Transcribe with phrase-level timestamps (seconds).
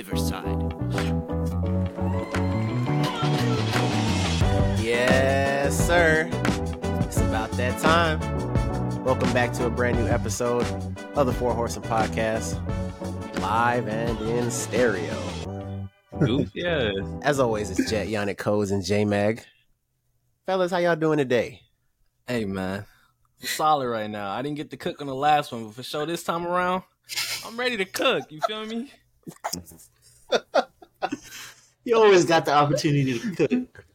[0.00, 0.46] Riverside.
[4.80, 6.26] Yes, sir.
[7.04, 8.18] It's about that time.
[9.04, 10.64] Welcome back to a brand new episode
[11.16, 12.56] of the Four Horsemen Podcast,
[13.42, 15.14] live and in stereo.
[16.22, 16.92] Ooh, yeah.
[17.22, 19.44] As always, it's Jet, Yannick Codes, and J Mag.
[20.46, 21.60] Fellas, how y'all doing today?
[22.26, 22.86] Hey man,
[23.42, 24.30] I'm solid right now.
[24.30, 26.84] I didn't get to cook on the last one, but for sure this time around,
[27.44, 28.32] I'm ready to cook.
[28.32, 28.90] You feel me?
[31.84, 33.86] You always got the opportunity to cook.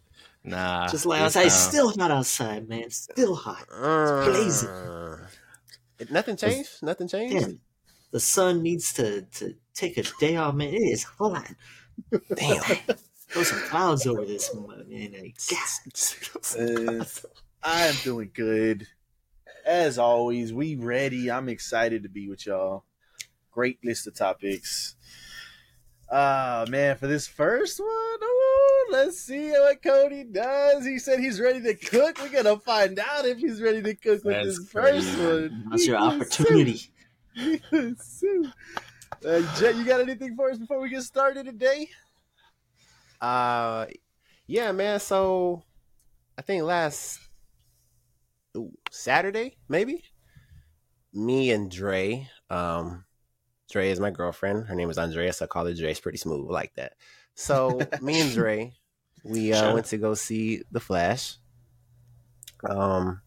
[0.43, 0.87] Nah.
[0.87, 2.81] Just like outside, it's still hot outside, man.
[2.81, 3.65] It's still hot.
[3.69, 4.69] blazing.
[4.69, 5.27] Uh,
[5.99, 6.81] it- nothing changed?
[6.81, 7.45] Nothing changed?
[7.45, 7.59] Damn,
[8.11, 10.73] the sun needs to, to take a day off, man.
[10.73, 11.47] It is hot.
[12.35, 12.59] Damn.
[13.29, 15.13] Throw some clouds over this, man.
[15.13, 16.55] Like, gas.
[16.57, 17.05] Uh,
[17.63, 18.87] I'm doing good.
[19.65, 21.31] As always, we ready.
[21.31, 22.83] I'm excited to be with y'all.
[23.51, 24.95] Great list of topics.
[26.11, 30.85] Ah man, for this first one, oh, let's see what Cody does.
[30.85, 32.19] He said he's ready to cook.
[32.21, 35.67] We're gonna find out if he's ready to cook with That's this first one.
[35.69, 36.91] That's your opportunity.
[37.35, 38.51] Sue.
[39.25, 41.89] Uh, Jet, you got anything for us before we get started today?
[43.19, 43.87] Uh,
[44.45, 44.99] yeah, man.
[44.99, 45.63] So
[46.37, 47.19] I think last
[48.55, 50.03] ooh, Saturday, maybe
[51.13, 52.29] me and Dre.
[52.49, 53.04] Um,
[53.69, 54.65] Dre is my girlfriend.
[54.67, 55.91] Her name is Andrea, so I call her Dre.
[55.91, 56.93] It's pretty smooth like that.
[57.33, 58.73] So me and Dre,
[59.23, 59.73] we uh, Sure.
[59.73, 61.37] went to go see The Flash.
[62.67, 63.21] Um,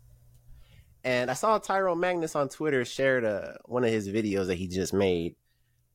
[1.05, 4.69] and I saw Tyrone Magnus on Twitter shared uh, one of his videos that he
[4.69, 5.37] just made,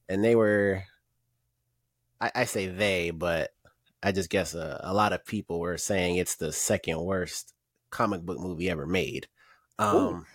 [0.10, 0.84] and they were.
[2.22, 3.52] I, I say they, but
[4.02, 7.54] I just guess a, a lot of people were saying it's the second worst
[7.90, 9.28] comic book movie ever made.
[9.80, 10.26] Um,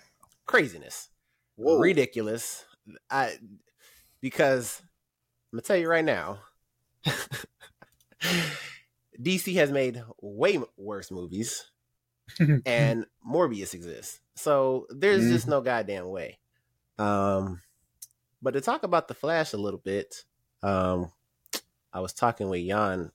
[0.46, 1.08] craziness,
[1.56, 1.78] Whoa.
[1.78, 2.64] ridiculous.
[3.10, 3.38] I
[4.20, 4.82] because
[5.52, 6.40] I'm gonna tell you right now,
[9.20, 11.70] DC has made way worse movies,
[12.66, 14.20] and Morbius exists.
[14.36, 16.38] So there's just no goddamn way.
[16.98, 17.60] Um,
[18.40, 20.24] but to talk about the Flash a little bit,
[20.62, 21.10] um,
[21.92, 23.10] I was talking with Jan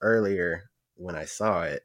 [0.00, 1.82] earlier when I saw it.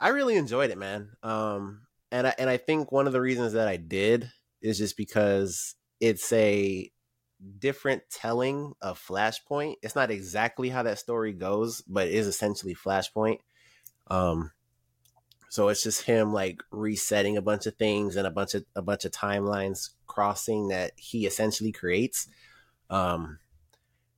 [0.00, 1.10] I really enjoyed it, man.
[1.22, 4.30] Um, and I and I think one of the reasons that I did
[4.60, 6.90] is just because it's a
[7.58, 9.76] different telling of Flashpoint.
[9.82, 13.38] It's not exactly how that story goes, but it is essentially Flashpoint.
[14.08, 14.52] Um,
[15.48, 18.82] so it's just him like resetting a bunch of things and a bunch of a
[18.82, 22.28] bunch of timelines crossing that he essentially creates.
[22.88, 23.38] Um,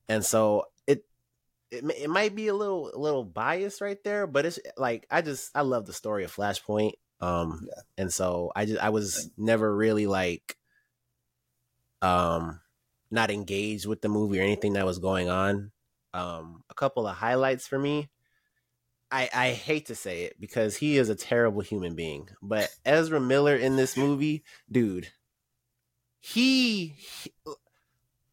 [0.09, 1.05] and so it
[1.71, 5.23] it, it might be a little a little biased right there, but it's like I
[5.23, 6.93] just I love the story of Flashpoint.
[7.21, 10.57] Um, and so I just I was never really like
[12.03, 12.61] um
[13.15, 15.73] not engaged with the movie or anything that was going on.
[16.13, 18.11] Um, a couple of highlights for me.
[19.11, 23.21] I, I hate to say it because he is a terrible human being, but Ezra
[23.21, 25.09] Miller in this movie, dude,
[26.21, 27.33] he, he-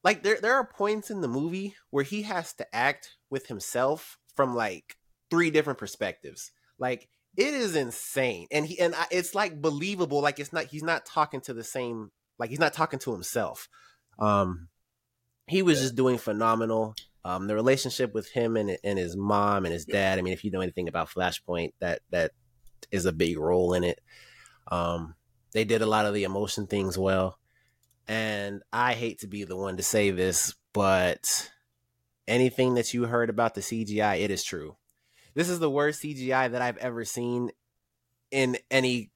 [0.04, 4.18] like there there are points in the movie where he has to act with himself
[4.36, 4.98] from like
[5.30, 6.52] three different perspectives.
[6.80, 10.22] Like it is insane, and he and I, it's like believable.
[10.22, 13.70] Like it's not he's not talking to the same like he's not talking to himself.
[14.18, 14.70] Um,
[15.48, 16.96] he was just doing phenomenal.
[17.24, 20.18] Um, the relationship with him and and his mom and his dad.
[20.18, 22.32] I mean, if you know anything about Flashpoint, that that
[22.92, 24.00] is a big role in it.
[24.72, 25.16] Um,
[25.54, 27.38] they did a lot of the emotion things well,
[28.08, 31.52] and I hate to be the one to say this, but
[32.28, 34.78] anything that you heard about the CGI, it is true.
[35.36, 37.52] This is the worst CGI that I've ever seen
[38.32, 39.12] in any.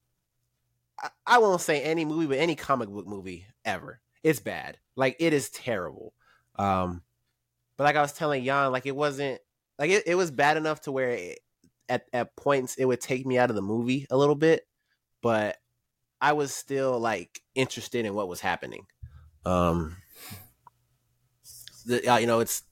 [1.00, 4.00] I- I won't say any movie, but any comic book movie ever.
[4.26, 4.78] It's bad.
[4.96, 6.12] Like it is terrible.
[6.56, 7.04] Um,
[7.76, 9.40] but like I was telling Jan, like it wasn't
[9.78, 11.38] like it, it was bad enough to where it,
[11.88, 14.66] at at points it would take me out of the movie a little bit,
[15.22, 15.58] but
[16.20, 18.88] I was still like interested in what was happening.
[19.44, 19.96] Um,
[21.84, 22.64] the, uh, you know, it's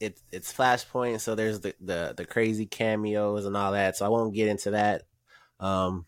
[0.00, 3.96] it it's Flashpoint, so there's the, the the crazy cameos and all that.
[3.96, 5.04] So I won't get into that.
[5.60, 6.04] Um,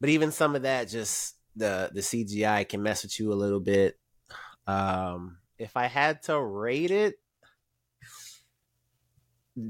[0.00, 3.60] but even some of that, just the the CGI can mess with you a little
[3.60, 3.98] bit.
[4.66, 7.20] Um, if I had to rate it,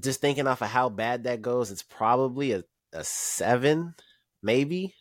[0.00, 3.94] just thinking off of how bad that goes, it's probably a, a seven,
[4.42, 4.94] maybe.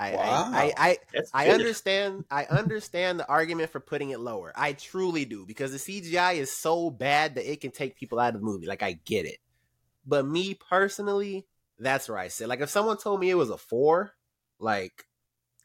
[0.00, 0.50] I, Wow.
[0.52, 0.98] I, I, I
[1.34, 2.24] I understand.
[2.30, 4.52] I understand the argument for putting it lower.
[4.56, 8.34] I truly do because the CGI is so bad that it can take people out
[8.34, 8.66] of the movie.
[8.66, 9.38] Like I get it,
[10.06, 11.46] but me personally,
[11.78, 12.48] that's where I sit.
[12.48, 14.12] Like if someone told me it was a four,
[14.58, 15.04] like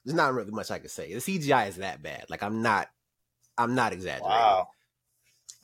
[0.07, 1.13] there's not really much I could say.
[1.13, 2.25] The CGI is that bad.
[2.29, 2.87] Like I'm not,
[3.57, 4.27] I'm not exaggerating.
[4.29, 4.69] Wow.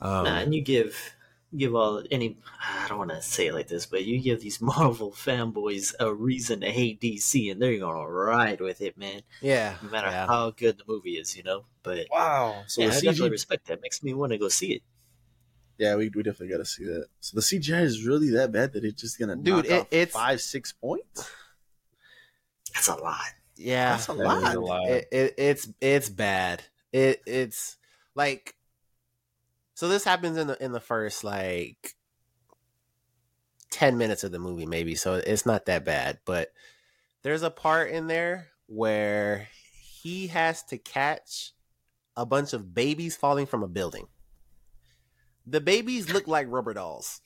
[0.00, 1.14] Um, Nah, and you give
[1.56, 4.60] give all any I don't want to say it like this, but you give these
[4.60, 9.22] Marvel fanboys a reason to hate DC, and they're gonna ride with it, man.
[9.40, 10.26] yeah, No matter yeah.
[10.26, 11.64] how good the movie is, you know.
[11.82, 12.64] But Wow.
[12.66, 13.80] So yeah, the I definitely CG, respect that.
[13.82, 14.82] Makes me want to go see it.
[15.78, 17.06] yeah, we, we definitely got to see that.
[17.20, 19.86] So the CGI is really that bad that it's just gonna Dude, knock it- off
[19.90, 21.30] it's- five six points.
[22.74, 23.20] That's a lot.
[23.56, 24.56] Yeah, That's a That is lot.
[24.56, 24.88] a lot.
[24.88, 26.64] It, it, it's it's bad.
[26.92, 27.76] It it's
[28.14, 28.54] like
[29.74, 31.94] so this happens in the in the first like
[33.70, 36.52] 10 minutes of the movie maybe so it's not that bad but
[37.22, 39.48] there's a part in there where
[40.02, 41.52] he has to catch
[42.16, 44.06] a bunch of babies falling from a building
[45.46, 47.20] the babies look like rubber dolls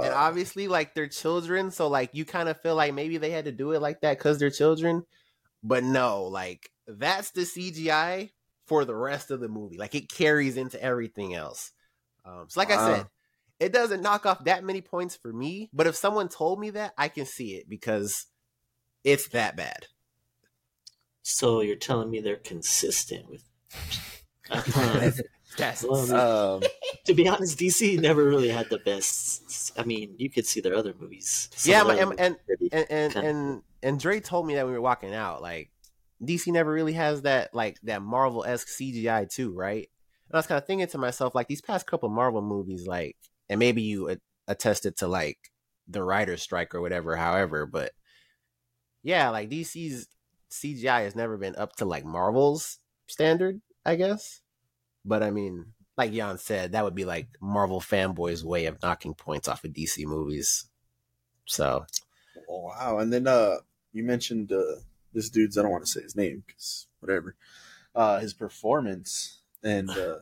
[0.00, 3.30] and Uh, obviously like they're children so like you kind of feel like maybe they
[3.30, 5.04] had to do it like that because they're children
[5.62, 8.30] but no like that's the cgi
[8.66, 11.72] for the rest of the movie like it carries into everything else.
[12.24, 13.06] Um, so like i said
[13.60, 16.92] it doesn't knock off that many points for me but if someone told me that
[16.98, 18.26] i can see it because
[19.04, 19.86] it's that bad.
[21.22, 23.44] So you're telling me they're consistent with?
[24.48, 25.10] Uh,
[25.56, 26.62] that's um,
[27.04, 29.72] to be honest, DC never really had the best.
[29.78, 31.48] I mean, you could see their other movies.
[31.54, 33.28] Some yeah and, movies and pretty- and and Kinda.
[33.28, 35.70] and and Dre told me that when we were walking out, like
[36.22, 39.88] DC never really has that like that Marvel esque CGI too, right?
[40.28, 43.16] And I was kind of thinking to myself, like these past couple Marvel movies, like,
[43.48, 44.16] and maybe you
[44.48, 45.38] attested to like
[45.88, 47.92] the writer's strike or whatever, however, but
[49.02, 50.08] yeah, like DC's
[50.50, 54.40] CGI has never been up to like Marvel's standard, I guess.
[55.06, 55.66] But I mean,
[55.96, 59.72] like Jan said, that would be like Marvel fanboys' way of knocking points off of
[59.72, 60.68] DC movies.
[61.46, 61.86] So
[62.48, 62.98] Oh, wow.
[62.98, 63.56] And then uh,
[63.92, 64.80] you mentioned uh,
[65.12, 67.36] this dude's, I don't want to say his name because whatever,
[67.94, 69.40] uh, his performance.
[69.62, 70.18] And uh,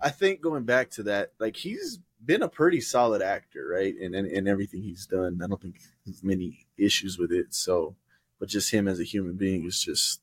[0.00, 3.94] I think going back to that, like he's been a pretty solid actor, right?
[4.00, 5.40] And, and, and everything he's done.
[5.42, 7.54] I don't think there's many issues with it.
[7.54, 7.96] So,
[8.38, 10.20] but just him as a human being is just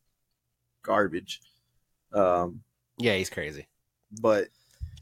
[0.81, 1.41] garbage.
[2.13, 2.61] Um,
[2.97, 3.67] yeah, he's crazy.
[4.21, 4.47] But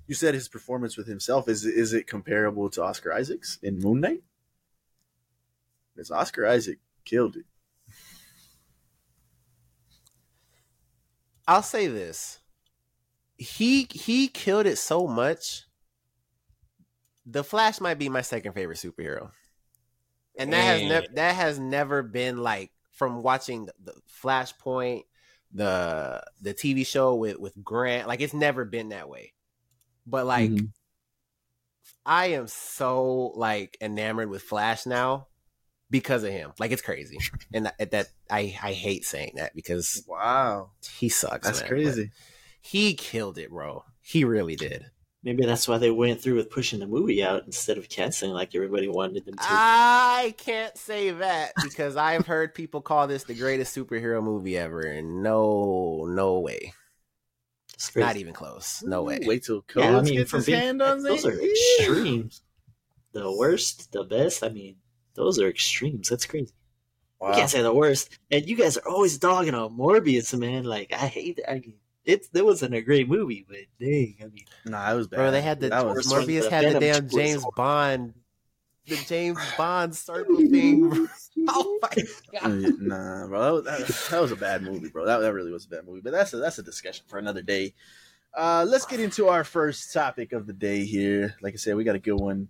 [0.07, 4.01] you said his performance with himself is is it comparable to Oscar Isaac's in Moon
[4.01, 4.23] Knight?
[5.95, 7.45] Because Oscar Isaac killed it.
[11.47, 12.39] I'll say this.
[13.37, 15.65] He he killed it so much.
[17.25, 19.31] The Flash might be my second favorite superhero.
[20.37, 23.93] And that has never that has never been like from watching the
[24.23, 25.03] Flashpoint,
[25.53, 29.33] the the TV show with with Grant, like it's never been that way.
[30.05, 30.69] But like Mhm.
[32.05, 35.27] I am so like enamored with Flash now
[35.89, 36.53] because of him.
[36.59, 37.17] Like it's crazy.
[37.53, 41.45] And that, that I I hate saying that because Wow, he sucks.
[41.47, 41.67] that's man.
[41.69, 42.05] crazy.
[42.05, 42.13] But
[42.61, 43.83] He killed it, bro.
[44.01, 44.85] He really did.
[45.23, 48.55] Maybe that's why they went through with pushing the movie out instead of canceling like
[48.55, 49.43] everybody wanted them to.
[49.47, 54.81] I can't say that because I've heard people call this the greatest superhero movie ever,
[54.81, 56.73] and no, no way,
[57.75, 58.03] It's crazy.
[58.07, 58.81] not even close.
[58.83, 59.19] No way.
[59.23, 62.41] Wait till Codes Yeah, I mean, gets from his being, hand on those are extremes.
[63.13, 64.43] The worst, the best.
[64.43, 64.77] I mean,
[65.13, 66.09] those are extremes.
[66.09, 66.53] That's crazy.
[67.19, 67.29] Wow.
[67.29, 68.17] You can't say the worst.
[68.31, 70.63] And you guys are always dogging on Morbius, man.
[70.63, 71.45] Like I hate it.
[71.47, 71.75] I mean,
[72.05, 75.17] it's it wasn't a great movie, but dang, I mean, Nah, it was bad.
[75.17, 77.53] Bro, they had the that was Morbius had the Venom damn James horrible.
[77.55, 78.13] Bond,
[78.87, 81.07] the James Bond circle thing.
[81.47, 82.03] oh my
[82.39, 82.73] god!
[82.79, 83.61] nah, bro.
[83.61, 85.05] That, that, that was a bad movie, bro.
[85.05, 86.01] That, that really was a bad movie.
[86.01, 87.73] But that's a that's a discussion for another day.
[88.33, 91.35] Uh, let's get into our first topic of the day here.
[91.41, 92.47] Like I said, we got a good one.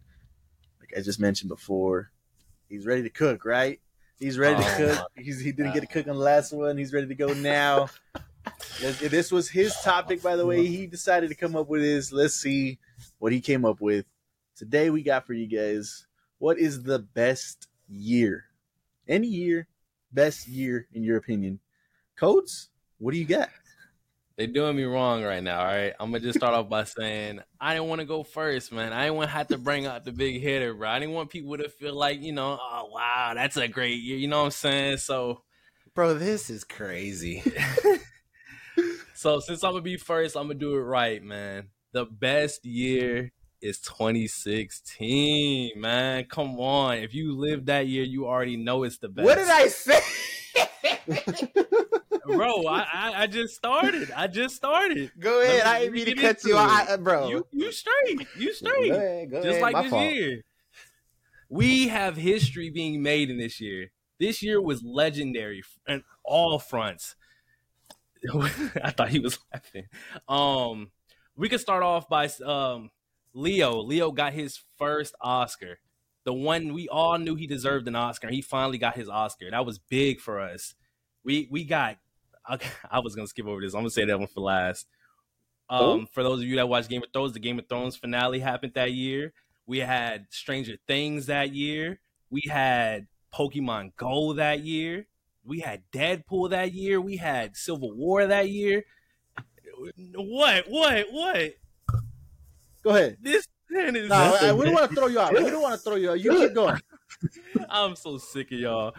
[0.79, 2.11] Like I just mentioned before,
[2.69, 3.79] he's ready to cook, right?
[4.19, 5.07] He's ready to Oh, cook.
[5.15, 6.77] He's, he didn't get to cook on the last one.
[6.77, 7.89] He's ready to go now.
[8.79, 10.65] This- this was his topic, by the way.
[10.65, 12.11] He decided to come up with his.
[12.11, 12.79] Let's see
[13.19, 14.05] what he came up with.
[14.55, 16.07] Today we got for you guys.
[16.39, 18.45] What is the best year?
[19.07, 19.67] Any year,
[20.11, 21.59] best year in your opinion?
[22.15, 22.69] Codes.
[22.97, 23.49] What do you got?
[24.37, 25.59] They doing me wrong right now.
[25.59, 28.71] All right, I'm gonna just start off by saying I didn't want to go first,
[28.71, 28.93] man.
[28.93, 30.89] I didn't want to have to bring out the big hitter, bro.
[30.89, 34.17] I didn't want people to feel like you know, oh wow, that's a great year.
[34.17, 34.97] You know what I'm saying?
[34.97, 35.43] So,
[35.93, 37.43] Bro, this is crazy.
[39.21, 41.67] so since I'm gonna be first, I'm gonna do it right, man.
[41.93, 46.25] The best year is 2016, man.
[46.25, 49.23] Come on, if you lived that year, you already know it's the best.
[49.25, 49.99] What did I say?
[52.25, 52.65] bro?
[52.65, 54.11] I, I I just started.
[54.15, 55.11] I just started.
[55.19, 55.65] Go ahead.
[55.65, 57.29] Me- I didn't mean to cut you off, uh, bro.
[57.29, 58.27] You you straight.
[58.39, 58.91] You Go straight.
[58.91, 59.29] ahead.
[59.31, 59.61] Go just ahead.
[59.61, 60.11] like My this fault.
[60.13, 60.41] year.
[61.47, 63.91] We have history being made in this year.
[64.19, 67.15] This year was legendary on all fronts.
[68.83, 69.85] I thought he was laughing.
[70.27, 70.91] Um,
[71.35, 72.91] we could start off by um,
[73.33, 73.81] Leo.
[73.81, 75.79] Leo got his first Oscar,
[76.23, 78.29] the one we all knew he deserved an Oscar.
[78.29, 79.49] He finally got his Oscar.
[79.49, 80.75] That was big for us.
[81.23, 81.97] We we got.
[82.47, 83.73] I was gonna skip over this.
[83.73, 84.87] I'm gonna say that one for last.
[85.69, 88.39] Um, for those of you that watch Game of Thrones, the Game of Thrones finale
[88.39, 89.31] happened that year.
[89.65, 92.01] We had Stranger Things that year.
[92.29, 95.07] We had Pokemon Go that year.
[95.45, 97.01] We had Deadpool that year.
[97.01, 98.83] We had Civil War that year.
[100.15, 100.65] What?
[100.67, 101.07] What?
[101.11, 101.53] What?
[102.83, 103.17] Go ahead.
[103.21, 104.09] This man is.
[104.09, 105.33] No, I, we don't want to throw you out.
[105.33, 106.19] We don't want to throw you out.
[106.19, 106.79] You keep going.
[107.69, 108.95] I'm so sick of y'all.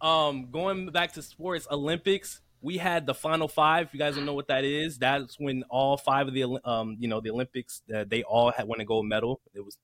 [0.00, 2.40] Um, going back to sports, Olympics.
[2.60, 3.86] We had the final five.
[3.86, 6.96] If you guys don't know what that is, that's when all five of the um,
[6.98, 9.40] you know, the Olympics, uh, they all had won a gold medal.
[9.54, 9.78] It was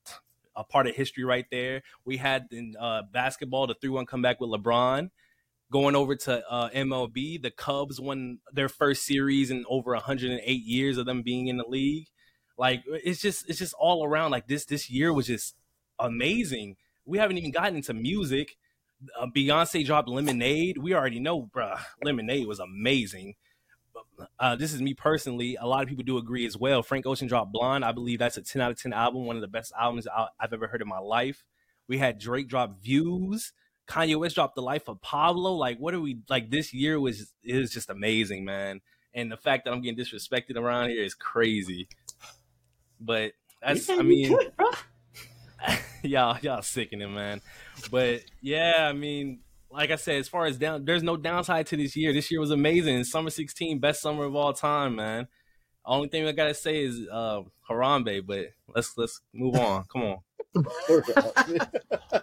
[0.55, 1.83] a part of history right there.
[2.03, 5.09] We had in uh, basketball the three one comeback with LeBron.
[5.71, 10.97] Going over to uh, MLB, the Cubs won their first series in over 108 years
[10.97, 12.07] of them being in the league.
[12.57, 14.31] Like it's just it's just all around.
[14.31, 15.55] Like this this year was just
[15.99, 16.75] amazing.
[17.05, 18.57] We haven't even gotten into music.
[19.19, 20.77] Uh, Beyonce dropped Lemonade.
[20.77, 21.79] We already know, bruh.
[22.03, 23.35] Lemonade was amazing.
[24.39, 25.57] Uh, this is me personally.
[25.59, 26.81] A lot of people do agree as well.
[26.83, 27.83] Frank Ocean dropped Blonde.
[27.83, 30.07] I believe that's a 10 out of 10 album, one of the best albums
[30.39, 31.43] I've ever heard in my life.
[31.87, 33.53] We had Drake drop Views.
[33.87, 35.53] Kanye West dropped The Life of Pablo.
[35.53, 36.49] Like, what are we like?
[36.49, 38.81] This year was it was just amazing, man.
[39.13, 41.87] And the fact that I'm getting disrespected around here is crazy.
[42.99, 44.37] But that's, I mean,
[46.03, 47.41] y'all, y'all sickening, man.
[47.91, 49.39] But yeah, I mean,
[49.71, 52.11] like I said, as far as down, there's no downside to this year.
[52.13, 53.03] This year was amazing.
[53.05, 55.27] Summer 16, best summer of all time, man.
[55.85, 59.85] Only thing I gotta say is uh, Harambe, but let's let's move on.
[59.85, 60.17] Come on.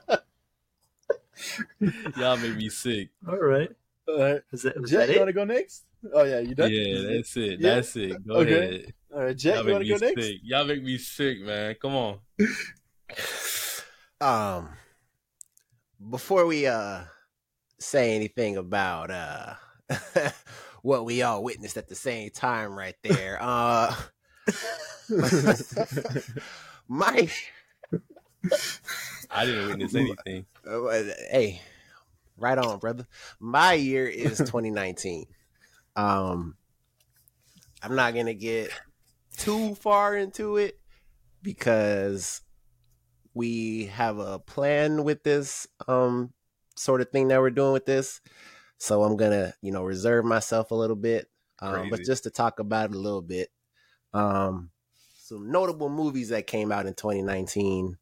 [2.17, 3.11] Y'all make me sick.
[3.27, 3.71] All right.
[4.09, 4.43] All right.
[4.51, 5.19] Was that, was Jet, that you it?
[5.19, 5.85] want to go next?
[6.13, 6.71] Oh yeah, you done?
[6.73, 7.61] Yeah, that's it.
[7.61, 7.75] Yeah?
[7.77, 8.27] That's it.
[8.27, 8.59] Go Okay.
[8.67, 8.95] ahead.
[9.15, 10.27] All right, Jet, Y'all you want make to me go next?
[10.27, 10.41] sick.
[10.43, 11.77] Y'all make me sick, man.
[11.81, 12.19] Come on.
[14.21, 14.69] Um,
[16.11, 17.01] before we uh
[17.81, 19.55] say anything about uh
[20.83, 23.93] what we all witnessed at the same time, right there, uh,
[26.89, 27.29] my
[29.33, 30.47] I didn't witness anything.
[30.67, 31.61] uh, hey,
[32.37, 33.07] right on, brother.
[33.41, 35.27] My year is 2019.
[35.97, 36.57] Um,
[37.83, 38.71] I'm not gonna get
[39.37, 40.79] too far into it
[41.43, 42.43] because
[43.35, 46.33] we have a plan with this um
[46.77, 48.21] sort of thing that we're doing with this.
[48.79, 51.29] So I'm gonna, you know, reserve myself a little bit.
[51.61, 53.49] Um, but just to talk about it a little bit,
[54.13, 54.71] um,
[55.15, 57.97] some notable movies that came out in 2019.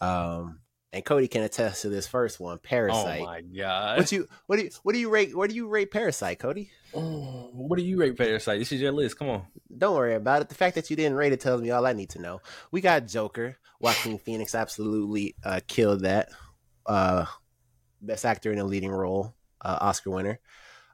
[0.00, 0.60] Um,
[0.92, 3.20] and Cody can attest to this first one, Parasite.
[3.20, 3.98] Oh my god.
[3.98, 6.70] What you what do you what do you rate what do you rate Parasite, Cody?
[6.94, 8.58] Oh, what do you rate Parasite?
[8.58, 9.18] This is your list.
[9.18, 9.46] Come on.
[9.76, 10.48] Don't worry about it.
[10.48, 12.40] The fact that you didn't rate it tells me all I need to know.
[12.70, 13.58] We got Joker.
[13.80, 16.30] Joaquin Phoenix absolutely uh, killed that.
[16.86, 17.26] Uh,
[18.00, 20.40] best actor in a leading role, uh, Oscar winner.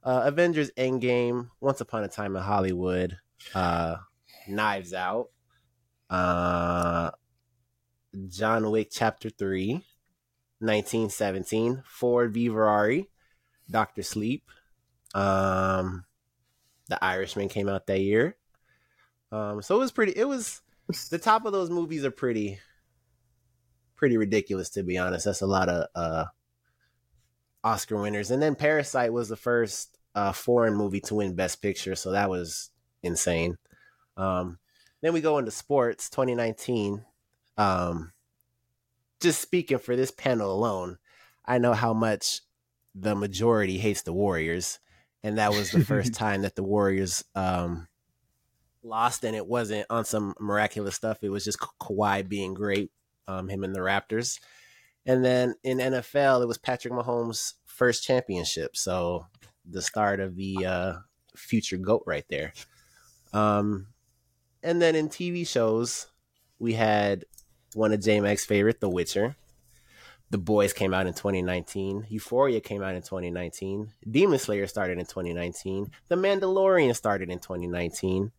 [0.02, 3.16] Uh, Avengers Endgame, Once Upon a Time in Hollywood,
[3.54, 3.96] uh,
[4.48, 5.28] Knives Out,
[6.10, 7.10] uh,
[8.28, 9.72] John Wick Chapter 3,
[10.60, 13.08] 1917, Ford v Ferrari,
[13.70, 14.48] Doctor Sleep,
[15.14, 16.04] um,
[16.88, 18.36] The Irishman came out that year.
[19.32, 20.12] Um, so it was pretty.
[20.16, 20.62] It was
[21.10, 22.60] the top of those movies are pretty,
[23.96, 25.24] pretty ridiculous to be honest.
[25.24, 26.24] That's a lot of uh,
[27.64, 31.96] Oscar winners, and then Parasite was the first uh, foreign movie to win Best Picture,
[31.96, 32.70] so that was
[33.02, 33.56] insane.
[34.16, 34.58] Um,
[35.00, 37.04] then we go into sports, 2019.
[37.56, 38.12] Um,
[39.20, 40.98] just speaking for this panel alone,
[41.44, 42.40] I know how much
[42.94, 44.78] the majority hates the Warriors,
[45.22, 47.88] and that was the first time that the Warriors um,
[48.82, 51.18] lost, and it wasn't on some miraculous stuff.
[51.22, 52.90] It was just Ka- Kawhi being great,
[53.26, 54.38] um, him and the Raptors.
[55.06, 59.26] And then in NFL, it was Patrick Mahomes' first championship, so
[59.68, 60.92] the start of the uh,
[61.36, 62.52] future goat right there.
[63.32, 63.88] Um,
[64.62, 66.06] and then in TV shows,
[66.58, 67.24] we had
[67.74, 69.36] one of J favorite, The Witcher.
[70.30, 72.06] The Boys came out in 2019.
[72.08, 73.92] Euphoria came out in 2019.
[74.10, 75.90] Demon Slayer started in 2019.
[76.08, 78.32] The Mandalorian started in 2019.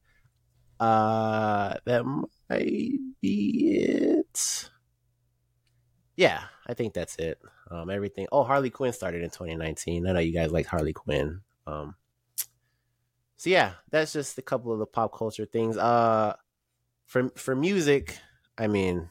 [0.80, 4.70] Uh, that might be it.
[6.18, 7.40] Yeah, I think that's it.
[7.72, 8.28] Um, everything.
[8.32, 10.08] Oh, Harley Quinn started in 2019.
[10.08, 11.42] I know you guys like Harley Quinn.
[11.66, 11.96] Um,
[13.38, 15.78] so yeah, that's just a couple of the pop culture things.
[15.78, 16.36] Uh,
[17.06, 18.18] for for music,
[18.58, 19.10] I mean,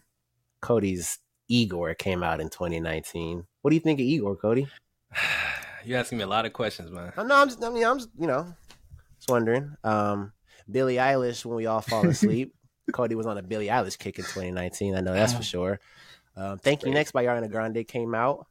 [0.65, 1.19] Cody's
[1.49, 3.45] Igor came out in 2019.
[3.61, 4.67] What do you think of Igor, Cody?
[5.85, 7.13] You're asking me a lot of questions, man.
[7.19, 7.37] I know.
[7.37, 8.55] I'm just, I mean, I'm just, you know,
[9.19, 9.75] just wondering.
[9.85, 10.33] Um,
[10.71, 12.55] Billie Eilish when we all fall asleep.
[12.95, 14.95] Cody was on a Billie Eilish kick in 2019.
[14.95, 15.81] I know that's for sure.
[16.35, 18.47] Um, Thank You Next by Ariana Grande came out,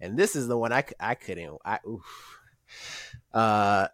[0.00, 1.58] and this is the one I, I couldn't.
[1.64, 2.38] I oof.
[3.34, 3.88] Uh,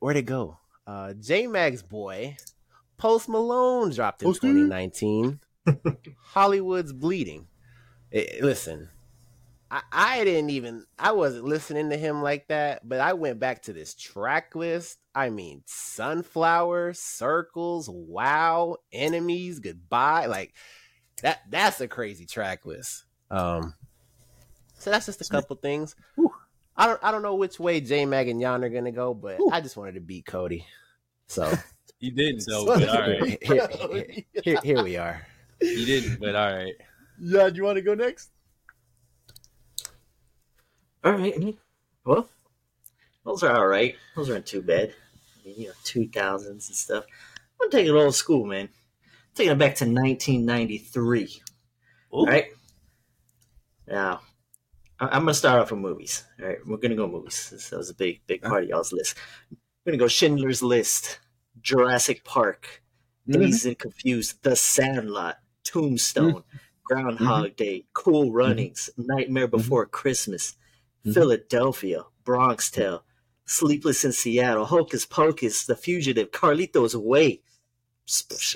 [0.00, 0.58] where'd it go?
[0.84, 2.36] Uh, J Mag's boy,
[2.98, 5.38] Post Malone dropped in Post- 2019.
[6.18, 7.46] Hollywood's bleeding.
[8.12, 8.88] Eh, listen,
[9.70, 13.62] I, I didn't even I wasn't listening to him like that, but I went back
[13.62, 14.98] to this track list.
[15.14, 20.26] I mean, sunflower, circles, wow, enemies, goodbye.
[20.26, 20.54] Like
[21.22, 23.04] that that's a crazy track list.
[23.30, 23.74] Um
[24.78, 25.96] so that's just a couple things.
[26.76, 29.38] I don't I don't know which way J Mag and Yon are gonna go, but
[29.50, 30.66] I just wanted to beat Cody.
[31.28, 31.50] So
[32.02, 33.38] You didn't though, but all right.
[33.42, 35.24] here, here, here, here we are.
[35.62, 36.74] You didn't, but all right.
[37.20, 38.30] Yeah, do you want to go next?
[41.04, 41.56] All right.
[42.04, 42.28] Well,
[43.24, 43.94] those are all right.
[44.16, 44.92] Those aren't too bad.
[44.92, 47.04] I mean, you know, two thousands and stuff.
[47.60, 48.68] I'm gonna take it old school, man.
[48.68, 51.42] I'm taking it back to 1993.
[52.10, 52.46] All right.
[53.86, 54.20] Now,
[54.98, 56.24] I- I'm gonna start off with movies.
[56.40, 57.50] All right, we're gonna go movies.
[57.50, 59.16] This that was a big, big part of y'all's list.
[59.50, 61.18] We're gonna go Schindler's List,
[61.60, 62.82] Jurassic Park,
[63.28, 63.40] mm-hmm.
[63.40, 65.38] Dazed and Confused, The Sandlot,
[65.72, 66.56] Tombstone, mm-hmm.
[66.84, 67.54] Groundhog mm-hmm.
[67.56, 68.36] Day, Cool mm-hmm.
[68.36, 70.56] Runnings, Nightmare Before Christmas.
[71.10, 73.04] Philadelphia, Bronx Tale,
[73.44, 77.42] Sleepless in Seattle, Hocus Pocus, The Fugitive, Carlitos Way.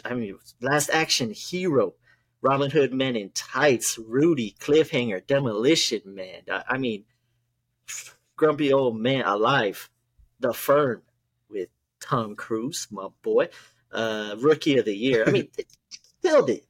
[0.05, 1.95] I mean, Last Action Hero,
[2.43, 6.43] Robin Hood Men in Tights, Rudy, Cliffhanger, Demolition Man.
[6.51, 7.05] I, I mean,
[8.37, 9.91] Grumpy Old Man Alive,
[10.39, 11.03] The Firm
[11.51, 11.69] with
[12.01, 13.49] Tom Cruise, my boy,
[13.93, 15.25] uh, Rookie of the Year.
[15.27, 15.67] I mean, it,
[16.23, 16.66] killed it,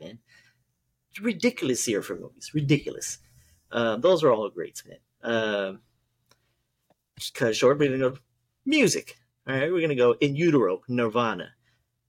[0.00, 0.18] man.
[1.10, 3.18] It's ridiculous year for movies, ridiculous.
[3.72, 5.78] Um, those are all greats, man.
[7.18, 7.78] Just cut short.
[7.78, 8.18] We're gonna go
[8.64, 9.18] music.
[9.46, 11.50] All right, we're gonna go In Utero, Nirvana,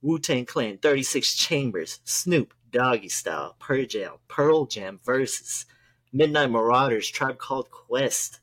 [0.01, 5.65] Wu Tang Clan, Thirty Six Chambers, Snoop, Doggy Style, Pearl Jam, Pearl Jam versus
[6.13, 8.39] Midnight Marauders, Tribe Called Quest.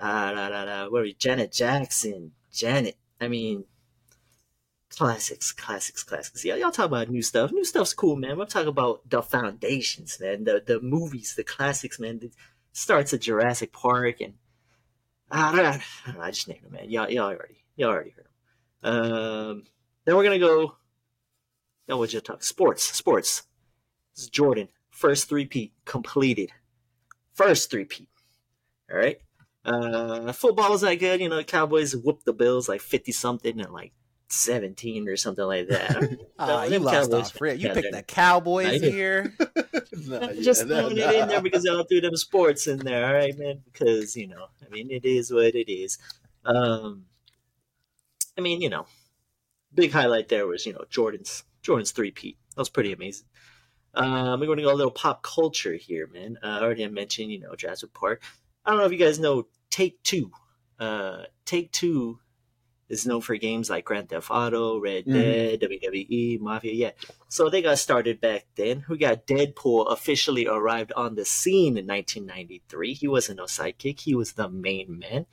[0.00, 1.14] Uh, da, da, da, are we?
[1.14, 2.96] Janet Jackson, Janet.
[3.20, 3.64] I mean,
[4.90, 6.44] classics, classics, classics.
[6.44, 7.52] Yeah, y'all talk about new stuff.
[7.52, 8.38] New stuff's cool, man.
[8.38, 10.44] We're talking about the foundations, man.
[10.44, 12.20] The the movies, the classics, man.
[12.22, 12.32] It
[12.72, 14.34] starts at Jurassic Park and
[15.30, 16.22] I don't, know.
[16.22, 16.90] I just named them, man.
[16.90, 18.32] Y'all, y'all already, y'all already heard them.
[18.82, 19.62] Um,
[20.04, 20.76] then we're gonna go.
[21.88, 22.42] Oh, what you talk?
[22.42, 23.44] Sports, sports.
[24.14, 24.68] This is Jordan.
[24.90, 26.50] First three peat completed.
[27.34, 28.08] First three peat.
[28.90, 29.18] All right.
[29.64, 31.20] Uh, football is not good.
[31.20, 33.92] You know, Cowboys whooped the Bills like fifty something and like
[34.28, 36.18] seventeen or something like that.
[36.40, 37.40] Ah, you them lost Cowboys- off.
[37.40, 37.58] Rip.
[37.58, 39.34] You picked the Cowboys here.
[40.06, 41.40] Nah, I'm yeah, just nah, throwing it in there nah.
[41.40, 43.62] because y'all threw them sports in there, all right, man?
[43.64, 45.98] Because you know, I mean, it is what it is.
[46.44, 47.06] Um,
[48.36, 48.86] I mean, you know,
[49.74, 52.38] big highlight there was you know Jordan's Jordan's three peat.
[52.54, 53.26] That was pretty amazing.
[53.94, 56.38] Um, we're going to go a little pop culture here, man.
[56.42, 58.22] Uh, I already mentioned, you know, Jurassic Park.
[58.64, 60.30] I don't know if you guys know Take Two.
[60.78, 62.20] Uh, Take Two
[62.88, 65.12] is known for games like Grand Theft Auto, Red Mhm.
[65.12, 66.72] Dead, WWE, Mafia.
[66.72, 66.90] Yeah,
[67.28, 68.84] so they got started back then.
[68.88, 72.94] We got Deadpool officially arrived on the scene in 1993.
[72.94, 75.26] He wasn't no sidekick; he was the main man.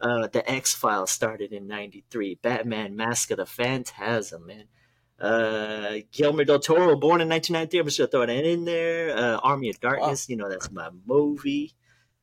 [0.00, 2.34] Uh, the X Files started in '93.
[2.36, 4.64] Batman: Mask of the Phantasm, man.
[5.18, 7.78] Uh, Guillermo del Toro, born in 1993.
[7.80, 9.14] I'm just gonna throw that in there.
[9.14, 11.74] Uh, Army of Darkness, you know that's my movie.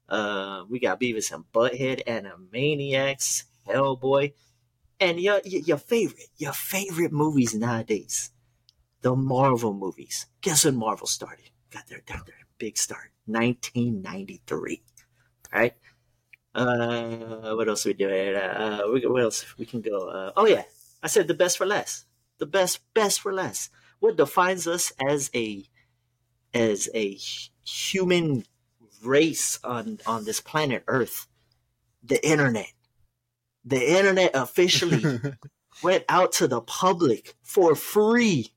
[0.09, 4.33] Uh, we got Beavis and Butthead, Animaniacs, Hellboy,
[4.99, 8.31] and your your favorite, your favorite movies nowadays
[9.01, 10.25] the Marvel movies.
[10.41, 11.49] Guess when Marvel started?
[11.71, 13.11] Got their, their, their big start.
[13.25, 14.81] 1993.
[15.53, 15.73] Right?
[16.53, 18.35] Uh, what else are we doing?
[18.35, 20.09] Uh, we, what else we can go?
[20.09, 20.63] Uh, oh yeah,
[21.03, 22.05] I said the best for less.
[22.39, 23.69] The best, best for less.
[23.99, 25.63] What defines us as a
[26.53, 27.17] as a
[27.65, 28.45] human
[29.03, 31.27] race on on this planet Earth?
[32.03, 32.71] The internet.
[33.67, 35.19] The internet officially
[35.83, 38.53] went out to the public for free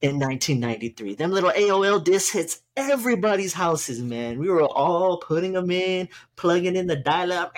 [0.00, 1.14] in 1993.
[1.14, 4.38] Them little AOL discs hits everybody's houses, man.
[4.38, 7.54] We were all putting them in, plugging in the dial up.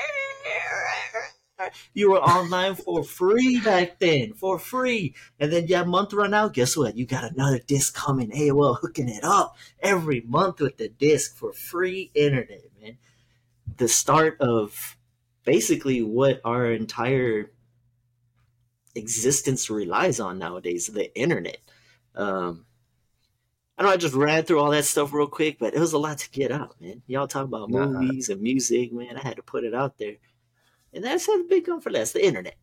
[1.94, 5.14] You were online for free back then, for free.
[5.38, 6.96] And then your month run out, guess what?
[6.96, 11.52] You got another disc coming, AOL hooking it up every month with the disc for
[11.52, 12.98] free internet, man.
[13.76, 14.97] The start of
[15.44, 17.50] basically what our entire
[18.94, 21.58] existence relies on nowadays the internet
[22.16, 22.64] um
[23.76, 25.98] i know i just ran through all that stuff real quick but it was a
[25.98, 27.86] lot to get out man y'all talk about Nah.
[27.86, 30.14] movies and music man i had to put it out there
[30.92, 32.56] and that's a big one for last the internet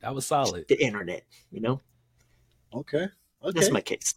[0.00, 0.66] That was solid.
[0.68, 1.24] the internet.
[1.50, 1.80] You know,
[2.72, 3.08] Okay.
[3.42, 3.52] Okay.
[3.58, 4.14] that's my case.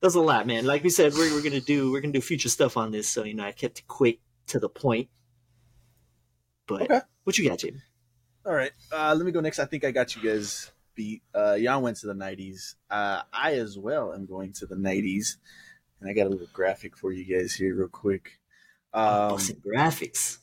[0.00, 0.64] That's a lot, man.
[0.66, 3.22] Like we said, we're, we're gonna do we're gonna do future stuff on this, so
[3.24, 5.08] you know I kept it quick to the point.
[6.66, 7.00] But Okay.
[7.24, 7.82] what you got, Jamie?
[8.46, 8.72] All right.
[8.92, 9.58] Uh, let me go next.
[9.58, 11.22] I think I got you guys beat.
[11.34, 12.74] Uh, Jan went to the 90s.
[12.90, 15.36] Uh, I as well am going to the 90s.
[16.00, 18.38] And I got a little graphic for you guys here, real quick.
[18.92, 20.38] Um, Awesome graphics.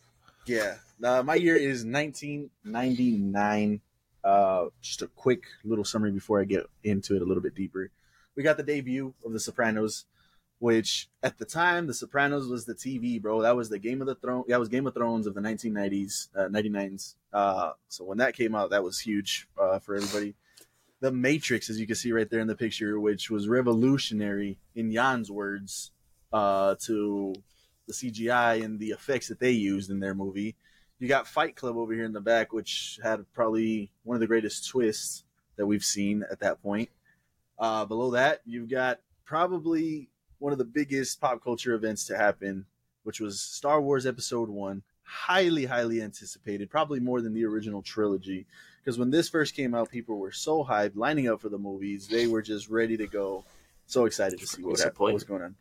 [0.45, 0.75] yeah.
[1.03, 1.83] Uh, my year is
[2.63, 3.81] 1999.
[4.23, 7.89] Uh, just a quick little summary before I get into it a little bit deeper.
[8.35, 10.05] We got the debut of The Sopranos,
[10.61, 13.41] which at the time, The Sopranos was the TV, bro.
[13.41, 14.43] That was the Game of the Throne.
[14.47, 17.15] That was Game of Thrones of the 1990s, uh, 99s.
[17.33, 20.35] Uh, so when that came out, that was huge uh, for everybody.
[20.99, 24.93] The Matrix, as you can see right there in the picture, which was revolutionary in
[24.93, 25.89] Jan's words
[26.31, 27.33] uh, to
[27.87, 30.55] the CGI and the effects that they used in their movie.
[30.99, 34.27] You got Fight Club over here in the back, which had probably one of the
[34.27, 35.23] greatest twists
[35.55, 36.89] that we've seen at that point.
[37.57, 40.10] Uh, below that, you've got probably
[40.41, 42.65] one of the biggest pop culture events to happen,
[43.03, 44.81] which was Star Wars Episode One.
[45.03, 48.47] Highly, highly anticipated, probably more than the original trilogy.
[48.83, 52.07] Because when this first came out, people were so hyped, lining up for the movies.
[52.07, 53.43] They were just ready to go.
[53.85, 55.55] So excited to see what, what was going on.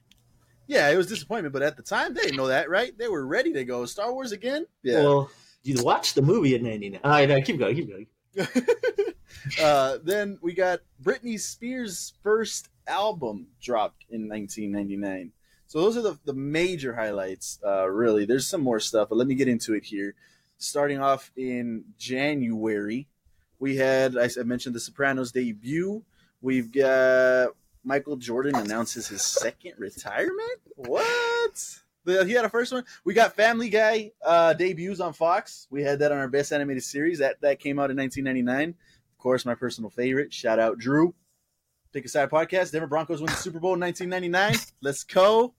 [0.66, 2.96] Yeah, it was disappointment, but at the time they didn't know that, right?
[2.96, 3.84] They were ready to go.
[3.84, 4.66] Star Wars again?
[4.82, 5.00] Yeah.
[5.00, 5.30] Well,
[5.62, 7.00] you watched the movie in '99.
[7.02, 8.06] All right, no, keep going, keep going.
[9.60, 15.32] uh, then we got Britney Spears' first album dropped in 1999.
[15.66, 18.24] So those are the, the major highlights, uh, really.
[18.24, 20.14] There's some more stuff, but let me get into it here.
[20.58, 23.06] Starting off in January,
[23.60, 26.02] we had, I mentioned The Sopranos debut.
[26.42, 30.60] We've got Michael Jordan announces his second retirement.
[30.76, 31.80] What?
[32.06, 32.84] He had a first one.
[33.04, 35.66] We got Family Guy uh, debuts on Fox.
[35.70, 37.18] We had that on our best animated series.
[37.18, 38.70] That that came out in 1999.
[38.70, 40.32] Of course, my personal favorite.
[40.32, 41.14] Shout out Drew.
[41.92, 42.72] Pick a side podcast.
[42.72, 44.56] Denver Broncos win the Super Bowl in 1999.
[44.80, 45.54] Let's go.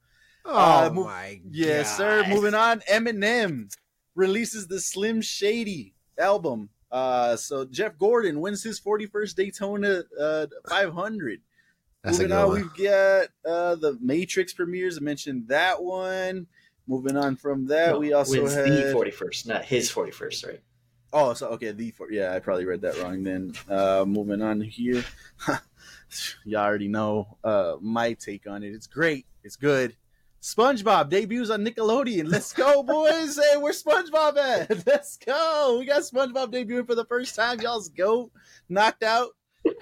[0.46, 2.24] Oh Uh, move- my Yes, God.
[2.24, 2.30] sir.
[2.30, 2.80] Moving on.
[2.82, 3.72] Eminem
[4.16, 6.70] releases the Slim Shady album.
[6.92, 11.42] Uh, so Jeff Gordon wins his 41st Daytona uh, 500.
[12.04, 12.62] That's a Moving good on, one.
[12.62, 14.98] we've got uh, the Matrix premieres.
[14.98, 16.48] I mentioned that one.
[16.88, 20.60] Moving on from that, No, we also wins had the 41st, not his 41st, right?
[21.14, 22.12] Oh, so okay, the four.
[22.12, 23.24] Yeah, I probably read that wrong.
[23.24, 25.04] Then uh, moving on here,
[26.46, 28.74] you already know uh, my take on it.
[28.74, 29.26] It's great.
[29.44, 29.96] It's good.
[30.42, 32.28] SpongeBob debuts on Nickelodeon.
[32.28, 33.38] Let's go, boys!
[33.38, 34.86] hey, where's SpongeBob at?
[34.88, 35.78] Let's go.
[35.80, 37.62] We got SpongeBob debuting for the first time.
[37.62, 38.32] Y'all's go
[38.68, 39.30] knocked out.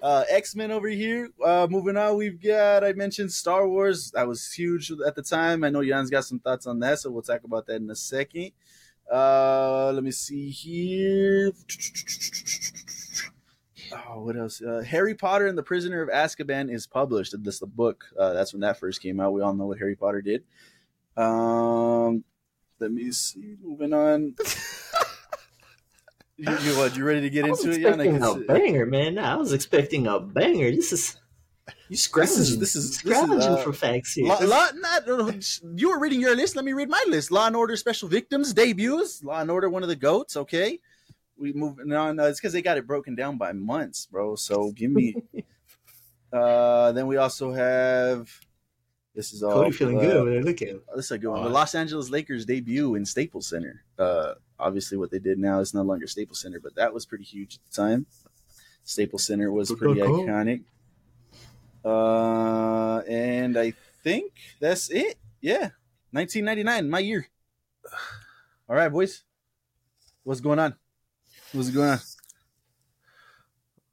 [0.04, 1.30] Uh, X Men over here.
[1.44, 4.12] Uh, moving on, we've got I mentioned Star Wars.
[4.12, 5.64] That was huge at the time.
[5.64, 7.96] I know Jan's got some thoughts on that, so we'll talk about that in a
[7.96, 8.52] second.
[9.10, 11.54] Uh, let me see here.
[13.94, 14.62] Oh, what else?
[14.62, 17.34] Uh, Harry Potter and the Prisoner of Azkaban is published.
[17.44, 18.06] This is the book.
[18.18, 19.34] Uh, that's when that first came out.
[19.34, 20.44] We all know what Harry Potter did.
[21.18, 22.24] Um,
[22.80, 23.56] let me see.
[23.62, 24.36] Moving on.
[26.38, 26.96] you, you what?
[26.96, 27.78] You ready to get I into it?
[27.82, 29.18] Expecting can a banger, man.
[29.18, 30.72] I was expecting a banger.
[30.72, 31.20] This is
[31.90, 34.28] you scrounging, This is- this is- this is, uh, for facts here.
[34.28, 35.06] Law, law, not,
[35.76, 36.56] you were reading your list.
[36.56, 37.32] Let me read my list.
[37.32, 39.24] Law and Order Special Victims debuts.
[39.24, 40.38] Law and Order, one of the goats.
[40.38, 40.80] Okay,
[41.40, 42.20] we moving on.
[42.20, 44.36] Uh, it's because they got it broken down by months, bro.
[44.36, 45.16] So give me.
[46.34, 48.30] uh, then we also have.
[49.16, 49.54] This is all.
[49.54, 50.44] Cody feeling uh, good over there.
[50.44, 50.82] Look at him.
[50.96, 51.44] This is a good one.
[51.44, 53.84] The Los Angeles Lakers debut in Staples Center.
[53.98, 57.24] Uh, obviously, what they did now is no longer Staples Center, but that was pretty
[57.24, 58.06] huge at the time.
[58.84, 60.26] Staples Center was pretty Cool.
[60.26, 60.64] iconic.
[61.84, 63.74] Uh, and I
[64.04, 65.18] think that's it.
[65.42, 65.70] Yeah,
[66.12, 67.28] 1999, my year.
[68.68, 69.24] All right, boys.
[70.24, 70.76] What's going on?
[71.54, 72.00] What's going on?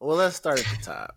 [0.01, 1.17] Well, let's start at the top.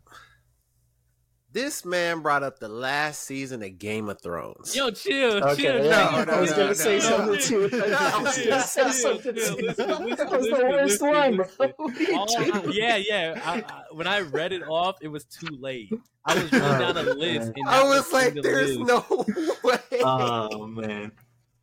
[1.52, 4.76] This man brought up the last season of Game of Thrones.
[4.76, 5.84] Yo, chill, Okay, chill.
[5.86, 7.70] yeah, chill, I was chill, gonna say chill, something chill, too.
[7.70, 9.66] chill, I was gonna say chill, something chill, too.
[9.66, 11.46] listen, That listen, was the worst listen, one, bro.
[11.60, 11.74] listen.
[11.78, 13.42] What you All I- yeah, yeah.
[13.44, 15.92] I, I, when I read it off, it was too late.
[16.24, 18.88] I was running oh, down a list, and I that was like, "There's list.
[18.88, 19.26] no
[19.64, 21.12] way." Oh man.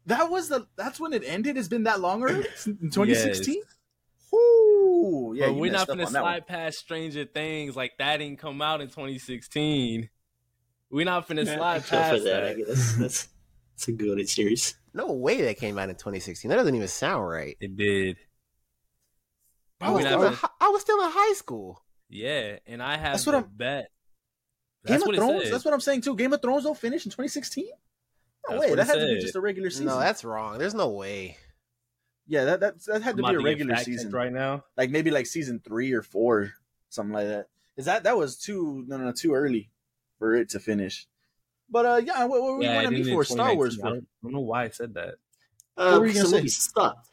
[0.07, 0.67] That was the.
[0.77, 1.57] That's when it ended.
[1.57, 2.41] It's been that long already.
[2.67, 3.63] In 2016.
[4.97, 5.35] Whoo!
[5.35, 6.33] Yeah, but we're not gonna on that one.
[6.33, 10.09] slide past Stranger Things like that didn't come out in 2016.
[10.91, 12.45] We're not finna I slide feel past that.
[12.45, 13.29] I guess that's
[13.75, 14.77] that's a good series.
[14.95, 16.49] no way that came out in 2016.
[16.49, 17.57] That doesn't even sound right.
[17.61, 18.17] It did.
[19.81, 21.83] I was, still not in, I was still in high school.
[22.09, 23.91] Yeah, and I have That's what the I'm- bet.
[24.87, 25.51] Game of what Thrones.
[25.51, 26.15] That's what I'm saying too.
[26.17, 27.67] Game of Thrones don't finish in 2016.
[28.49, 28.75] No That's way.
[28.77, 29.87] That it had to be just a regular season.
[29.87, 30.59] No, that's wrong.
[30.59, 31.37] There's no way.
[32.27, 32.45] Yeah.
[32.45, 34.65] That that that had I'm to be a regular season, right now.
[34.77, 36.53] like maybe like season three or four.
[36.89, 37.49] something like that.
[37.77, 39.71] Is that that was too no no too early
[40.19, 41.07] for it to finish?
[41.69, 43.75] But uh, yeah, what, what were we Yeah, wanting it ended in before Star Wars?
[43.77, 43.85] 2019.
[43.85, 43.95] I For?
[43.95, 45.15] don't, I don't know why I said that.
[45.77, 46.37] Uh, What were you because gonna the say?
[46.39, 47.09] movie sucked.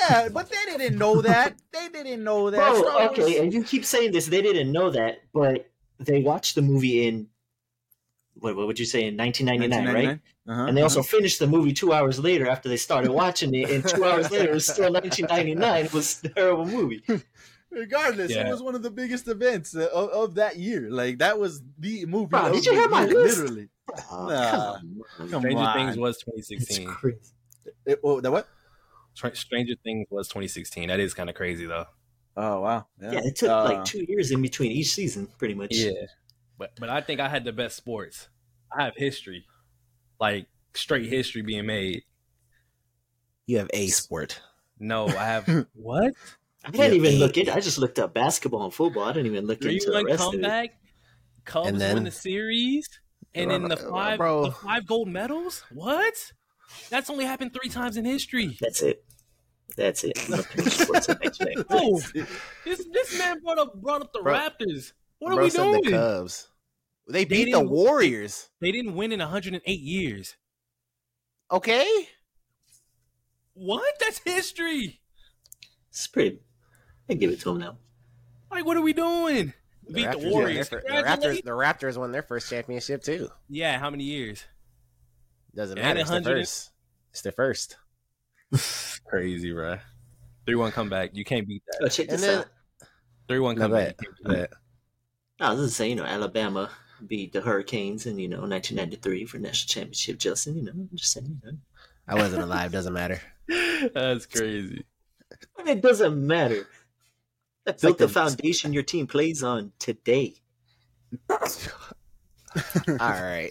[0.00, 1.54] Yeah, but they didn't know that.
[1.72, 2.58] they didn't know that.
[2.58, 4.26] Bro, Star Wars- okay, and you keep saying this.
[4.26, 5.70] They didn't know that, but
[6.00, 7.28] they watched the movie in
[8.34, 10.20] what, what would you say in 1999, right?
[10.48, 11.08] Uh-huh, And they also uh-huh.
[11.08, 14.50] finished the movie two hours later after they started watching it, and two hours later
[14.50, 15.84] it was still 1999.
[15.84, 17.02] It was a terrible movie.
[17.70, 20.88] regardless, it was one of the biggest events uh, of, of that year.
[20.90, 22.26] Like that was the movie.
[22.26, 23.38] Bro, did you the hear my year, list?
[23.40, 23.68] Literally,
[24.10, 25.28] Oh, Nah, come on.
[25.30, 25.74] come Stranger on.
[25.76, 26.96] Things was 2016.
[27.86, 28.48] It- oh, the what?
[29.14, 30.88] Str- Stranger Things was 2016.
[30.88, 31.86] That is kind of crazy though.
[32.36, 32.86] Oh wow.
[33.00, 35.74] Yeah, it took Uh, like two years in between each season, pretty much.
[35.74, 35.92] Yeah,
[36.56, 38.28] but but I think I had the best sports.
[38.72, 39.44] I have history,
[40.20, 42.02] like straight history being made.
[43.46, 44.40] You have a sport.
[44.78, 46.12] No, I have what
[46.64, 47.08] I didn't Yeah.
[47.08, 47.54] even look into.
[47.54, 49.04] I just looked up basketball and football.
[49.04, 50.42] I didn't even look three into the one rest of it.
[50.42, 50.74] comeback.
[51.44, 52.88] Cubs And then- win the series,
[53.34, 54.44] and then the five bro.
[54.46, 55.64] the five gold medals.
[55.72, 56.32] What?
[56.90, 58.58] That's only happened three times in history.
[58.60, 59.02] That's it.
[59.76, 60.18] That's it.
[60.26, 61.58] I'm looking at sports and next week.
[61.70, 62.00] Oh,
[62.64, 64.92] this this man brought up brought up the Bro- Raptors.
[65.20, 65.82] What are Bro we doing?
[65.84, 66.48] the Cubs.
[67.08, 68.50] They They beat the Warriors.
[68.60, 70.36] They didn't win in 108 years.
[71.50, 72.08] Okay.
[73.54, 73.94] What?
[73.98, 75.00] That's history.
[75.90, 76.40] It's pretty.
[77.08, 77.78] I give it to him now.
[78.50, 79.54] Like, what are we doing?
[79.90, 80.68] Beat Raptors the Warriors.
[80.68, 83.30] their the Raptors, the Raptors won their first championship too.
[83.48, 84.44] Yeah, how many years?
[85.54, 86.00] Doesn't And matter.
[86.00, 86.70] It's the first.
[87.10, 87.76] It's the first.
[89.08, 89.78] Crazy, bro.
[90.44, 91.10] Three one comeback.
[91.14, 91.86] You can't beat that.
[91.86, 92.46] Oh, check And this then out.
[93.28, 93.96] Three one no comeback.
[93.96, 94.06] bet.
[94.06, 94.50] You can't that.
[95.40, 96.70] I was just saying, you know, Alabama
[97.06, 100.18] beat the Hurricanes in you know 1993 for national championship.
[100.18, 101.40] Justin, you know, I'm just saying.
[101.44, 101.58] You know.
[102.06, 102.72] I wasn't alive.
[102.72, 103.20] Doesn't matter.
[103.94, 104.84] That's crazy.
[105.58, 106.66] I mean, it doesn't matter.
[107.64, 110.34] That like built the, the- foundation your team plays on today.
[111.30, 113.50] All right.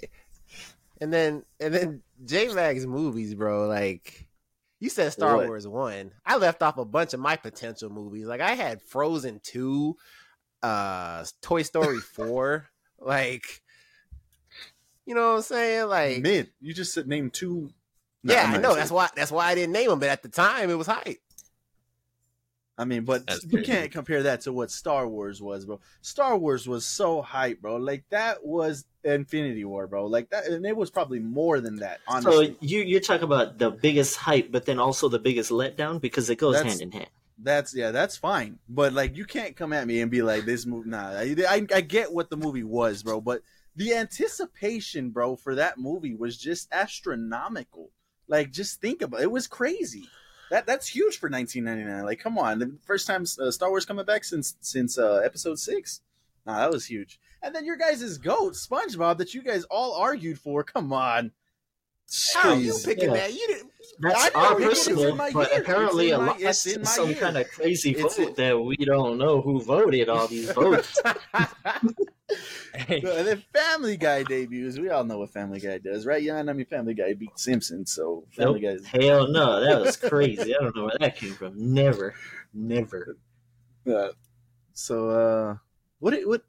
[1.00, 3.68] And then and then J Mag's movies, bro.
[3.68, 4.28] Like
[4.80, 5.48] you said, Star What?
[5.48, 6.12] Wars one.
[6.26, 8.26] I left off a bunch of my potential movies.
[8.26, 9.96] Like I had Frozen two,
[10.64, 12.68] uh, Toy Story four.
[13.00, 13.62] Like,
[15.06, 15.88] you know what I'm saying?
[15.88, 16.50] Like, mid.
[16.62, 17.72] You just said name two.
[18.24, 18.76] yeah, I'm I not know.
[18.76, 19.10] That's why.
[19.16, 20.00] That's why I didn't name them.
[20.00, 21.20] But at the time, it was hype.
[22.80, 23.66] I mean, but That's you crazy.
[23.66, 25.80] can't compare that to what Star Wars was, bro.
[26.02, 27.78] Star Wars was so hype, bro.
[27.78, 30.06] Like that was Infinity War, bro.
[30.06, 32.02] Like that, and it was probably more than that.
[32.08, 36.00] Honestly, So you you're talking about the biggest hype, but then also the biggest letdown
[36.00, 37.10] because it goes That's- hand in hand.
[37.38, 38.60] That's yeah, that's fine.
[38.68, 41.68] But like, you can't come at me and be like, "This movie." Nah, I, I,
[41.74, 43.22] I get what the movie was, bro.
[43.22, 43.42] But
[43.76, 47.92] the anticipation, bro, for that movie was just astronomical.
[48.28, 49.24] Like, just think about it.
[49.24, 50.10] It was crazy.
[50.50, 52.06] That that's huge for 1999.
[52.06, 55.60] Like, come on, the first time uh, Star Wars coming back since since uh, Episode
[55.60, 56.02] Six.
[56.46, 57.20] Nah, that was huge.
[57.44, 60.64] And then your guys' goat, SpongeBob, that you guys all argued for.
[60.64, 61.32] Come on.
[62.36, 62.86] How you Jeez.
[62.86, 63.14] picking Yeah.
[63.16, 63.34] that?
[63.34, 63.72] You didn't.
[64.00, 65.62] That's I know, our because personal, but year.
[65.62, 67.18] apparently a in my- lot, it's in some year.
[67.18, 71.00] kind of crazy It's vote in- that we don't know who voted all these votes.
[72.76, 74.78] Hey, and then Family Guy debuts.
[74.78, 76.22] We all know what Family Guy does, right?
[76.22, 78.80] Yeah, I mean Family Guy beat Simpsons, so Family Nope.
[78.82, 80.56] Guy's Hell no, that was crazy.
[80.56, 81.54] I don't know where that came from.
[81.74, 82.14] Never,
[82.54, 83.18] never.
[83.90, 84.10] Uh,
[84.74, 85.58] so uh,
[86.00, 86.44] what did- what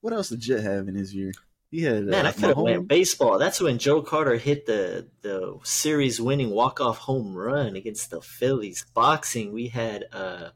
[0.00, 1.32] what else did Jet have in his year?
[1.74, 3.36] He had Man, uh, I could have went baseball.
[3.36, 8.20] That's when Joe Carter hit the the series winning walk off home run against the
[8.20, 8.86] Phillies.
[8.94, 10.50] Boxing, we had uh,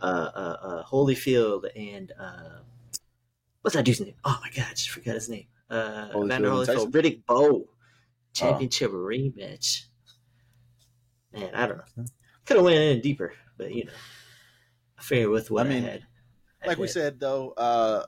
[0.00, 2.60] uh, uh, uh, Holyfield and uh,
[3.62, 4.14] what's that dude's name?
[4.24, 5.48] Oh my god, I just forgot his name.
[5.68, 6.92] Uh, Holyfield Evander Holyfield?
[6.92, 7.68] Riddick Bowe,
[8.32, 9.86] championship rematch.
[11.32, 12.04] Man, I don't know.
[12.44, 13.92] Could have went in deeper, but you know,
[15.00, 16.06] I figured with what I, I mean, had.
[16.64, 18.04] like we said though, uh,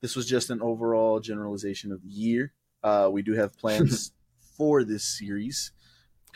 [0.00, 2.52] this was just an overall generalization of the year.
[2.82, 4.12] Uh, we do have plans
[4.56, 5.72] for this series.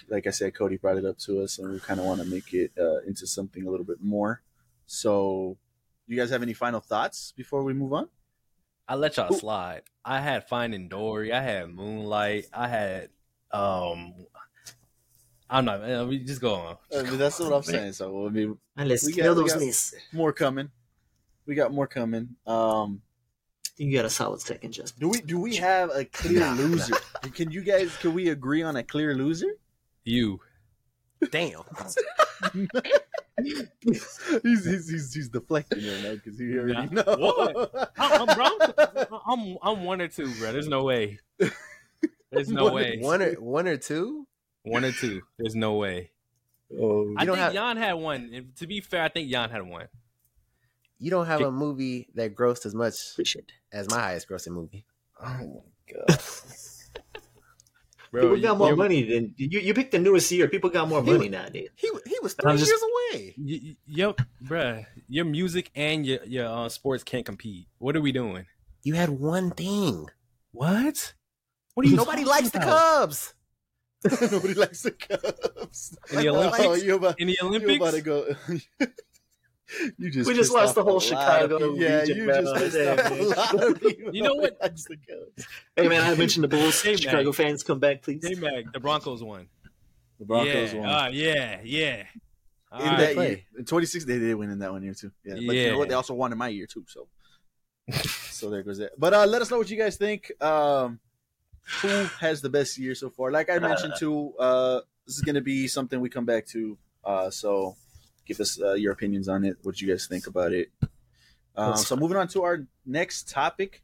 [0.09, 2.27] Like I said, Cody brought it up to us, and we kind of want to
[2.27, 4.43] make it uh, into something a little bit more.
[4.87, 5.57] So,
[6.09, 8.09] do you guys have any final thoughts before we move on?
[8.89, 9.83] I let y'all Who- slide.
[10.05, 11.33] I had Finding Dory.
[11.33, 12.47] I had Moonlight.
[12.53, 13.11] I had
[13.53, 14.15] um.
[15.49, 15.81] I'm not.
[15.89, 16.77] uh, We just go on.
[16.93, 17.93] Uh, that's what I'm saying.
[17.93, 19.95] So, I mean, And let's we kill got- we those got- lists.
[20.13, 20.71] more coming.
[21.47, 22.31] We got more coming.
[22.47, 23.03] Um,
[23.79, 25.01] You got a solid second, Justin.
[25.01, 26.95] do we do we have a clear Nah, loser?
[27.35, 29.53] Can you guys can we agree on a clear loser?
[30.05, 30.41] You.
[31.31, 31.63] Damn.
[33.43, 33.69] he's,
[34.43, 37.03] he's, he's, he's deflecting right now because he already Nah.
[37.03, 37.17] know.
[37.17, 37.93] What?
[37.99, 40.53] I'm, I'm, bro, I'm, I'm one or two, bro.
[40.53, 41.19] There's no way.
[42.31, 42.99] There's no One- way.
[43.01, 44.27] One or one or two.
[44.65, 45.23] One or two.
[45.39, 46.11] There's no way.
[46.79, 48.31] Oh, I don't think have- Jan had one.
[48.33, 49.87] And to be fair, I think Jan had one.
[51.03, 54.87] You don't have a movie that grossed as much Appreciate as my highest grossing movie.
[55.21, 56.21] Oh my god.
[58.13, 59.59] Bro, People you- got more money than you.
[59.61, 60.47] You picked the newest year.
[60.47, 61.71] People got more He money was- nowadays.
[61.77, 63.35] He he was I'm three just- years away.
[63.39, 64.87] Y- y- Yep, bruh.
[65.09, 67.67] Your music and your your uh, sports can't compete.
[67.79, 68.47] What are we doing?
[68.85, 70.07] You had one thing.
[70.53, 71.15] What?
[71.75, 71.97] What are you?
[71.97, 72.59] Nobody talking likes the?
[72.61, 73.35] Cubs.
[74.31, 75.97] Nobody likes the Cubs.
[76.11, 76.85] In the Oh, Olympics?
[76.85, 77.77] you about, in the you Olympics.
[77.77, 78.37] about to go.
[79.99, 81.75] you just We just lost the whole a lot of Chicago.
[81.75, 84.15] Yeah, region, you just pissed Yeah, off a lot of people.
[84.15, 84.57] You know what?
[84.61, 85.47] Nobody the Cubs.
[85.77, 86.83] Hey man, I mentioned the Bulls.
[86.83, 86.99] Hey, man.
[86.99, 88.27] Chicago fans, come back, please.
[88.27, 89.49] Hey, Mag, the Broncos won.
[90.19, 90.79] The Broncos yeah.
[90.81, 90.89] won.
[90.89, 91.97] Ah, yeah, yeah.
[91.97, 92.07] in
[92.71, 93.29] Ah, that play.
[93.29, 95.11] year, in 26, they did win in that one year too.
[95.25, 95.77] Yeah, but you know Yeah.
[95.77, 95.89] what?
[95.89, 96.85] They also won in my year too.
[96.89, 97.09] So,
[98.31, 98.93] so there goes that.
[98.99, 100.31] But uh, let us know what you guys think.
[100.43, 101.01] Um,
[101.81, 101.89] who
[102.21, 103.31] has the best year so far?
[103.31, 106.77] Like I mentioned too, uh, this is going to be something we come back to.
[107.05, 107.77] Uh, so
[108.27, 109.57] give us uh, your opinions on it.
[109.63, 110.71] What you guys think about it?
[111.57, 113.83] Um, so moving on to our next topic.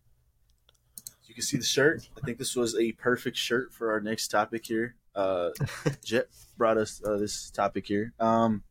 [1.25, 2.09] You can see the shirt.
[2.17, 4.97] I think this was a perfect shirt for our next topic here.
[5.15, 5.51] Uh,
[6.05, 8.15] Jet brought us uh, this topic here.
[8.19, 8.63] Um,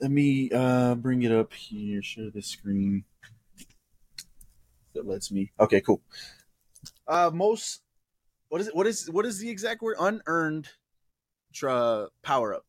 [0.00, 2.02] let me uh, bring it up here.
[2.02, 3.04] Share the screen.
[4.94, 5.52] That lets me.
[5.58, 6.02] Okay, cool.
[7.08, 7.80] Uh, most.
[8.48, 8.74] What is it?
[8.74, 9.96] What is what is the exact word?
[9.98, 10.68] Unearned
[11.54, 12.66] tra- power up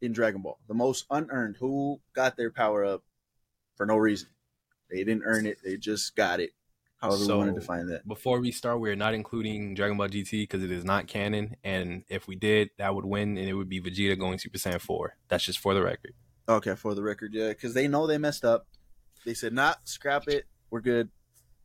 [0.00, 0.58] in Dragon Ball.
[0.68, 1.56] The most unearned.
[1.58, 3.02] Who got their power up
[3.76, 4.28] for no reason?
[4.90, 5.58] They didn't earn it.
[5.64, 6.50] They just got it.
[6.98, 8.06] However, we want to So- define that.
[8.08, 11.56] Before we start, we're not including Dragon Ball GT because it is not canon.
[11.62, 14.80] And if we did, that would win, and it would be Vegeta going Super Saiyan
[14.80, 15.16] 4.
[15.28, 16.14] That's just for the record.
[16.48, 18.68] Okay, for the record, yeah, because they know they messed up.
[19.24, 20.46] They said, "Not scrap it.
[20.70, 21.10] We're good."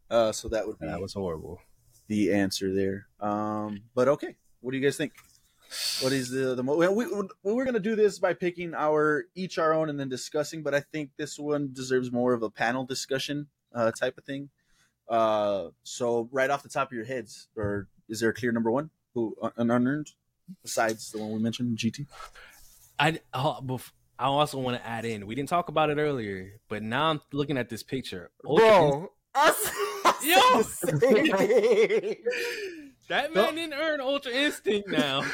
[0.10, 1.62] Uh, so that would be That was horrible.
[2.08, 3.08] the answer there.
[3.20, 5.14] Um, but okay, what do you guys think?
[6.02, 7.06] What is the the mo- well, we
[7.44, 10.74] we were gonna do this by picking our each our own and then discussing, but
[10.74, 14.50] I think this one deserves more of a panel discussion uh, type of thing.
[15.10, 18.72] Uh, so right off the top of your heads, or is there a clear number
[18.72, 20.12] one who an unearned
[20.62, 22.06] besides the one we mentioned, GT?
[23.00, 25.26] I uh, bef- I also want to add in.
[25.26, 28.30] We didn't talk about it earlier, but now I'm looking at this picture.
[28.46, 29.72] Ultra Bro, I s-
[33.12, 33.46] I said the same thing.
[33.46, 35.24] That man didn't earn Ultra Instinct now.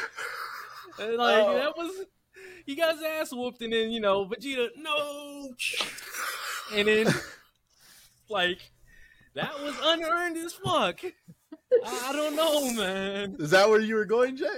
[1.00, 1.54] Uh, like Oh.
[1.54, 2.06] that was
[2.66, 5.50] he got his ass whooped, and then you know Vegeta no,
[6.74, 7.06] and then
[8.30, 8.58] like
[9.36, 11.02] that was unearned as fuck.
[11.86, 13.36] I, I don't know, man.
[13.38, 14.50] Is that where you were going, Jet?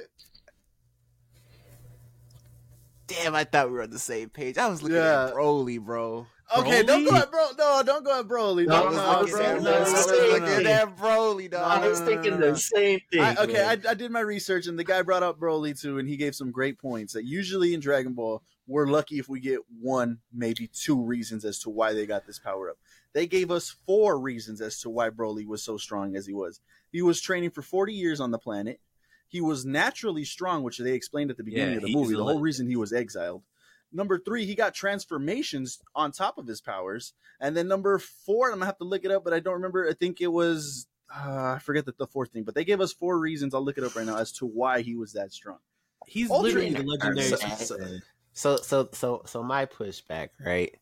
[3.07, 4.57] Damn, I thought we were on the same page.
[4.57, 5.25] I was looking Yeah.
[5.27, 6.27] at Broly, bro.
[6.57, 7.47] Okay, don't go at bro.
[7.57, 8.65] No, don't go at Broly.
[8.65, 10.71] No, No, no, no, looking bro, at, no, I no, was no, no, looking no.
[10.71, 13.21] at I was thinking the same thing.
[13.21, 13.71] I, okay, I.
[13.71, 16.51] I did my research, and the guy brought up Broly too, and he gave some
[16.51, 17.13] great points.
[17.13, 21.59] That usually in Dragon Ball, we're lucky if we get one, maybe two reasons as
[21.59, 22.77] to why they got this power up.
[23.13, 26.61] They gave us four reasons as to why Broly was so strong as he was.
[26.91, 28.79] He was training for 40 years on the planet.
[29.27, 32.15] He was naturally strong, which they explained at the beginning Yeah, of the movie.
[32.15, 33.43] The whole reason he was exiled.
[33.91, 37.13] Number three, he got transformations on top of his powers.
[37.39, 39.87] And then number four, I'm gonna have to look it up, but I don't remember.
[39.89, 42.93] I think it was uh, I forget the, the fourth thing, but they gave us
[42.93, 43.55] four reasons.
[43.55, 45.57] I'll look it up right now as to why he was that strong.
[46.05, 47.29] He's Ultra literally the legendary.
[47.29, 47.37] So-
[47.77, 47.99] so-
[48.31, 50.75] So so so so my pushback, right?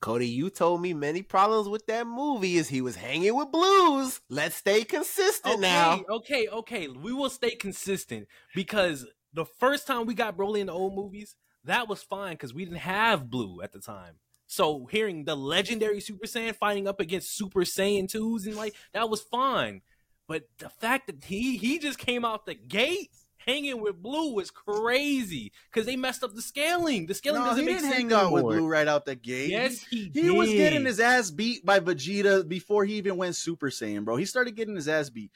[0.00, 4.20] Cody, you told me many problems with that movie is he was hanging with blues.
[4.28, 6.00] Let's stay consistent Okay, now.
[6.08, 6.86] okay, okay.
[6.86, 11.36] We will stay consistent because the first time we got Broly in the old movies,
[11.64, 14.14] that was fine because we didn't have Blue at the time.
[14.46, 19.10] So hearing the legendary Super Saiyan fighting up against Super Saiyan twos and like that
[19.10, 19.82] was fine.
[20.26, 23.10] But the fact that he he just came out the gate
[23.48, 27.06] hanging with Blue was crazy because they messed up the scaling.
[27.06, 28.44] The scaling No, doesn't he make didn't hang out with.
[28.44, 29.50] Blue right out the gate.
[29.50, 33.70] Yes, he He was getting his ass beat by Vegeta before he even went Super
[33.70, 34.16] Saiyan, bro.
[34.16, 35.30] He started getting his ass beat.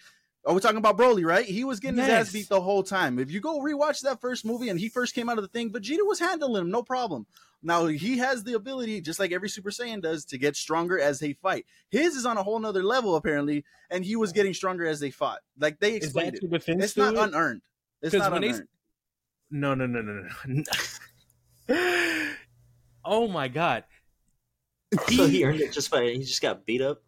[0.44, 1.44] Oh, Are we talking about Broly, right?
[1.44, 3.18] He was getting his ass beat the whole time.
[3.20, 5.70] If you go rewatch that first movie and he first came out of the thing,
[5.70, 7.26] Vegeta was handling him, no problem.
[7.62, 11.20] Now he has the ability, just like every Super Saiyan does, to get stronger as
[11.20, 11.64] they fight.
[11.90, 15.10] His is on a whole nother level, apparently, and he was getting stronger as they
[15.12, 15.38] fought.
[15.56, 16.66] Like they Is explained that it.
[16.66, 17.20] your It's not it?
[17.20, 17.62] unearned.
[18.02, 18.68] It's not when they- unearned.
[19.52, 20.64] No, no, no, no, no.
[23.04, 23.84] oh my god.
[25.08, 27.02] so he earned it just by he just got beat up,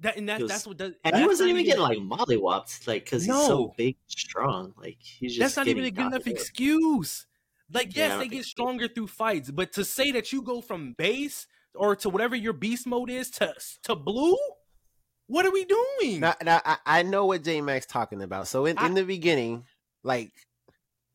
[0.00, 0.92] That and that, was- that's what does.
[1.04, 4.74] and he wasn't even getting like mollywopped, like because he's so big, strong.
[4.76, 7.26] Like he's just That's not even a good enough excuse.
[7.72, 8.48] Like, yes, don't they get so.
[8.48, 12.52] stronger through fights, but to say that you go from base or to whatever your
[12.52, 14.36] beast mode is to to blue,
[15.28, 16.20] what are we doing?
[16.20, 18.48] Now, now I, I know what J Max talking about.
[18.48, 19.64] So in, I- in the beginning,
[20.04, 20.30] like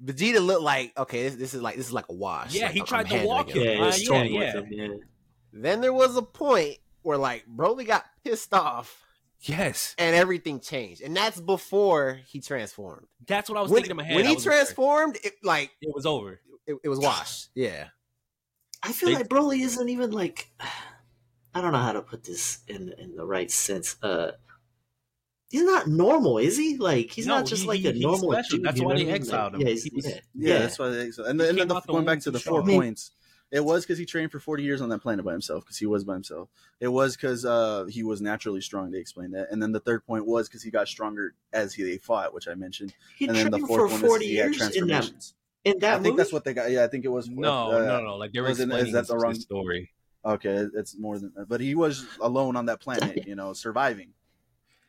[0.03, 2.53] Vegeta looked like okay, this, this is like this is like a wash.
[2.55, 3.55] Yeah, Like, he I'm- tried I'm to walk it.
[3.57, 3.63] him.
[3.63, 4.51] Yeah, Uh, yeah, yeah.
[4.53, 4.67] him.
[4.71, 4.87] Yeah.
[5.53, 9.05] Then there was a point where like Broly got pissed off
[9.43, 13.07] Yes, and everything changed, and that's before he transformed.
[13.27, 14.15] that's what I was when thinking in my head.
[14.15, 16.39] when he was like, transformed, it like it was over.
[16.67, 17.49] it, it was washed.
[17.55, 17.87] Yeah,
[18.83, 20.51] I feel They- like Broly isn't even like
[21.53, 23.95] I don't know how to put this in in the right sense.
[24.03, 24.31] Uh
[25.49, 26.77] He's not normal, is he?
[26.77, 28.57] Like he's No, not just he- like a normal special.
[28.59, 28.65] dude.
[28.67, 29.61] That's why what they exiled him.
[30.33, 30.89] Yeah, that's why.
[30.89, 32.77] They, so, and then, and then the, going back to the too four strong.
[32.77, 33.11] points,
[33.51, 35.85] it was because he trained for forty years on that planet by himself because he
[35.85, 36.49] was by himself.
[36.79, 38.91] It was because uh, he was naturally strong.
[38.91, 41.83] They explained that, and then the third point was because he got stronger as he
[41.83, 42.93] they fought, which I mentioned.
[43.17, 45.11] He and then trained the for fourth one is forty years in that
[45.65, 46.17] in that I think movie.
[46.17, 46.71] that's what they got.
[46.71, 47.29] Yeah, I think it was.
[47.29, 48.15] No, uh, no, no.
[48.17, 49.91] Like they were wasn't- is explaining that the wrong- story.
[50.23, 51.31] Okay, it's more than.
[51.35, 51.49] that.
[51.49, 54.13] But he was alone on that planet, you know, surviving.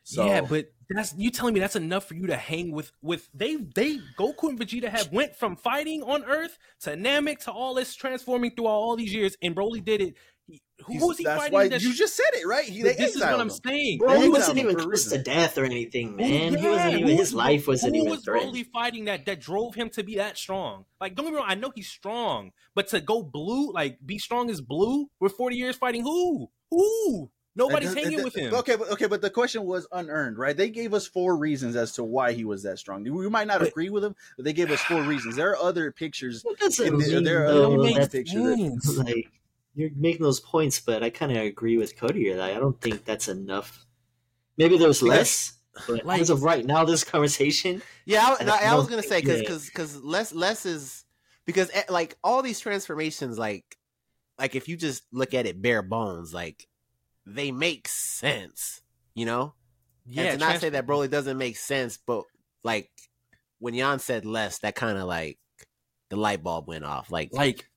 [0.05, 0.67] So, yeah, but
[0.97, 4.49] that's you telling me that's enough for you to hang with with they they Goku
[4.49, 8.67] and Vegeta have went from fighting on Earth to Namek to all this transforming through
[8.67, 10.15] all these years, and Broly did it.
[10.49, 11.55] He- Who he's- was he that's fighting?
[11.55, 12.65] why that you just said it right.
[12.65, 13.51] He, they this is what I'm him.
[13.51, 13.99] saying.
[13.99, 16.55] Bro, he wasn't even for close to death or anything, Who- man.
[16.57, 18.53] he yeah, wasn't even who- his life wasn't who even was threatened.
[18.53, 20.85] Broly fighting that that drove him to be that strong?
[21.01, 24.19] Like, don't get me wrong, I know he's strong, but to go blue, like be
[24.19, 26.51] strong as blue, with 40 years fighting who?
[26.71, 27.31] Who?
[27.55, 28.55] Nobody's And hanging th- with him.
[28.55, 30.57] Okay, but okay, but the question was unearned, right?
[30.57, 33.03] They gave us four reasons as to why he was that strong.
[33.05, 35.37] We might not But- agree with him, but they gave us four reasons.
[35.37, 36.43] There are other pictures.
[36.43, 39.29] That doesn't in the- mean, there are other pictures that- like
[39.75, 42.37] you're making those points, but I kind of agree with Cody here.
[42.37, 43.85] Like, I don't think that's enough.
[44.57, 45.53] Maybe there's less,
[45.87, 48.37] but Like- as of right now, this conversation, yeah.
[48.39, 51.05] I, I no, I was gonna say because because because less less is
[51.45, 53.77] because eh, like all these transformations, like
[54.39, 56.67] like if you just look at it bare bones, like
[57.27, 58.83] they make sense,
[59.15, 59.55] you know.
[60.07, 62.25] yeah, and to not say that Broly doesn't make sense, but
[62.65, 62.91] like
[63.59, 65.39] when Jan said less, that kind of like
[66.11, 67.11] the light bulb went off.
[67.11, 67.69] Like, like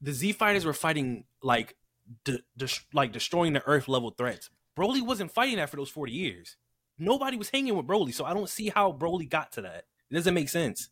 [0.00, 1.76] the Z fighters were fighting like
[2.24, 4.50] de- de- like destroying the Earth level threats.
[4.76, 6.56] Broly wasn't fighting that for those 40 years.
[6.98, 9.84] Nobody was hanging with Broly, so I don't see how Broly got to that.
[10.10, 10.90] It doesn't make sense.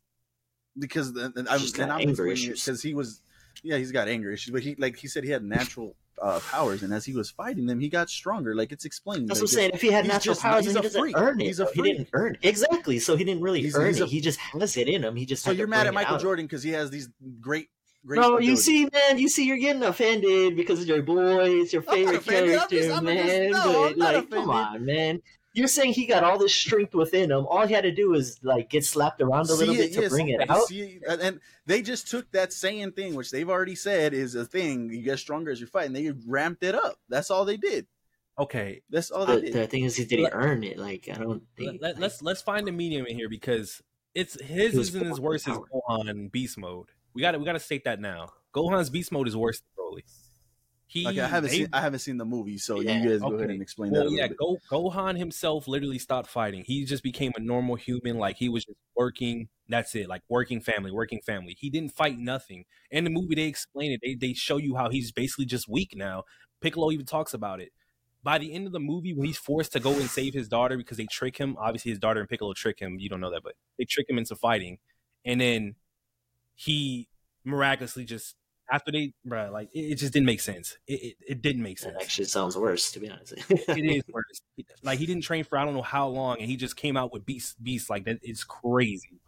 [0.79, 2.65] because and, and I'm, He's and I'm anger explaining issues.
[2.65, 3.21] because he was,
[3.63, 6.83] yeah, he's got anger issues, but he like he said he had natural uh, powers,
[6.83, 8.55] and as he was fighting them, he got stronger.
[8.55, 9.29] Like it's explained.
[9.29, 9.71] that's like, what I'm saying.
[9.75, 11.17] If he had natural just- powers, he's he a doesn't freak.
[11.17, 11.45] earn it.
[11.45, 11.71] He's a though.
[11.73, 12.41] He didn't earn it.
[12.49, 12.99] exactly.
[12.99, 14.05] So he didn't really He's- earn he's it.
[14.05, 15.15] a- he just has it in him.
[15.17, 16.19] He just So you're mad at Michael.
[16.19, 17.09] Jordan because he has these
[17.41, 17.69] great,
[18.05, 18.21] great.
[18.21, 21.83] No, you see, man, you see, you're getting offended because it's your boy, it's your
[21.83, 22.17] favorite.
[22.17, 23.51] I'm character, just- I'm just- man.
[23.53, 25.23] no, but I'm like, come on, man.
[25.59, 27.47] You're saying he got all this strength within him.
[27.47, 30.03] All he had to do was like get slapped around a little See bit to
[30.03, 30.67] yes, bring it out.
[30.69, 34.45] see- and- and they just took that saying thing, which they've already said is a
[34.45, 34.91] thing.
[34.91, 36.99] You get stronger as you fight, and they ramped it up.
[37.09, 37.87] That's all they did.
[38.39, 39.55] Okay, That's all uh, they But did.
[39.55, 40.79] the thing is, he didn't earn it.
[40.79, 41.83] Like, I don't think.
[41.83, 43.83] let, like, us let's find a medium in here because
[44.15, 46.91] it's his He was isn't as born worse with as Gohan beast mode.
[47.15, 48.29] We got to we got to state that now.
[48.55, 50.03] Gohan's beast mode is worse than Broly.
[50.91, 53.21] He Okay, I haven't they- seen I haven't seen the movie, so Yeah, you guys
[53.21, 53.37] go okay.
[53.37, 54.01] ahead and explain that.
[54.07, 54.39] Well, a yeah, bit.
[54.39, 56.65] Go, Gohan himself literally stopped fighting.
[56.65, 58.17] He just became a normal human.
[58.17, 59.49] Like he was just working.
[59.69, 60.09] That's it.
[60.09, 61.55] Like working family, working family.
[61.59, 62.65] He didn't fight nothing.
[62.91, 64.01] In the movie, they explain it.
[64.03, 66.25] They they show you how he's basically just weak now.
[66.63, 67.71] Piccolo even talks about it.
[68.23, 70.77] By the end of the movie, when he's forced to go and save his daughter
[70.79, 72.99] because they trick him, obviously his daughter and Piccolo trick him.
[72.99, 74.79] You don't know that, but they trick him into fighting,
[75.25, 75.75] and then
[76.55, 77.09] he
[77.45, 78.35] miraculously just
[78.71, 80.77] after they, bruh, like it, it just didn't make sense.
[80.87, 83.35] It, it it didn't make sense that actually sounds worse, to be honest.
[83.51, 84.41] it is worse.
[84.83, 87.13] Like he didn't train for I don't know how long, and he just came out
[87.13, 88.19] with beast beast like that.
[88.23, 89.21] It's crazy.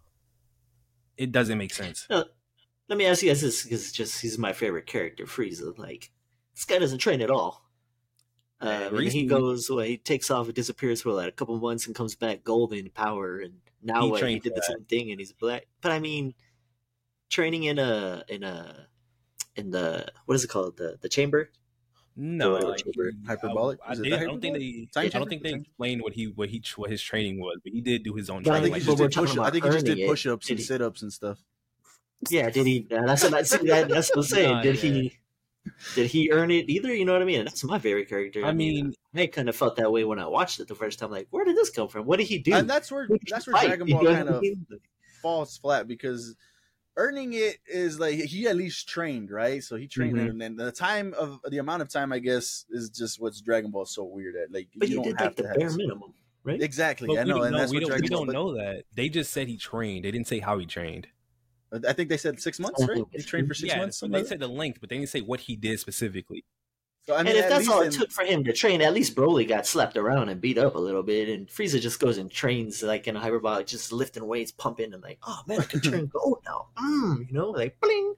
[1.17, 2.07] It doesn't make sense.
[2.11, 5.79] Let me ask you guys this because just he's my favorite character, Frieza.
[5.79, 6.11] Like
[6.55, 7.65] this guy doesn't train at all.
[8.61, 11.87] Uh, and he goes, well, he takes off, and disappears for like a couple months,
[11.87, 14.23] and comes back golden power, and now He what?
[14.23, 15.67] He did the same thing, and he's black.
[15.81, 16.35] But I mean,
[17.31, 18.89] training in a in a
[19.57, 21.51] in the what is it called the the chamber?
[22.17, 23.13] No, whatever, like, chamber.
[23.27, 23.79] Hyperbolic?
[23.87, 24.89] I, I, did, the I don't think they.
[24.95, 25.15] hyperbolic?
[25.15, 27.81] I don't think they explained what he what he what his training was, but he
[27.81, 28.73] did do his own But I training.
[28.75, 29.47] think he Like, just did talking push.
[29.47, 31.39] I think he just did push ups Did and he- sit ups and stuff.
[32.29, 32.87] Yeah, did he?
[32.93, 33.67] uh, That's what I see.
[33.69, 34.51] That, that's what I'm saying.
[34.53, 34.91] Nah, did yeah.
[34.93, 35.17] he?
[35.95, 36.93] Did he earn it either?
[36.95, 37.45] You know what I mean?
[37.45, 38.45] That's my favorite character.
[38.45, 41.11] I mean, I kind of felt that way when I watched it the first time.
[41.11, 42.05] Like, where did this come from?
[42.07, 42.55] What did he do?
[42.55, 43.67] And that's where Who did he that's where fight?
[43.69, 44.45] Dragon You Ball know kind of
[45.23, 46.35] falls flat because
[46.97, 49.63] earning it is like he at least trained, right?
[49.63, 50.27] So he trained Mhm.
[50.27, 53.41] it, and then the time of the amount of time, I guess, is just what's
[53.41, 54.53] Dragon Ball so weird at.
[54.53, 56.15] Like But you he don't did have like the to have bare minimum,
[56.45, 56.61] right?
[56.61, 57.59] Exactly, but I know, and know.
[57.59, 58.85] that's We what don't, Dragon we don't know that.
[58.95, 60.05] They just said he trained.
[60.05, 61.09] They didn't say how he trained.
[61.87, 63.05] I think they said six months, I right?
[63.13, 64.01] He trained for six yeah, months.
[64.01, 66.45] but they said the length, but they didn't say what he did specifically.
[67.07, 67.13] That.
[67.13, 68.81] So, I mean, and if that's least all in- it took for him to train,
[68.83, 71.99] at least Broly got slapped around and beat up a little bit, and Frieza just
[72.01, 75.61] goes and trains like in a hyperbolic, just lifting weights, pumping, and like, oh man,
[75.61, 76.67] I can turn gold now.
[76.79, 78.15] Mm, you know, like bling.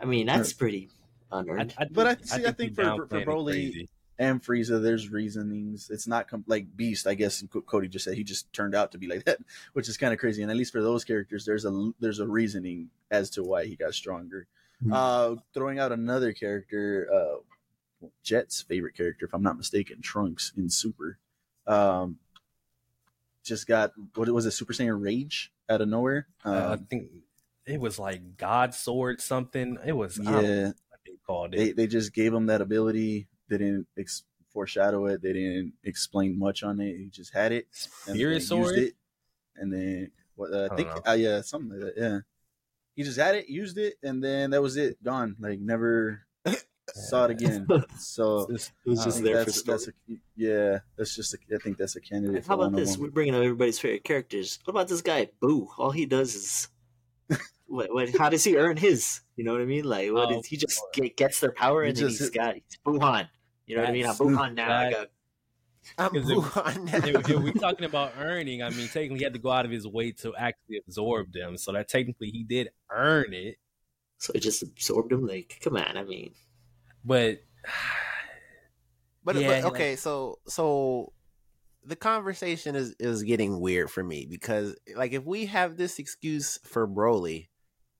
[0.00, 0.90] I mean, that's pretty
[1.32, 1.74] unearned.
[1.90, 3.88] But I- see, I think you're for- for- for downplaying it Broly- crazy.
[4.18, 5.88] and Frieza, there's reasonings.
[5.90, 7.42] It's not com- like Beast, I guess.
[7.66, 9.38] Cody just said he just turned out to be like that,
[9.72, 10.42] which is kind of crazy.
[10.42, 13.76] And at least for those characters, there's a there's a reasoning as to why he
[13.76, 14.46] got stronger.
[14.82, 14.92] Hmm.
[14.92, 17.36] Uh, throwing out another character, uh,
[18.22, 21.18] Jet's favorite character, if I'm not mistaken, Trunks in Super.
[21.66, 22.18] Um,
[23.42, 26.26] just got what was it, Super Saiyan Rage out of nowhere.
[26.44, 27.10] Uh, I Um, think
[27.66, 29.78] it was like God Sword something.
[29.84, 30.72] It was I don't know yeah,
[31.06, 31.58] they called it.
[31.58, 33.28] they they just gave him that ability.
[33.48, 35.22] They didn't ex- foreshadow it.
[35.22, 36.96] They didn't explain much on it.
[36.96, 37.66] He just had it.
[38.06, 38.76] and Spirit Sword.
[38.76, 38.94] used it,
[39.56, 40.52] and then what?
[40.52, 42.00] Uh, I I think, uh, yeah, something like that.
[42.00, 42.18] Yeah,
[42.94, 45.02] he just had it, used it, and then that was it.
[45.02, 45.36] Gone.
[45.40, 46.22] Like never
[46.94, 47.66] saw it again.
[47.98, 49.78] So It was just think there for that's, story.
[49.78, 49.92] that's a,
[50.36, 51.34] yeah, that's just.
[51.34, 52.46] A, I think that's a candidate.
[52.46, 52.96] How for about this?
[52.98, 54.58] We're bringing up everybody's favorite characters.
[54.64, 55.68] What about this guy, Buu?
[55.78, 56.68] All he does is,
[57.66, 59.20] what, what, how does he earn his?
[59.36, 59.84] You know what I mean?
[59.84, 62.30] Like, what Oh, is, he just get, gets their power He and then just- he's
[62.30, 63.28] got he's Buuhan.
[63.66, 64.06] You know what I mean?
[64.06, 64.64] I'm That's- Buhan now.
[64.78, 65.06] I that- got
[65.96, 69.32] I'm Because if- Wuhan if, if we're talking about earning, I mean, technically, he had
[69.32, 71.56] to go out of his way to actually absorb them.
[71.56, 73.56] So that technically he did earn it.
[74.18, 75.26] so it just absorbed him.
[75.26, 75.96] Like, come on.
[75.96, 76.32] I mean,
[77.04, 77.38] But
[79.24, 81.12] But, Yeah, but like- okay, so so
[81.84, 86.58] the conversation is is getting weird for me because like if we have this excuse
[86.64, 87.48] for Broly,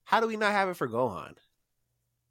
[0.03, 1.33] how do we not have it for Gohan?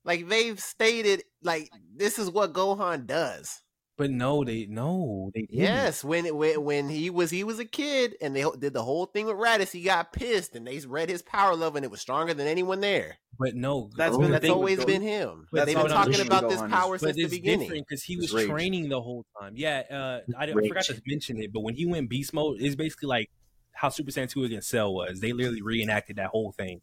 [0.04, 3.62] Like they've stated like this is what Gohan does.
[4.00, 5.60] But no, they no, they didn't.
[5.60, 9.04] Yes, when when when he was he was a kid and they did the whole
[9.04, 12.00] thing with Raditz, he got pissed and they read his power level and it was
[12.00, 13.18] stronger than anyone there.
[13.38, 14.86] But no, That's been That's always Gohan.
[14.86, 15.48] been him.
[15.52, 17.68] But They've been talking about this power but since the beginning.
[17.70, 19.52] because he was training the whole time.
[19.54, 22.76] Yeah, uh, I, I forgot to mention it, but when he went beast mode, it's
[22.76, 23.30] basically like
[23.72, 25.20] how Super Saiyan 2 against Cell was.
[25.20, 26.80] They literally reenacted that whole thing.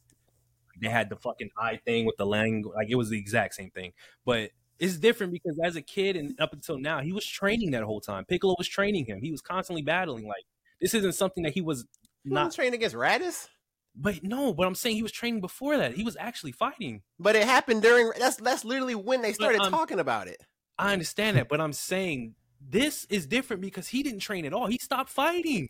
[0.80, 3.72] They had the fucking eye thing with the lang, like it was the exact same
[3.72, 3.94] thing.
[4.24, 7.84] But it's different because as a kid and up until now, he was training that
[7.84, 8.26] whole time.
[8.26, 9.20] Piccolo was training him.
[9.22, 10.28] He was constantly battling.
[10.28, 10.46] Like
[10.82, 11.86] this isn't something that he was
[12.24, 13.48] He wasn't training against Raditz,
[13.96, 15.94] But no, but I'm saying he was training before that.
[15.94, 17.02] He was actually fighting.
[17.20, 18.12] but it happened during.
[18.20, 20.42] That's that's literally when they started um, talking about it.
[20.78, 24.68] I understand that, but I'm saying this is different because he didn't train at all.
[24.68, 25.70] He stopped fighting.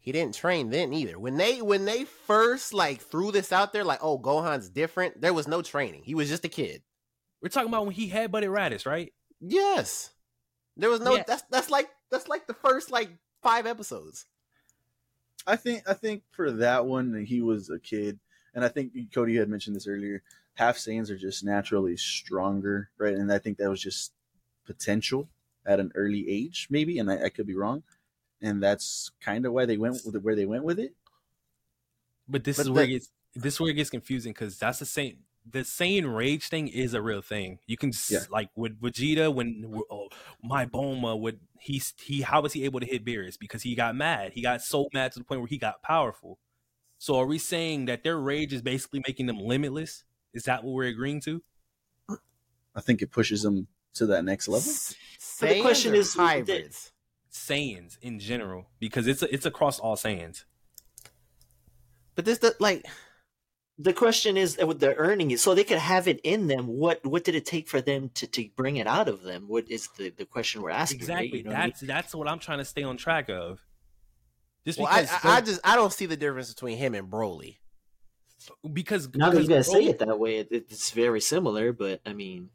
[0.00, 1.16] He didn't train then either.
[1.16, 5.20] When they when they first like threw this out there, like, oh, Gohan's different.
[5.20, 6.02] There was no training.
[6.04, 6.82] He was just a kid.
[7.42, 9.12] We're talking about when he had headbutted Raditz, right?
[9.40, 10.10] Yes,
[10.76, 11.16] there was no.
[11.16, 11.24] Yeah.
[11.26, 13.10] That's that's like that's like the first like
[13.42, 14.26] five episodes.
[15.46, 18.20] I think I think for that one he was a kid,
[18.54, 20.22] and I think Cody had mentioned this earlier.
[20.54, 23.14] Half Saiyans are just naturally stronger, right?
[23.14, 24.12] And I think that was just
[24.64, 25.28] potential
[25.66, 27.82] at an early age, maybe, and I, I could be wrong.
[28.40, 30.94] And that's kind of why they went with it, where they went with it.
[32.28, 34.78] But this But is where it gets this is where it gets confusing because that's
[34.78, 35.18] the same.
[35.44, 37.58] The Saiyan rage thing is a real thing.
[37.66, 38.20] You can s Yeah.
[38.30, 40.08] like with Vegeta when oh,
[40.42, 43.96] my Bulma would he he how was he able to hit Beerus because he got
[43.96, 44.32] mad.
[44.34, 46.38] He got so mad to the point where he got powerful.
[46.98, 50.04] So are we saying that their rage is basically making them limitless?
[50.32, 51.42] Is that what we're agreeing to?
[52.74, 54.70] I think it pushes them to that next level.
[54.70, 54.94] S-
[55.40, 56.92] the question or is, the- hybrids.
[57.32, 60.44] Saiyans in general because it's it's across all Saiyans.
[62.14, 62.84] But this the like
[63.82, 66.66] the question is uh, with the earning it, so they could have it in them.
[66.66, 69.44] What what did it take for them to, to bring it out of them?
[69.48, 71.00] What is the, the question we're asking?
[71.00, 71.02] right?
[71.02, 71.38] Exactly.
[71.38, 71.70] You know what I mean?
[71.70, 73.60] that's that's what I'm trying to stay on track of.
[74.64, 77.56] Just well, because I, I just I don't see the difference between him and Broly.
[78.72, 81.72] because now that you because guys say it that way, it, it's very similar.
[81.72, 82.50] But I mean,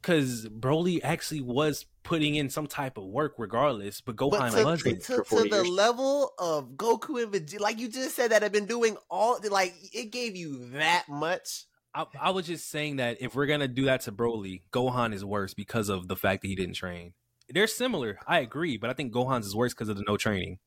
[0.00, 4.64] because Broly actually was putting in some type of work regardless, but But Gohan to,
[4.64, 5.02] wasn't.
[5.04, 8.52] to, for to the level of Goku and Vegeta, like you just said, that have
[8.52, 11.64] been doing all like it gave you that much.
[11.94, 15.24] I, I was just saying that if we're gonna do that to Broly, Gohan is
[15.24, 17.12] worse because of the fact that he didn't train.
[17.50, 20.58] They're similar, I agree, but I think Gohan's is worse because of the no training.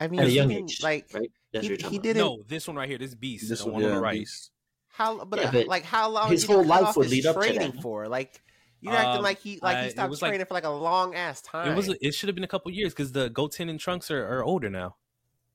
[0.00, 1.30] I mean, at a young age, like right?
[1.52, 2.24] That's he- he did about.
[2.32, 4.18] it- No, this one right here, this Beast, This the one, one on the right.
[4.20, 4.52] Beast.
[4.98, 7.04] How, but, Yeah, uh, but like how long his did he whole life off would
[7.04, 7.82] his lead up to training that.
[7.82, 8.08] for?
[8.08, 8.42] Like
[8.80, 10.70] you're acting Um, like he like I- he stopped was like- training for like a
[10.70, 11.70] long ass time.
[11.70, 11.88] It was.
[12.00, 14.68] It should have been a couple years because the Goten and Trunks are, are older
[14.68, 14.96] now.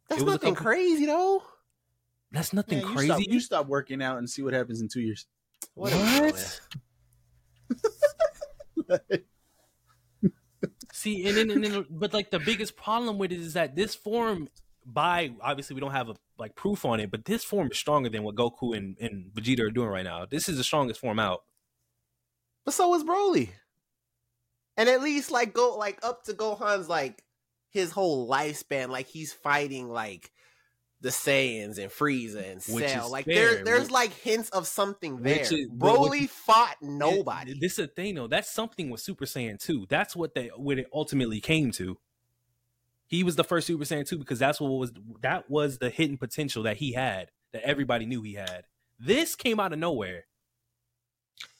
[0.09, 1.43] That's it was nothing couple- crazy though.
[2.31, 3.07] That's nothing Man, you crazy.
[3.09, 5.27] stop, you stop working out and see what happens in two years.
[5.75, 5.93] What?
[5.93, 6.59] are What?
[8.87, 9.19] doing?
[10.93, 13.93] See, and then, and then, but like the biggest problem with it is that this
[13.95, 14.47] form,
[14.85, 18.09] by obviously we don't have a like proof on it, but this form is stronger
[18.09, 20.25] than what Goku and, and Vegeta are doing right now.
[20.25, 21.41] This is the strongest form out.
[22.65, 23.49] But so was Broly.
[24.77, 27.23] And at least like go like up to Gohan's like
[27.69, 30.31] his whole lifespan, like he's fighting like
[31.01, 33.11] the Saiyans and Frieza and Which Cell.
[33.11, 35.41] Like fair, there, there's like hints of something there.
[35.41, 37.59] Is- Broly you- fought nobody.
[37.59, 38.27] This is a thing though.
[38.27, 39.87] That's something with Super Saiyan 2.
[39.89, 41.97] That's what they what it ultimately came to.
[43.13, 44.91] He was the first Super Saiyan 2 because that's what was
[45.21, 48.63] that was the hidden potential that he had that everybody knew he had.
[48.99, 50.25] This came out of nowhere.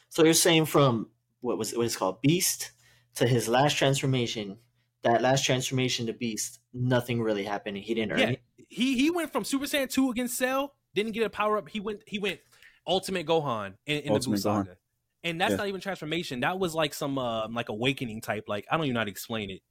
[0.09, 1.09] So you're saying from
[1.41, 2.71] what was what is called Beast
[3.17, 4.57] to his last transformation,
[5.03, 7.77] that last transformation to Beast, nothing really happened.
[7.77, 8.29] He didn't earn Yeah.
[8.29, 8.41] it.
[8.69, 11.69] He he went from Super Saiyan 2 against Cell, didn't get a power up.
[11.69, 12.39] He went he went
[12.87, 14.65] Ultimate Gohan in, in the Ultimate Buu Gohan.
[14.65, 14.77] Saga.
[15.23, 15.57] And that's Yeah.
[15.57, 16.39] not even transformation.
[16.39, 18.45] That was like some uh like awakening type.
[18.47, 19.61] Like I don't even know how to explain it.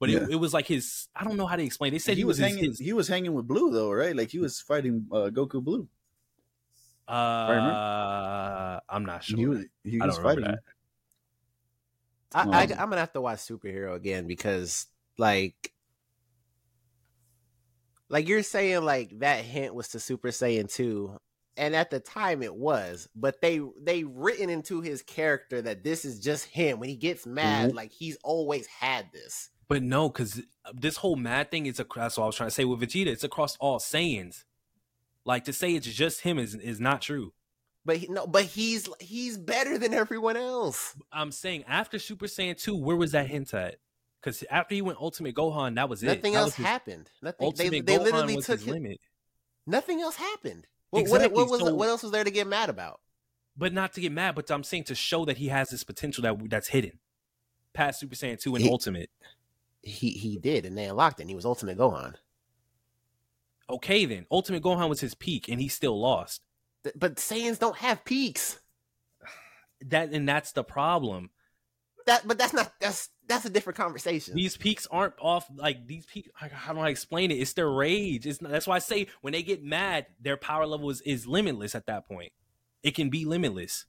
[0.00, 0.26] But it, Yeah.
[0.30, 1.88] it was like his I don't know how to explain.
[1.90, 1.92] It.
[1.92, 2.64] They said he, was, his- hanging.
[2.70, 4.16] his- He was hanging with Blue though, right?
[4.16, 5.86] Like he was fighting uh, Goku Blue.
[7.06, 9.36] Uh, I'm not sure.
[9.36, 9.64] He was.
[9.84, 10.58] He I was don't remember fighting.
[12.32, 14.86] I, I, Um, I'm gonna have to watch superhero again because
[15.18, 15.72] like
[18.08, 21.16] like you're saying like that hint was to Super Saiyan 2
[21.56, 26.04] and at the time it was but they they written into his character that this
[26.04, 27.74] is just him when he gets mad Mhm.
[27.74, 30.42] like he's always had this But no, because
[30.74, 32.02] this whole mad thing is across.
[32.02, 33.06] That's what I was trying to say with Vegeta.
[33.06, 34.42] It's across all Saiyans.
[35.24, 37.32] Like to say it's just him is is not true.
[37.84, 42.60] but he, no but he's he's better than everyone else I'm saying after Super Saiyan
[42.60, 43.76] two, where was that hint at?
[44.20, 46.06] Because after he went Ultimate Gohan, that was it.
[46.08, 48.98] nothing else happened nothing Ultimate they Gohan literally was took his his, limit,
[49.68, 52.48] nothing else happened what, Exactly, what, what was so- what else was there to get
[52.48, 52.98] mad about
[53.56, 54.34] but not to get mad.
[54.34, 56.98] But I'm saying to show that he has this potential that that's hidden
[57.72, 59.10] past Super Saiyan two and He- Ultimate.
[59.82, 62.14] He he did and they unlocked it and he was ultimate gohan
[63.70, 66.42] Okay, then Ultimate Gohan was his peak, and he still lost.
[66.82, 68.58] Th- but Saiyans don't have peaks.
[69.86, 71.30] That and that's the problem.
[72.04, 74.34] That, but that's not that's that's a different conversation.
[74.34, 76.28] These peaks aren't off like these peaks.
[76.34, 77.36] How do I explain it?
[77.36, 78.26] It's their rage.
[78.26, 81.26] It's not, that's why I say when they get mad, their power level is, is
[81.26, 82.32] limitless at that point.
[82.82, 83.86] It can be limitless.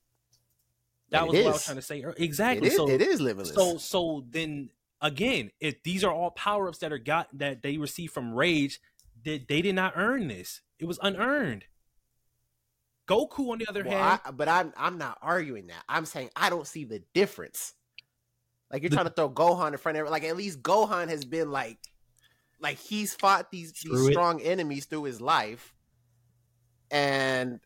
[1.09, 2.05] That It was what I was trying to say.
[2.15, 2.69] Exactly.
[2.69, 3.53] is, so it is limitless.
[3.53, 4.69] so so then
[5.01, 8.79] again, if these are all power ups that are got that they receive from rage,
[9.23, 10.61] they, they did not earn this.
[10.79, 11.65] It was unearned.
[13.07, 15.83] Goku, on the other Well, hand, I, but I'm I'm not arguing that.
[15.89, 17.73] I'm saying I don't see the difference.
[18.71, 21.25] Like you're The- trying to throw Gohan in front of like at least Gohan has
[21.25, 21.77] been like
[22.61, 24.11] like he's fought these these it.
[24.11, 25.73] strong enemies through his life,
[26.89, 27.59] and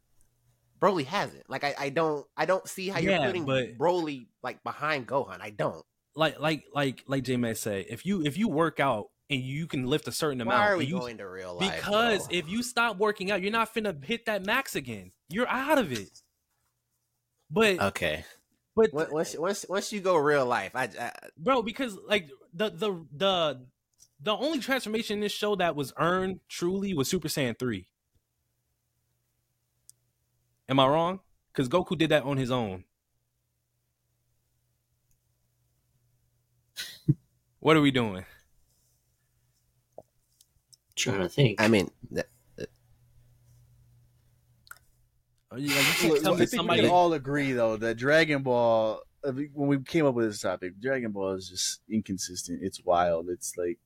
[0.82, 1.48] Broly hasn't.
[1.50, 5.42] Like I, I don't I don't see how you're putting but- Broly like behind Gohan.
[5.42, 5.86] I don't.
[6.16, 9.68] Like like like like J May say, if you if you work out and you
[9.68, 11.76] can lift a certain amount, Why are we you, going to real life?
[11.76, 12.38] because bro?
[12.38, 15.12] if you stop working out, you're not finna hit that max again.
[15.30, 16.22] You're out of it.
[17.50, 18.26] But okay,
[18.76, 22.70] but Once- once once once you go real life, I, I bro, because like the
[22.70, 23.62] the the
[24.22, 27.88] the only transformation in this show that was earned truly was Super Saiyan three.
[30.68, 31.20] Am I wrong?
[31.54, 32.86] Because Goku did that on his own.
[37.66, 38.24] What are we doing?
[40.96, 41.60] trying to think.
[41.60, 42.28] I mean, th-
[45.50, 47.76] Are you, like, you can't Look, tell I me think we can all agree though
[47.78, 49.02] that Dragon Ball.
[49.24, 52.60] When we came up with this topic, Dragon Ball is just inconsistent.
[52.62, 53.30] It's wild.
[53.30, 53.80] It's like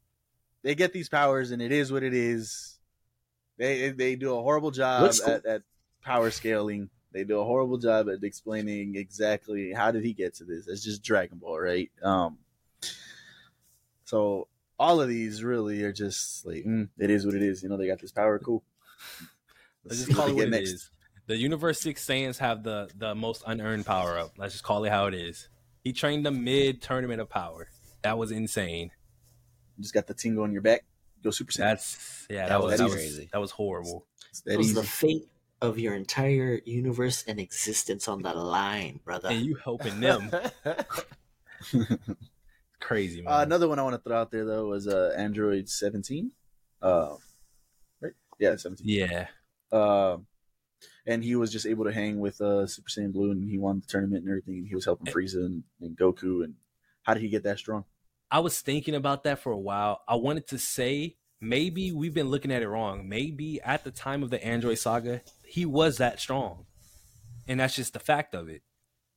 [0.61, 2.77] they get these powers, and it is what it is.
[3.57, 5.61] They they do a horrible job cool- at, at
[6.03, 6.89] power scaling.
[7.13, 10.67] They do a horrible job at explaining exactly how did he get to this.
[10.67, 11.89] It's just Dragon Ball, right?
[12.03, 12.39] Um.
[14.10, 14.47] So
[14.80, 17.62] all of these really are just like mm, it is what it is.
[17.62, 18.39] You know, they got this power.
[18.39, 18.64] Cool.
[19.86, 20.89] Let's see just call it what get it is.
[21.28, 24.32] The Universe Six Saiyans have the the most unearned power up.
[24.36, 25.47] Let's just call it how it is.
[25.84, 27.68] He trained them mid tournament of power.
[28.01, 28.89] That was insane.
[29.78, 30.86] You just got the tingle on your back.
[31.24, 31.57] Go Super Saiyan.
[31.57, 32.47] That's yeah.
[32.47, 33.30] That, That was was that was crazy.
[33.32, 34.07] that was horrible.
[34.32, 34.82] It's It that was easy.
[34.82, 35.28] the fate
[35.62, 39.30] of your entire universe and existence on the line, brother.
[39.30, 40.32] And you helping them
[42.80, 43.34] crazy man.
[43.34, 46.32] Uh, another one I want to throw out there though was uh, Android 17.
[46.82, 47.15] Uh,
[48.01, 48.13] right?
[48.39, 48.88] Yeah, 17.
[48.88, 49.27] yeah.
[49.71, 50.17] Uh,
[51.05, 53.80] and he was just able to hang with uh, Super Saiyan Blue, and he won
[53.80, 54.59] the tournament and everything.
[54.59, 56.43] And he was helping Frieza and, and Goku.
[56.43, 56.55] And
[57.03, 57.86] how did he get that strong?
[58.32, 60.01] I was thinking about that for a while.
[60.07, 63.09] I wanted to say maybe we've been looking at it wrong.
[63.09, 66.65] Maybe at the time of the Android saga, he was that strong.
[67.47, 68.61] And that's just the fact of it.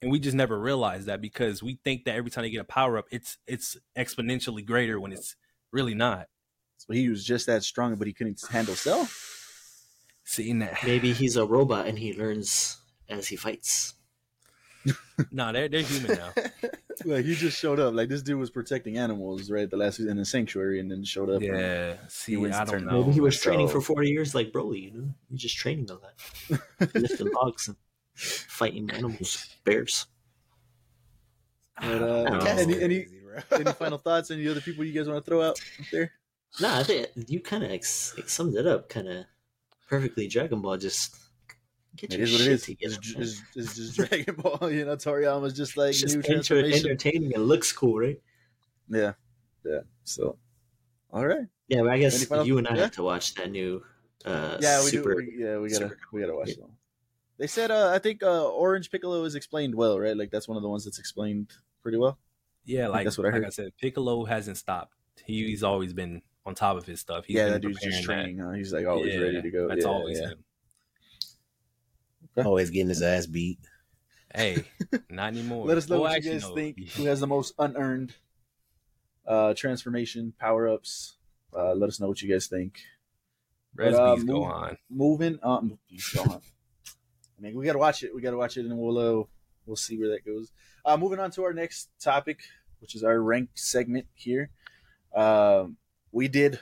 [0.03, 2.64] And we just never realized that because we think that every time they get a
[2.64, 5.36] power up, it's it's exponentially greater when it's
[5.70, 6.26] really not.
[6.78, 9.09] So he was just that strong, but he couldn't handle Cell.
[10.24, 10.78] Seeing that.
[10.84, 12.78] Maybe he's a robot and he learns
[13.09, 13.94] as he fights.
[15.30, 16.32] No, they're they're human now.
[17.05, 17.94] like he just showed up.
[17.94, 19.70] Like this dude was protecting animals, right?
[19.70, 21.40] The last in the sanctuary, and then showed up.
[21.42, 21.94] Yeah.
[22.09, 23.03] See, wins I the don't know.
[23.03, 25.14] Maybe he was so- training for 40 years like Broly, you know?
[25.30, 26.00] He's just training all
[26.48, 27.76] that, Lifting logs and
[28.14, 30.06] fighting animals, bears.
[31.80, 33.06] But, uh, That's any, any,
[33.52, 34.30] any final thoughts?
[34.30, 35.60] Any other people you guys want to throw out
[35.90, 36.12] there?
[36.60, 39.24] Nah, I think you kind of ex- summed it up kind of
[39.88, 40.28] perfectly.
[40.28, 41.16] Dragon Ball just
[41.96, 42.62] get It your is what it shit is.
[42.64, 42.94] together.
[42.98, 43.22] It's, man.
[43.22, 44.70] it's, it's just Dragon Ball.
[44.70, 48.20] You know, Toriyama's just like It's just new enter- entertaining and looks cool, right?
[48.88, 49.12] Yeah,
[49.64, 49.80] yeah.
[50.04, 50.36] So,
[51.10, 51.46] all right.
[51.68, 52.82] Yeah, but I guess you and I yeah?
[52.82, 53.82] have to watch that new.
[54.26, 55.16] Uh, Yeah, we super, do.
[55.16, 56.70] We, yeah, we gotta super- we gotta watch them.
[57.43, 60.16] They said, uh, I think uh, Orange Piccolo is explained well, right?
[60.16, 61.51] Like that's one of the ones that's explained
[61.82, 62.16] pretty well.
[62.64, 63.47] Yeah, like that's what I like heard.
[63.47, 64.95] I said, Piccolo hasn't stopped.
[65.26, 67.24] He, he's always been on top of his stuff.
[67.24, 68.38] He's yeah, been that dude's just preparing training.
[68.38, 68.53] Huh?
[68.53, 69.66] He's like always Yeah, ready to go.
[69.66, 70.28] That's yeah, always yeah.
[72.36, 72.47] him.
[72.47, 73.59] Always getting his ass beat.
[74.32, 74.62] Hey,
[75.11, 75.66] not anymore.
[75.66, 76.55] Let us know Well, what you guys no.
[76.55, 76.90] think.
[76.93, 78.14] Who has the most unearned
[79.26, 81.16] uh, transformation power ups?
[81.53, 82.78] Uh, let us know what you guys think.
[83.74, 84.78] Res But, uh, Bees go on.
[84.88, 85.76] Moving on.
[85.88, 86.22] Please go
[87.43, 88.14] we gotta watch it.
[88.14, 89.24] We gotta watch it, and we'll uh,
[89.66, 90.53] we'll see where that goes.
[90.84, 92.40] Uh, moving on to our next topic,
[92.80, 94.51] which is our ranked segment here.
[95.14, 95.76] Um,
[96.12, 96.61] we did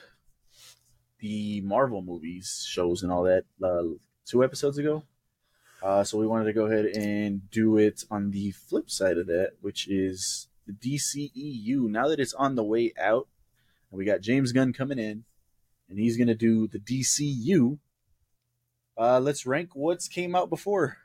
[1.19, 3.83] the Marvel movies, shows, and all that uh,
[4.25, 5.03] two episodes ago.
[5.83, 9.27] Uh, so we wanted to go ahead and do it on the flip side of
[9.27, 11.89] that, which is the DCEU.
[11.89, 13.27] Now that it's on the way out,
[13.89, 15.23] and we got James Gunn coming in,
[15.89, 17.79] and he's gonna do the DCU.
[18.97, 20.97] Uh, let's rank what's came out before.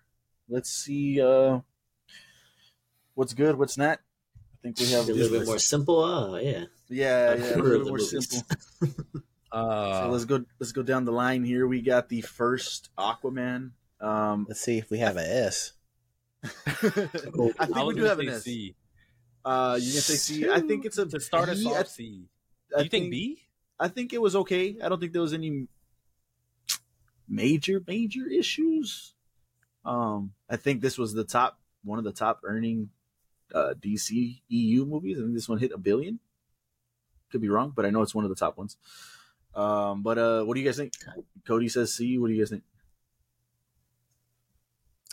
[0.48, 1.60] Let's see uh,
[3.14, 4.00] what's good, what's not.
[4.36, 6.02] I think we have a little bit more simple.
[6.02, 6.64] Oh, yeah.
[6.88, 8.28] Yeah, yeah, a little of more movies.
[8.28, 8.92] simple.
[9.52, 10.44] Uh, so let's go.
[10.60, 11.66] Let's go down the line here.
[11.66, 13.70] We got the first Aquaman.
[14.00, 15.72] Um, Let's see if we have an S.
[16.44, 18.42] I I think was we do have an S.
[18.42, 18.74] C.
[19.42, 20.50] Uh, you can say C.
[20.50, 21.86] I think it's a to start us off.
[21.86, 22.24] C.
[22.76, 23.38] I you think B?
[23.78, 24.76] I think it was okay.
[24.82, 25.68] I don't think there was any
[27.28, 29.14] major major issues.
[29.84, 32.90] Um, I think this was the top one of the top earning
[33.54, 35.18] uh, DC EU movies.
[35.18, 36.18] I think this one hit a billion.
[37.30, 38.76] Could be wrong, but I know it's one of the top ones.
[39.54, 40.92] Um, but uh, what do you guys think?
[41.46, 42.18] Cody says C.
[42.18, 42.62] What do you guys think?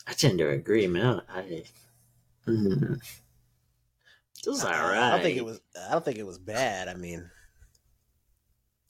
[0.06, 1.22] I tend to agree, man.
[1.30, 1.64] I.
[2.46, 2.96] Hmm.
[4.46, 4.98] It was alright.
[4.98, 5.62] I don't think it was.
[5.88, 6.90] I don't think it was bad.
[6.90, 7.30] I mean,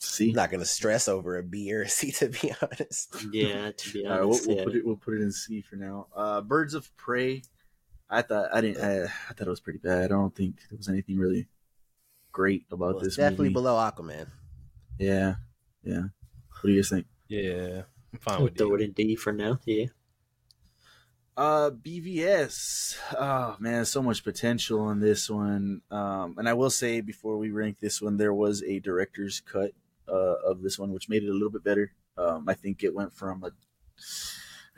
[0.04, 0.30] C.
[0.30, 3.16] I'm not gonna stress over a B or a C to be honest.
[3.32, 4.64] Yeah, to be All right, we'll, we'll yeah.
[4.64, 4.86] put it.
[4.86, 6.08] We'll put it in C for now.
[6.16, 7.44] Uh, Birds of Prey.
[8.10, 8.84] I thought I didn't.
[8.84, 10.06] I, I thought it was pretty bad.
[10.06, 11.48] I don't think there was anything really
[12.32, 13.16] great about Well, this.
[13.16, 13.54] definitely movie.
[13.54, 14.28] below Aquaman.
[15.00, 15.36] Yeah,
[15.84, 16.02] yeah.
[16.02, 17.08] What do you guys think?
[17.28, 17.84] Yeah,
[18.14, 18.84] I'm fine I'll with throw D.
[18.84, 19.60] it in D for now.
[19.66, 19.86] Yeah.
[21.36, 22.96] Uh, BVS.
[23.18, 25.82] Oh man, so much potential on this one.
[25.90, 29.72] Um, and I will say before we rank this one, there was a director's cut
[30.08, 31.92] uh, of this one, which made it a little bit better.
[32.18, 33.52] Um, I think it went from a.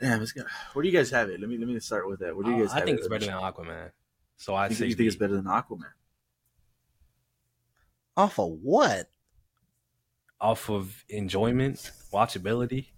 [0.00, 0.48] Damn, it's gonna.
[0.72, 1.40] Where do you guys have it?
[1.40, 2.34] Let me let me start with that.
[2.36, 2.70] Where do you guys?
[2.70, 2.82] Uh, guys?
[2.82, 3.00] I think it?
[3.00, 3.90] it's better than Aquaman.
[4.36, 5.92] So I'd You say think, you think it's better than Aquaman?
[8.16, 9.08] Off of what?
[10.40, 12.88] off of enjoyment, watchability.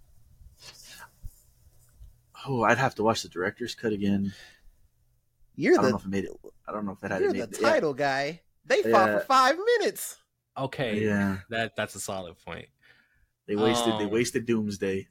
[2.47, 4.33] Oh, I'd have to watch the director's cut again.
[5.55, 6.31] You're I don't know if it made it.
[6.67, 8.41] I don't know if it had you're it the made title guy.
[8.65, 9.19] They fought Yeah.
[9.19, 10.17] for five minutes.
[10.65, 12.67] Okay, Yeah, that that's a solid point.
[13.47, 13.93] they wasted.
[13.99, 15.07] they Um, wasted Doomsday.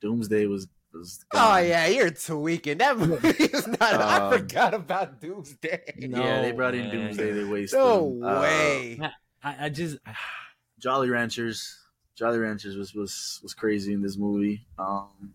[0.00, 1.24] Doomsday was was.
[1.34, 2.78] Oh yeah, you're tweaking.
[2.78, 3.82] That movie is not.
[3.82, 5.94] I Um, forgot about Doomsday.
[6.08, 6.90] No, yeah, they brought in man.
[6.96, 7.32] Doomsday.
[7.32, 7.78] They wasted.
[7.78, 8.24] No him.
[8.24, 9.00] Uh, way.
[9.42, 9.98] I, I just
[10.78, 11.76] Jolly Ranchers.
[12.16, 14.66] Jolly Ranchers was was was crazy in this movie.
[14.78, 15.34] Um,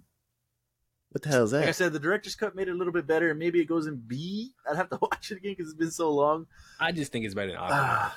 [1.12, 1.60] what the hell is that?
[1.60, 3.34] like I said, the director's cut made it a little bit better.
[3.36, 4.52] Maybe it goes in B.
[4.70, 6.48] I'd have to watch it again because it's been so long.
[6.80, 8.12] I just think it's better than Aquaman.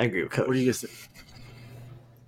[0.00, 0.46] I agree with Coach.
[0.46, 0.92] what do you guys think?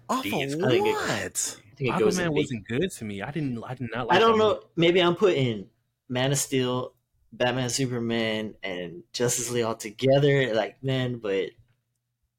[0.08, 1.08] Off D is of I think it- what?
[1.10, 2.40] I think it goes Aquaman B.
[2.40, 3.22] wasn't good to me.
[3.22, 3.62] I didn't.
[3.64, 4.06] I did not.
[4.08, 4.54] like I don't that know.
[4.54, 4.66] movie.
[4.76, 5.68] Maybe I'm putting
[6.08, 6.92] Man of Steel,
[7.32, 10.54] Batman, Superman, and Justice League all together.
[10.54, 11.50] Like, man, but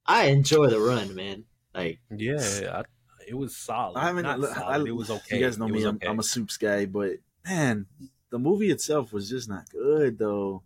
[0.06, 1.46] I enjoy the run, man.
[1.74, 2.38] Like, Yeah,
[2.72, 2.84] I,
[3.28, 3.98] it was solid.
[3.98, 4.24] I haven't.
[4.24, 4.88] not I- solid.
[4.88, 5.40] it was okay.
[5.40, 5.84] You guys know It me.
[5.84, 6.08] I'm, okay.
[6.08, 7.14] I'm a soups guy, but
[7.44, 7.88] man,
[8.30, 10.62] the movie itself was just not good though.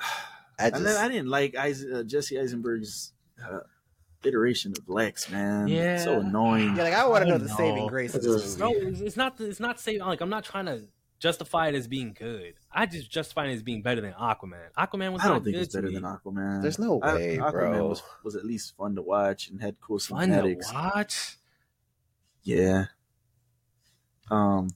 [0.62, 3.60] I and then I didn't like Eis- uh, Jesse Eisenberg's uh,
[4.24, 5.30] iteration of Lex.
[5.30, 5.98] Man, Yeah.
[5.98, 6.76] so annoying.
[6.76, 7.56] yeah, like I want to know the know.
[7.56, 9.40] saving grace of this No, it's, it's not.
[9.40, 10.84] It's not saying like I'm not trying to
[11.18, 12.54] justify it as being good.
[12.72, 14.72] I just justify it as being better than Aquaman.
[14.76, 15.94] Aquaman was I don't not think good it's better me.
[15.94, 16.62] than Aquaman.
[16.62, 17.88] There's no I- way, Aquaman bro.
[17.88, 21.36] was was at least fun to watch and had cool Fun to watch.
[22.42, 22.86] Yeah.
[24.30, 24.68] Um.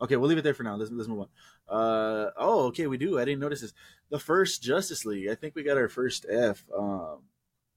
[0.00, 0.74] Okay, we'll leave it there for now.
[0.76, 1.28] Let's let's move on.
[1.72, 3.18] Uh oh, okay, we do.
[3.18, 3.72] I didn't notice this.
[4.10, 5.28] The first Justice League.
[5.28, 6.64] I think we got our first F.
[6.76, 7.20] Um,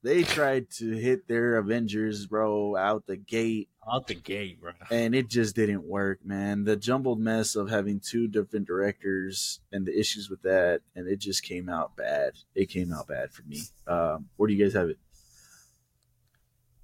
[0.02, 4.72] they tried to hit their Avengers, bro, out the gate, Out the gate, bro.
[4.90, 6.64] and it just didn't work, man.
[6.64, 11.18] The jumbled mess of having two different directors and the issues with that, and it
[11.18, 12.32] just came out bad.
[12.54, 13.62] It came out bad for me.
[13.86, 14.98] Um, where do you guys have it?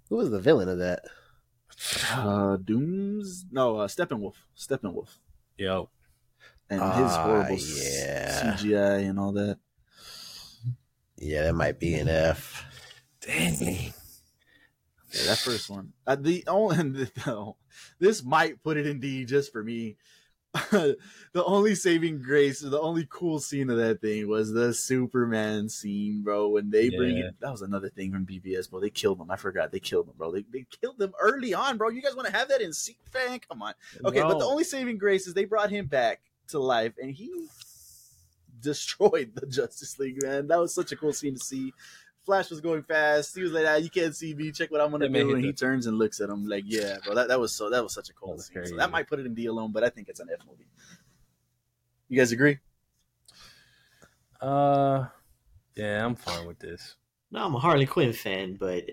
[0.09, 1.05] Who was the villain of that?
[2.11, 3.45] Uh, Dooms?
[3.53, 4.35] No, uh, Steppenwolf.
[4.57, 5.19] Steppenwolf.
[5.59, 5.91] Yo,
[6.73, 8.55] And his Ah, horrible yeah.
[8.57, 9.59] CGI and all that.
[11.17, 12.65] Yeah, that might be an F.
[13.21, 13.93] dang.
[15.13, 15.93] Yeah, that first one.
[16.07, 17.57] Uh, the only no,
[17.99, 19.97] this might put it in D just for me.
[20.71, 20.99] the
[21.47, 26.49] only saving grace, the only cool scene of that thing was the Superman scene, bro.
[26.49, 28.81] When they bring it, that was another thing from BVS, bro.
[28.81, 29.31] They killed him.
[29.31, 30.31] I forgot they killed him, bro.
[30.31, 31.89] They, they killed him early on, bro.
[31.89, 33.39] You guys want to have that in seat fan?
[33.49, 33.73] Come on.
[34.05, 36.21] Okay, but the only saving grace is they brought him back
[36.53, 37.31] to life, and he
[38.61, 40.23] destroyed the Justice League.
[40.23, 41.73] Man, that was such a cool scene to see.
[42.25, 43.35] Flash was going fast.
[43.35, 44.53] He was like, ah, "You can't see me.
[44.53, 46.99] Check what I'm gonna That do." And he turns and looks at him like, "Yeah,
[47.05, 47.17] bro.
[47.17, 47.69] That, that was so.
[47.69, 48.67] That was such a cool That scene.
[48.67, 50.69] So that might put it in D alone, but I think it's an F movie.
[52.09, 52.59] You guys agree?
[54.41, 55.07] Uh,
[55.75, 56.97] yeah, I'm fine with this.
[57.31, 58.85] No, I'm a Harley Quinn fan, but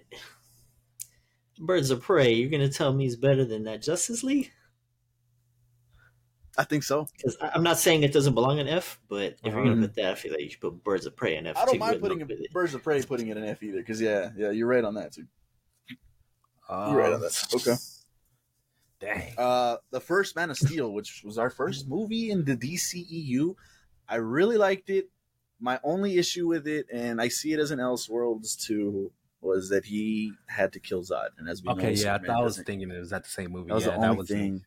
[1.59, 4.51] Birds of Prey, you're gonna tell me is better than that Justice League?
[6.59, 7.07] I think so.
[7.15, 10.11] Because I'm not saying it doesn't belong in F, but if you're gonna put that,
[10.11, 11.55] I feel like you should put Birds of Prey in F.
[11.55, 12.51] I don't too, mind putting no- it.
[12.51, 15.13] Birds of Prey putting it in F either, because yeah, yeah, you're right on that
[15.13, 15.25] too.
[16.67, 17.47] Um, You're right on that.
[17.55, 17.75] Okay.
[18.99, 19.33] Dang.
[19.37, 23.55] Uh, the first Man of Steel, which was our first movie in the DCEU,
[24.07, 25.09] I really liked it.
[25.61, 29.85] My only issue with it, and I see it as an Elseworlds too, was that
[29.85, 31.29] he had to kill Zod.
[31.37, 33.29] And as we know, Okay, yeah, I, thought I was thinking it was at the
[33.29, 33.69] same movie.
[33.69, 34.65] that was yeah, the only that was thing.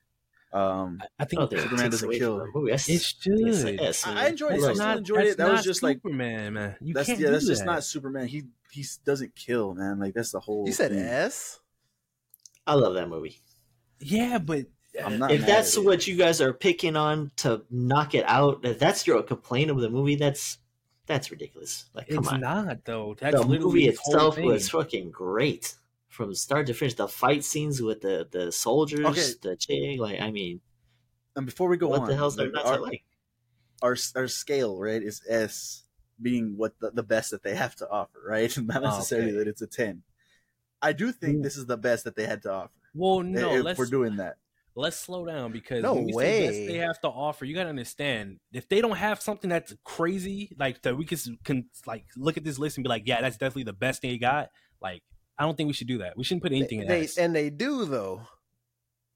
[0.55, 2.38] Um, I, I I think don't Superman doesn't kill.
[2.53, 3.78] from the it it's should.
[3.80, 4.18] a S, I- man.
[4.24, 4.55] I enjoyed it.
[4.55, 5.36] I That's still not, enjoyed it.
[5.38, 6.76] That was not just like- Superman, man.
[6.80, 8.26] You that's can't yeah, do that's just not Superman.
[8.28, 9.98] He he doesn't kill, man.
[9.98, 10.66] Like that's the whole.
[10.66, 11.00] You said thing.
[11.00, 11.61] S?
[12.66, 13.40] I love that movie.
[14.00, 14.66] Yeah, but
[15.03, 18.78] I'm not if that's what you guys are picking on to knock it out, if
[18.78, 20.59] that's your complaint of the movie, that's
[21.07, 21.86] that's ridiculous.
[21.94, 22.40] Like, come it's on.
[22.40, 23.16] not though.
[23.18, 25.74] That's the movie itself was fucking great
[26.13, 26.95] from start to finish.
[26.95, 29.33] The fight scenes with the the soldiers, Okay.
[29.43, 30.61] the chick, like I mean,
[31.37, 33.05] And before we go what on, the hell's there like, not our, like?
[33.83, 35.85] our our scale right is S
[36.21, 38.57] being what the, the best that they have to offer, right?
[38.59, 39.39] Not Oh, necessarily okay.
[39.39, 40.03] that it's a ten.
[40.83, 42.73] I do think this is the best that they had to offer.
[42.95, 44.37] Well, eh, no, if let's we're doing that.
[44.75, 46.67] let's slow down because No when best way.
[46.67, 50.83] they have to offer, you gotta understand if they don't have something that's crazy, like
[50.83, 53.65] that we can, can like look at this list and be like, yeah, that's definitely
[53.65, 54.51] the best they got.
[54.81, 55.03] Like,
[55.39, 56.16] I don't think we should do that.
[56.16, 57.16] We shouldn't put anything in They, S.
[57.18, 58.22] and they do though.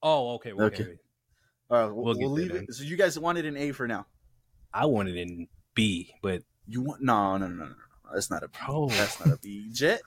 [0.02, 0.82] oh, okay, well, Okay.
[0.82, 0.98] okay.
[1.68, 2.72] All right, we'll, We'll we'll leave it.
[2.72, 4.06] So you guys want it in A for now?
[4.72, 7.70] I want it in B, but You want no, no, no, no, no.
[7.70, 7.74] no.
[8.14, 8.54] That's not a B.
[8.66, 8.88] Bro.
[8.90, 9.68] That's not a B.
[9.72, 10.00] Jet.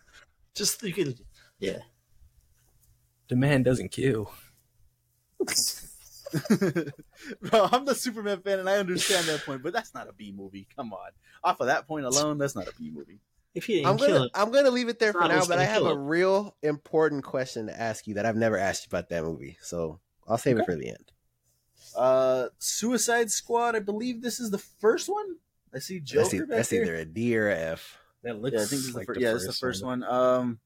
[0.56, 1.20] Just you could,
[1.60, 1.80] yeah.
[3.28, 4.32] the man doesn't kill.
[7.42, 10.32] Bro, I'm the Superman fan, and I understand that point, but that's not a B
[10.36, 10.68] movie.
[10.76, 11.10] Come on,
[11.44, 13.20] off of that point alone, that's not a B movie.
[13.56, 15.58] If he didn't I'm kill gonna him, I'm gonna leave it there for now, but
[15.60, 16.06] I have a him.
[16.08, 19.58] real important question to ask you that I've never asked you about that movie.
[19.62, 21.12] So I'll save it for the end.
[21.98, 23.76] Uh, Suicide Squad.
[23.76, 25.38] I believe this is the first one.
[25.74, 26.84] I see Joker That's, e- back that's there.
[26.84, 27.98] either a D or a F.
[28.24, 29.60] That looks yeah, I think this is like the, fir- the yeah, first this is
[29.60, 30.04] the first one.
[30.04, 30.60] Um,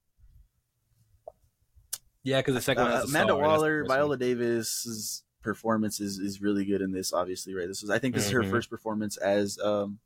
[2.24, 3.98] Yeah, because the second one uh, has a Amanda star, Waller, first one.
[3.98, 7.12] Viola Davis's performance is, is really good in this.
[7.14, 7.68] Obviously, right?
[7.68, 8.50] This was I think this is her Mhm.
[8.50, 10.00] first performance as um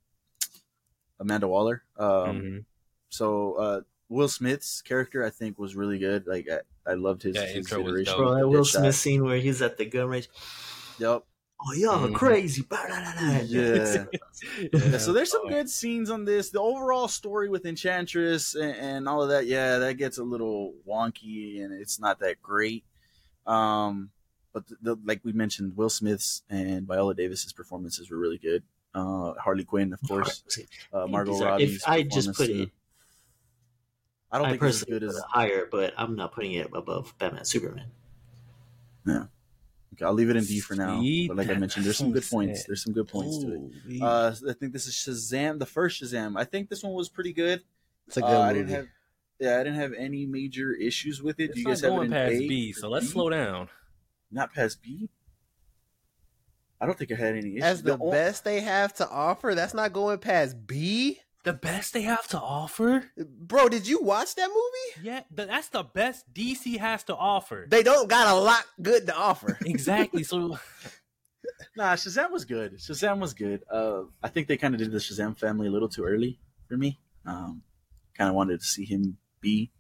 [1.20, 1.84] Amanda Waller.
[1.98, 2.08] Um,
[2.42, 2.66] Mhm.
[3.10, 6.28] so uh, Will Smith's character I think was really good.
[6.28, 8.16] Like I, I loved his, That his intro iteration.
[8.18, 8.80] bro, that Will Deadshot.
[8.80, 10.30] Smith scene where he's at the gun range.
[11.00, 11.24] Yep.
[11.60, 12.14] Oh, y'all are Mhm.
[12.16, 12.62] crazy.
[12.62, 13.38] Blah, blah, blah, blah.
[13.48, 14.06] Yeah.
[14.72, 16.52] Yeah, Yeah, so there's some oh, good scenes on this.
[16.52, 20.76] The overall story with Enchantress and, and all of that, yeah, that gets a little
[20.88, 22.84] wonky and it's not that great.
[23.48, 24.12] Um,
[24.54, 28.64] but the, the, like we mentioned, Will Smith's and Viola Davis's performances were really good.
[28.98, 30.44] Uh, Harley Quinn, of course.
[30.92, 31.66] Uh, Margot Robbie.
[31.66, 32.70] If I just put it,
[34.32, 35.22] I don't I think it's as personally good as.
[35.30, 37.92] higher, but I'm not putting it above Batman Superman.
[39.06, 39.26] Yeah.
[39.94, 41.02] Okay, I'll leave it in D for now.
[41.28, 42.66] But like I mentioned, there's some good points.
[42.66, 44.02] There's some good points to it.
[44.02, 46.38] Uh, I think this is Shazam, the first Shazam.
[46.38, 47.62] I think this one was pretty good.
[48.08, 48.60] It's a good Uh, I movie.
[48.66, 48.88] didn't have,
[49.40, 51.46] yeah, I didn't have any major issues with it.
[51.46, 53.12] it's Do you not guys have it in past A B, so let's B?
[53.12, 53.70] slow down.
[54.32, 55.10] Not past B.
[56.80, 57.64] I don't think I had any issues.
[57.64, 61.20] As the o- best they have to offer, that's not going past B.
[61.44, 63.06] The best they have to offer?
[63.18, 65.08] Bro, did you watch that movie?
[65.08, 67.68] Yeah, th- that's the best DC has to offer.
[67.70, 69.58] They don't got a lot good to offer.
[69.66, 70.24] exactly.
[70.24, 70.58] So
[71.78, 72.74] Nah, Shazam was good.
[72.80, 73.64] Shazam was good.
[73.72, 76.76] Uh, I think they kind of did the Shazam family a little too early for
[76.76, 77.00] me.
[77.26, 77.62] Um,
[78.18, 79.72] kind of wanted to see him be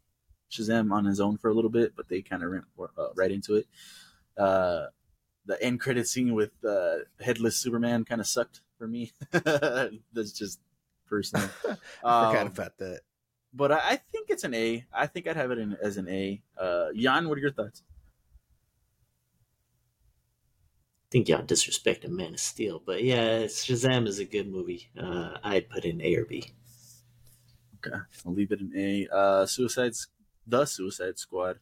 [0.52, 2.66] Shazam on his own for a little bit, but they kind of went
[2.98, 3.68] uh, right into it.
[4.38, 4.86] Uh,
[5.48, 9.12] the end credit scene with uh, headless Superman kind of sucked for me.
[9.32, 10.60] That's just
[11.08, 11.50] personal.
[12.04, 13.02] I forgot Um, about that.
[13.54, 14.86] but I, I think it's an A.
[14.94, 16.42] I think I'd have it in, as an A.
[16.58, 17.82] Uh, Jan, what are your thoughts?
[21.10, 24.90] think y'all disrespecting Man of Steel, but yeah, Shazam is a good movie.
[25.02, 26.44] Uh, I'd put in A or B.
[27.78, 27.96] Okay,
[28.26, 29.08] I'll leave it in A.
[29.10, 30.08] Uh, Suicide's
[30.46, 31.60] the Suicide Squad.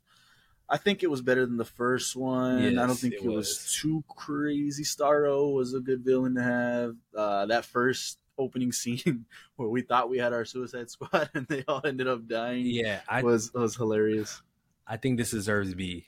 [0.68, 2.78] I think it was better than the first one.
[2.80, 3.36] I don't think it it, was.
[3.50, 3.78] was.
[3.82, 4.84] too crazy.
[4.84, 6.96] Starro was a good villain to have.
[7.16, 11.64] Uh, that first opening scene where we thought we had our Suicide Squad and they
[11.68, 14.42] all ended up dying Yeah, I was was hilarious.
[14.88, 16.08] I think this deserves B.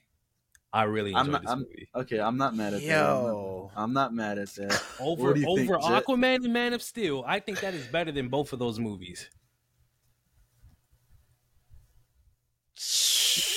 [0.74, 1.90] I really I'm enjoyed not- this I'm- movie.
[1.96, 2.88] Okay, I'm not mad at that.
[2.88, 3.72] Yo.
[3.76, 4.84] I'm not, I'm not mad at that.
[5.00, 6.04] Over do you think, over Jet?
[6.06, 9.30] Aquaman and Man of Steel, I think that is better than both of those movies.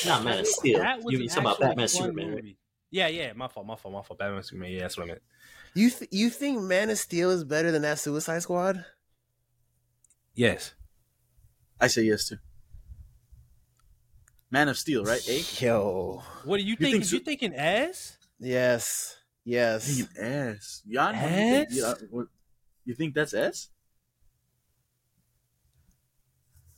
[0.05, 0.79] Not Man of Steel.
[0.79, 2.45] That was You an you talking about actually Batman fun Superman, right?
[2.91, 4.19] Yeah, yeah, my fault, my fault, my fault.
[4.19, 4.73] Batman Superman.
[4.73, 5.23] Yeah, that's what I meant.
[5.75, 8.85] You th- you think Man of Steel is better than that Suicide Squad?
[10.35, 10.75] Yes.
[11.81, 12.41] I say yes to.
[14.51, 15.23] Man of Steel, right?
[15.29, 15.49] A.
[15.61, 17.01] Yo, What do you You think?
[17.01, 18.19] think you thinking S?
[18.39, 19.85] yes, yes.
[19.87, 20.83] Thinking S.
[20.87, 21.69] Jan, what you think?
[21.71, 21.83] S?
[21.83, 22.25] Uh, yeah,
[22.85, 23.71] you think that's S?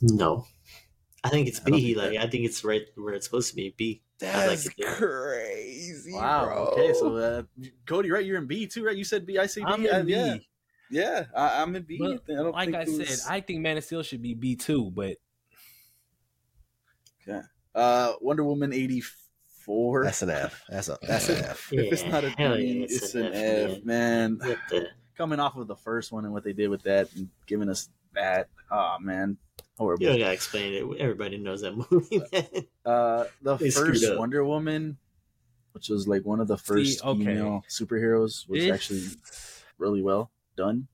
[0.02, 0.46] No,
[1.24, 1.94] I think it's I B.
[1.94, 3.74] think Like that- I think it's right where it's supposed to be.
[3.76, 4.02] B.
[4.18, 4.94] That's it there.
[4.94, 6.44] crazy, Wow.
[6.46, 6.56] bro.
[6.68, 7.42] Okay, so uh,
[7.86, 8.24] Cody, right?
[8.24, 8.96] You're in B too, right?
[8.96, 9.38] You said B.
[9.38, 9.66] I say B.
[9.66, 10.12] I'm in B.
[10.12, 10.36] Yeah,
[10.90, 11.24] yeah.
[11.36, 11.98] I, I'm in B.
[11.98, 14.34] But I don't Like think I was- said, I think Man of Steel should be
[14.34, 15.16] B too, but
[17.74, 19.02] uh, Wonder Woman eighty
[19.64, 20.04] four.
[20.04, 20.62] That's an F.
[20.68, 21.72] That's a that's an F.
[21.72, 24.38] If it's not a hell yeah, it's, it's an an F, F, man.
[24.42, 24.86] What the?
[25.16, 27.90] Coming off of the first one and what they did with that and giving us
[28.14, 29.36] that, oh man,
[29.78, 30.02] horrible.
[30.02, 31.00] You don't gotta explain it.
[31.00, 32.22] Everybody knows that movie.
[32.32, 32.66] Man.
[32.84, 34.04] Uh, the They first.
[34.16, 34.98] Wonder Woman,
[35.72, 37.18] which was like one of the first okay.
[37.18, 39.02] female superheroes, was it's- actually
[39.78, 40.88] really well done.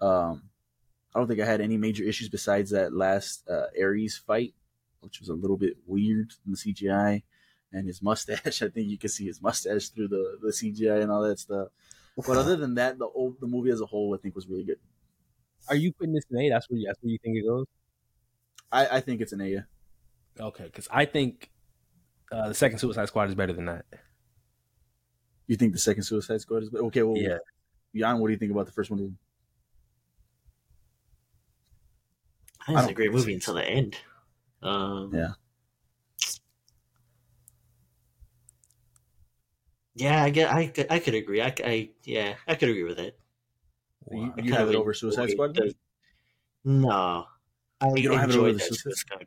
[0.00, 0.42] Um,
[1.14, 4.54] I don't think I had any major issues besides that last uh, Ares fight,
[5.00, 7.22] which was a little bit weird in the CGI,
[7.72, 8.62] and his mustache.
[8.62, 11.68] I think you can see his mustache through the, the CGI and all that stuff.
[12.16, 14.64] But other than that, the old, the movie as a whole, I think, was really
[14.64, 14.78] good.
[15.68, 16.48] Are you putting this in A?
[16.50, 17.66] That's where you, that's where you think it goes.
[18.70, 19.64] I, I think it's an A.
[20.40, 21.50] Okay, because I think
[22.30, 23.84] uh, the second Suicide Squad is better than that.
[25.46, 26.84] You think the second Suicide Squad is better?
[26.84, 27.02] okay?
[27.02, 27.38] Well, Yeah.
[27.94, 29.16] Jan, what do you think about the first one?
[32.60, 33.96] I think it's a great movie until the end.
[34.62, 35.28] Um, Yeah.
[39.94, 40.52] Yeah, I get.
[40.52, 40.86] I could.
[40.90, 41.42] I could agree.
[41.42, 41.90] I, I.
[42.04, 43.18] Yeah, I could agree with it.
[44.12, 45.54] You, you have it over Suicide Squad?
[45.56, 45.74] the-
[46.64, 47.26] No,
[47.80, 49.26] I You don't have it enjoyed over the Suicide- Suicide.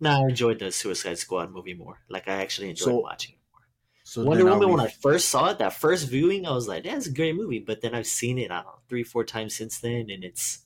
[0.00, 2.00] No, I enjoyed the Suicide Squad movie more.
[2.08, 3.62] Like I actually enjoyed So- watching it more.
[4.04, 4.68] So Wonder Woman.
[4.68, 7.34] we- When I first saw it, that first viewing, I was like, "That's a great
[7.34, 10.24] movie." But then I've seen it, I don't know, three, four times since then, and
[10.24, 10.60] it's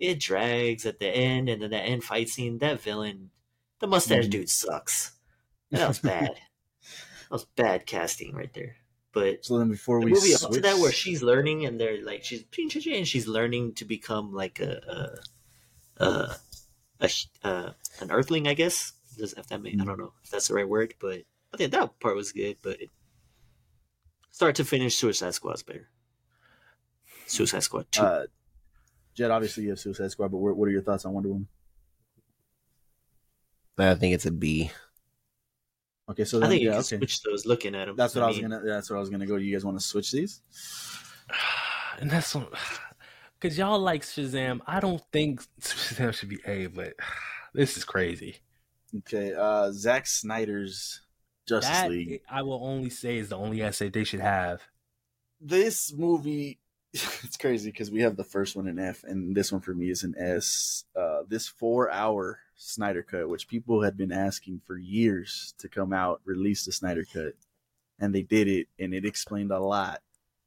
[0.00, 2.58] it drags at the end, and then that end fight scene.
[2.58, 3.30] That villain,
[3.80, 4.30] the mustache Mhm.
[4.30, 5.12] dude, sucks.
[5.70, 6.34] That was bad.
[6.80, 8.76] that was bad casting right there.
[9.12, 11.80] But So then before the we movie switch, up to that where she's learning and
[11.80, 15.24] they're like she's and she's learning to become like a a,
[15.98, 16.34] a,
[17.00, 17.10] a
[17.42, 17.70] uh,
[18.00, 18.92] an earthling, I guess.
[19.16, 21.22] Does if that may, I don't know if that's the right word, but
[21.52, 22.56] I think that part was good.
[22.62, 22.78] But
[24.30, 25.88] start to finish, Suicide Squad's better.
[27.26, 28.02] Suicide Squad two.
[28.02, 28.26] uh,
[29.14, 31.48] Jet, obviously you have Suicide Squad, but what what are your thoughts on Wonder Woman?
[33.78, 34.70] I think it's a B.
[36.08, 36.96] Okay, so I then, think you yeah, can okay.
[36.98, 37.46] switch those.
[37.46, 38.60] Looking at them, That's what I, was gonna.
[38.60, 39.36] That's what I was gonna go.
[39.36, 40.40] You guys want to switch these?
[41.98, 42.36] and that's
[43.44, 44.60] because y'all like Shazam.
[44.66, 46.94] I don't think Shazam should be A, but
[47.54, 48.36] this is crazy.
[49.00, 51.02] Okay, uh, Zack Snyder's
[51.46, 52.22] Justice That League.
[52.26, 54.62] I will only say is the only essay they should have.
[55.42, 56.58] This movie,
[56.94, 59.90] it's crazy because we have the first one in F, and this one for me
[59.90, 60.84] is an S.
[60.98, 66.22] Uh, this four-hour Snyder cut, which people had been asking for years to come out,
[66.24, 67.34] release the Snyder cut,
[67.98, 70.00] and they did it, and it explained a lot,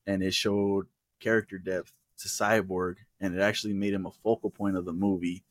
[0.08, 0.88] and it showed
[1.20, 5.44] character depth to Cyborg, and it actually made him a focal point of the movie,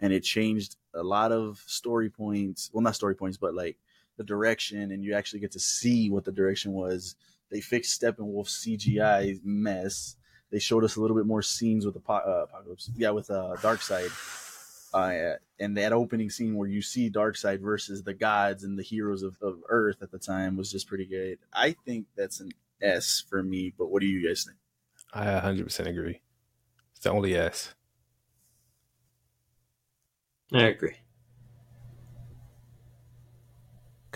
[0.00, 2.70] and it changed a lot of story points.
[2.72, 3.78] Well, not story points, but like
[4.16, 7.16] the direction, and you actually get to see what the direction was.
[7.50, 10.16] They fixed Steppenwolf's CGI mess.
[10.50, 13.56] They showed us a little bit more scenes with the uh, apocalypse, yeah, with uh,
[13.60, 14.10] Darkseid.
[14.94, 19.24] Uh, and that opening scene where you see Darkseid versus the gods and the heroes
[19.24, 21.38] of, of Earth at the time was just pretty good.
[21.52, 23.74] I think that's an S for me.
[23.76, 24.56] But what do you guys think?
[25.14, 26.20] I 100% agree.
[26.92, 27.74] It's the only S.
[30.52, 30.96] I agree.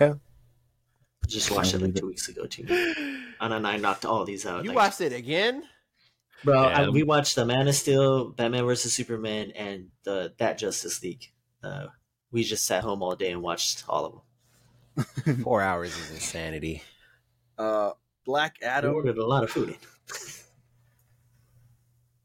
[0.00, 0.18] Okay.
[1.26, 2.64] Just watched it like two weeks ago too,
[3.40, 4.64] and then I knocked all these out.
[4.64, 5.62] You like- watched it again?
[6.44, 6.68] bro.
[6.68, 6.82] Yeah.
[6.82, 11.30] I, we watched the Man of Steel, Batman vs Superman, and the that Justice League.
[11.62, 11.86] Uh,
[12.30, 14.22] we just sat home all day and watched all
[14.96, 15.36] of them.
[15.44, 16.82] Four hours is insanity.
[17.58, 17.90] Uh,
[18.24, 18.94] Black I Adam.
[18.94, 19.76] ordered a lot of food.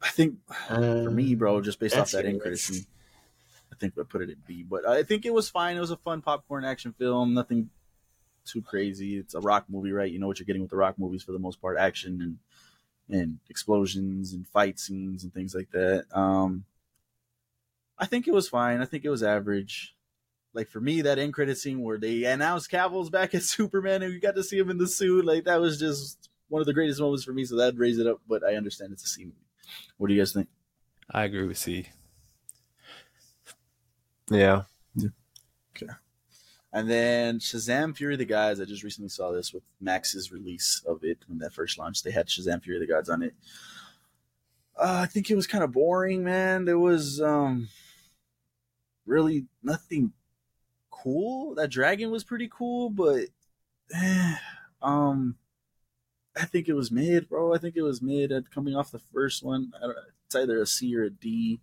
[0.04, 0.38] I think
[0.70, 2.86] Uh, for me, bro, just based off that credit scene,
[3.72, 4.64] I think I put it at B.
[4.64, 5.78] But I think it was fine.
[5.78, 7.34] It was a fun popcorn action film.
[7.34, 7.70] Nothing
[8.46, 9.18] too crazy.
[9.18, 10.12] It's a rock movie, right?
[10.12, 12.40] You know what you're getting with the rock movies for the most part: action and
[13.10, 16.06] and explosions and fight scenes and things like that.
[16.12, 16.66] Um,
[17.98, 18.82] I think it was fine.
[18.82, 19.96] I think it was average.
[20.54, 24.14] Like for me, that end credit scene where they announced Cavill's back as Superman and
[24.14, 26.74] we got to see him in the suit, like that was just one of the
[26.74, 27.46] greatest moments for me.
[27.46, 28.22] So that raised it up.
[28.28, 29.34] But I understand it's a movie.
[29.98, 30.48] What do you guys think?
[31.10, 31.88] I agree with C.
[34.30, 34.64] Yeah.
[34.96, 35.10] Yeah.
[36.72, 38.60] And then Shazam Fury of the Gods.
[38.60, 42.04] I just recently saw this with Max's release of it when that first launched.
[42.04, 43.36] They had Shazam Fury of the Gods on it.
[44.76, 46.66] Uh, I think it was kind of boring, man.
[46.66, 47.70] There was um
[49.06, 50.14] really nothing
[50.90, 51.54] cool.
[51.56, 53.26] That dragon was pretty cool, but
[53.94, 54.36] eh,
[54.82, 55.36] um
[56.36, 57.54] I think it was mid, bro.
[57.54, 59.72] I think it was mid at coming off the first one.
[59.78, 61.62] I don't, it's either a C or a D.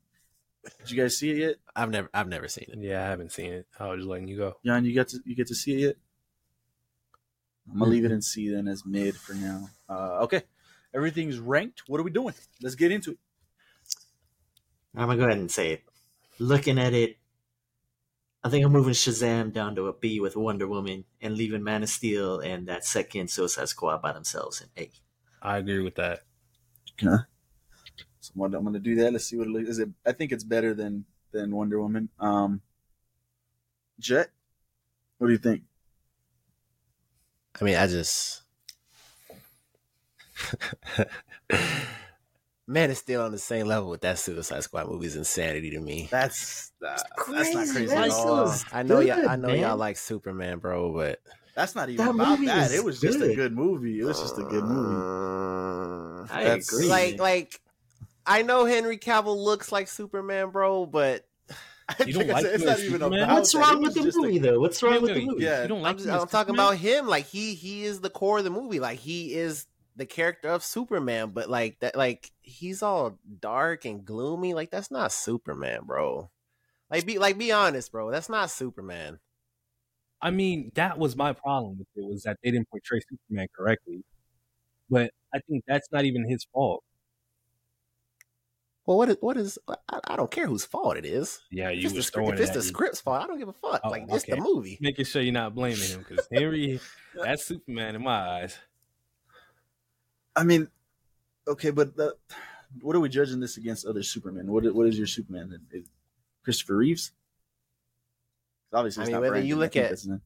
[0.79, 1.57] Did you guys see it yet?
[1.75, 2.79] I've never I've never seen it.
[2.79, 3.67] Yeah, I haven't seen it.
[3.79, 4.57] I was just letting you go.
[4.65, 5.97] Jan, you got to you get to see it yet?
[7.73, 9.71] I'm gonna leave it in C then as mid for now.
[9.89, 10.43] Uh, okay,
[10.95, 11.85] everything's ranked.
[11.87, 12.35] What are we doing?
[12.63, 13.19] Let's get into it.
[14.95, 15.85] I'm gonna go ahead and say it.
[16.39, 17.17] Looking at it,
[18.43, 21.83] I think I'm moving Shazam down to a B with Wonder Woman and leaving Man
[21.83, 24.91] of Steel and that second Suicide Squad by themselves in A.
[25.43, 26.21] I agree with that.
[28.21, 29.13] So I'm gonna, I'm gonna do that.
[29.13, 29.79] Let's see what it is.
[29.79, 32.09] It, I think it's better than than Wonder Woman.
[32.19, 32.63] Um,
[33.99, 34.31] Jet,
[35.19, 35.63] what do you think?
[37.61, 38.43] I mean, I just
[42.71, 45.81] Man is still on the same level with that Suicide Squad movie is insanity to
[45.81, 46.09] me.
[46.11, 47.53] That's uh, that's not crazy.
[47.73, 48.51] crazy That at all.
[48.51, 49.59] is- I know y'all I know man.
[49.59, 51.21] y'all like Superman, bro, but
[51.57, 52.71] That's not even That about movie that.
[52.71, 53.37] is It was just a good.
[53.37, 53.99] good movie.
[54.01, 54.95] It was just a good movie.
[54.97, 56.31] movie.
[56.31, 56.87] I That's- agree.
[56.89, 57.61] Like like
[58.27, 61.27] I know Henry Cavill looks like Superman, bro, but
[62.07, 63.23] You don't Like I like said, it's not even Superman?
[63.25, 64.61] about What's wrong It with the just a- movie, though?
[64.61, 65.43] What's wrong with the movie?
[65.45, 65.63] Yeah.
[65.63, 67.09] You don't I'm, like just, I'm talking about him.
[67.09, 68.79] Like he he is the core of the movie.
[68.79, 69.67] Like he is
[70.01, 74.55] the character of Superman, but like that like he's all dark and gloomy.
[74.55, 76.31] Like that's not Superman, bro.
[76.91, 78.11] Like be like be honest, bro.
[78.11, 79.21] That's not Superman.
[80.23, 84.05] I mean, that was my problem with it was that they didn't portray Superman correctly.
[84.91, 86.83] But I think that's not even his fault.
[88.87, 89.59] Well, what is what is?
[89.69, 91.41] I, I don't care whose fault it is.
[91.51, 93.39] Yeah, If you it's the, was script, if it it's the script's fault, I don't
[93.39, 93.83] give a fuck.
[93.85, 94.79] Oh, like it's the movie.
[94.81, 96.81] Making sure you're not blaming him because Henry,
[97.15, 98.57] that's Superman in my eyes.
[100.37, 100.69] I mean,
[101.49, 102.15] okay, but the,
[102.81, 104.47] what are we judging this against other Superman?
[104.51, 105.53] What what is your Superman?
[105.73, 105.87] Is it
[106.45, 107.13] Christopher Reeves?
[108.73, 109.49] Obviously, I mean, not whether Brandon.
[109.49, 110.21] you look at- that's not-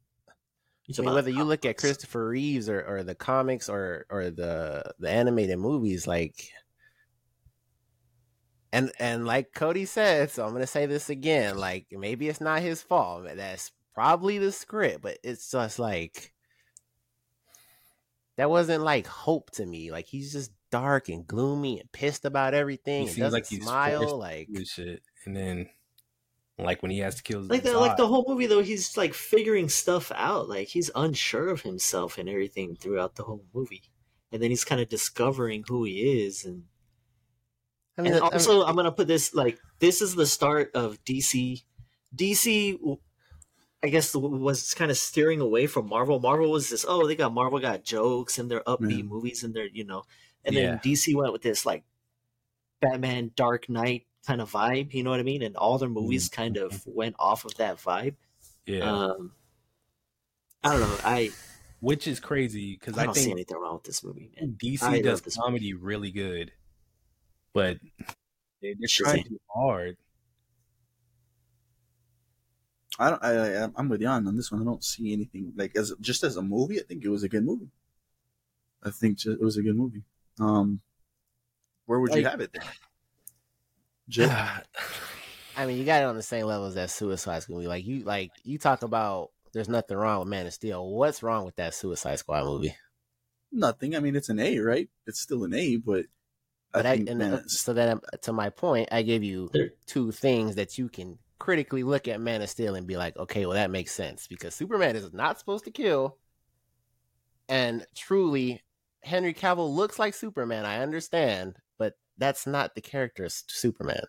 [0.98, 1.78] I mean, whether you look at.
[1.78, 6.50] Christopher Reeves or, or the comics or or the the animated movies, like
[8.70, 12.60] and and like Cody said, so I'm gonna say this again, like maybe it's not
[12.60, 13.24] his fault.
[13.34, 16.33] That's probably the script, but it's just like
[18.36, 19.90] that wasn't like hope to me.
[19.90, 23.04] Like he's just dark and gloomy and pissed about everything.
[23.04, 24.18] He and doesn't like he's smile.
[24.18, 25.68] Like With shit, and then
[26.58, 29.12] like when he has to kill like the like the whole movie though he's like
[29.12, 33.82] figuring stuff out like he's unsure of himself and everything throughout the whole movie
[34.30, 36.64] and then he's kind of discovering who he is and
[37.98, 40.70] I mean, and I mean- also i'm gonna put this like this is the start
[40.74, 41.62] of dc
[42.14, 42.78] dc
[43.84, 47.14] i guess it was kind of steering away from marvel marvel was this oh they
[47.14, 49.04] got marvel got jokes and their upbeat Yeah.
[49.04, 50.02] movies and their you know
[50.44, 50.62] and Yeah.
[50.62, 51.84] then dc went with this like
[52.80, 56.28] batman dark knight kind of vibe you know what i mean and all their movies
[56.28, 56.42] mm-hmm.
[56.42, 56.94] kind of mm-hmm.
[56.94, 58.14] went off of that vibe
[58.66, 59.32] yeah, um,
[60.62, 60.96] I don't know.
[61.04, 61.30] I
[61.80, 64.56] which is crazy because I I, don't see anything wrong with this movie, man.
[64.62, 66.52] DC love does comedy really good,
[67.52, 67.78] but
[68.62, 69.96] they, they're trying too hard.
[72.98, 73.24] I don't.
[73.24, 74.62] I, I I'm with Jan on this one.
[74.62, 76.78] I don't see anything like as just as a movie.
[76.78, 77.70] I think it was a good movie.
[78.82, 80.04] I think ju- it was a good movie.
[80.38, 80.80] Um,
[81.86, 82.52] where would you have it?
[82.52, 82.62] Then?
[84.08, 84.66] Jet?
[85.56, 87.68] I mean, you got it on the same level as that Suicide Squad movie.
[87.68, 89.30] Like you, like you talk about.
[89.52, 90.84] There's nothing wrong with Man of Steel.
[90.84, 92.74] What's wrong with that Suicide Squad movie?
[93.54, 93.94] nothing.
[93.96, 94.88] I mean, it's an A, right?
[95.06, 96.06] It's still an A, but
[96.72, 99.50] But I, think and Man uh, so that um, to my point, I gave you
[99.86, 103.44] two things that you can critically look at Man of Steel and be like, okay,
[103.44, 106.16] well that makes sense because Superman is not supposed to kill,
[107.50, 108.62] and truly,
[109.02, 110.64] Henry Cavill looks like Superman.
[110.64, 114.04] I understand, but that's not the character of Superman.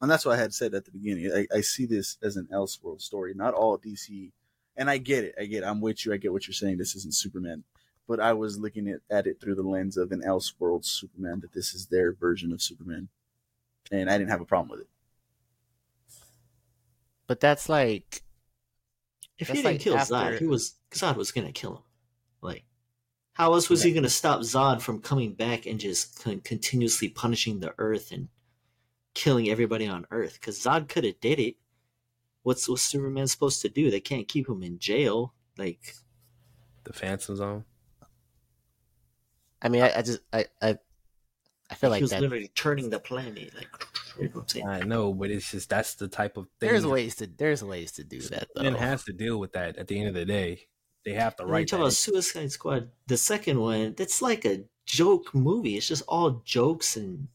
[0.00, 1.30] and that's what I had said at the beginning.
[1.30, 4.32] I, I see this as an Elseworld story, not all DC.
[4.78, 5.34] And I get it.
[5.38, 5.62] I get.
[5.62, 5.66] It.
[5.66, 6.14] I'm with you.
[6.14, 6.78] I get what you're saying.
[6.78, 7.64] This isn't Superman,
[8.08, 11.40] but I was looking at, at it through the lens of an Elseworld Superman.
[11.40, 13.08] That this is their version of Superman,
[13.92, 14.88] and I didn't have a problem with it.
[17.30, 18.24] But that's like
[19.38, 21.82] If That's he didn't like kill after- Zod, he was Zod was gonna kill him.
[22.40, 22.64] Like,
[23.34, 27.60] how else was he gonna stop Zod from coming back and just con- continuously punishing
[27.60, 28.30] the Earth and
[29.14, 30.32] killing everybody on Earth?
[30.40, 31.54] Because Zod could have did it.
[32.42, 33.92] What's what's Superman supposed to do?
[33.92, 35.32] They can't keep him in jail.
[35.56, 35.94] Like,
[36.82, 37.64] The Phantom Zone.
[39.62, 40.78] I mean, I, I just I I,
[41.70, 42.22] I feel like he was that.
[42.22, 43.54] literally turning the planet.
[43.54, 43.68] Like,
[44.20, 44.68] you know I'm saying?
[44.68, 46.68] I know, but it's just that's the type of thing.
[46.68, 48.62] There's ways to there's ways to do that though.
[48.62, 50.66] Man has to deal with that at the end of the day.
[51.04, 54.44] They have to When you write talk about Suicide Squad, the second one, that's like
[54.44, 55.76] a joke movie.
[55.76, 57.28] It's just all jokes, and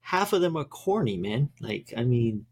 [0.00, 1.50] half of them are corny, man.
[1.60, 2.46] Like, I mean,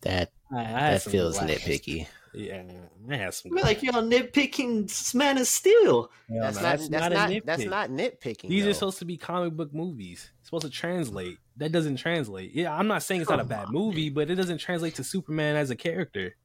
[0.00, 1.50] that I, I that feels laughs.
[1.50, 2.06] nitpicky.
[2.34, 2.62] Yeah,
[3.10, 3.52] I had some.
[3.52, 6.10] I mean, like y'all nitpicking Man of Steel.
[6.30, 8.48] Hell That's, no, not, that's not, a that's not nitpicking.
[8.48, 8.70] These though.
[8.70, 10.30] are supposed to be comic book movies.
[10.40, 11.38] It's supposed to translate.
[11.58, 12.54] That doesn't translate.
[12.54, 15.04] Yeah, I'm not saying it's not a bad on, movie, but it doesn't translate to
[15.04, 16.36] Superman as a character.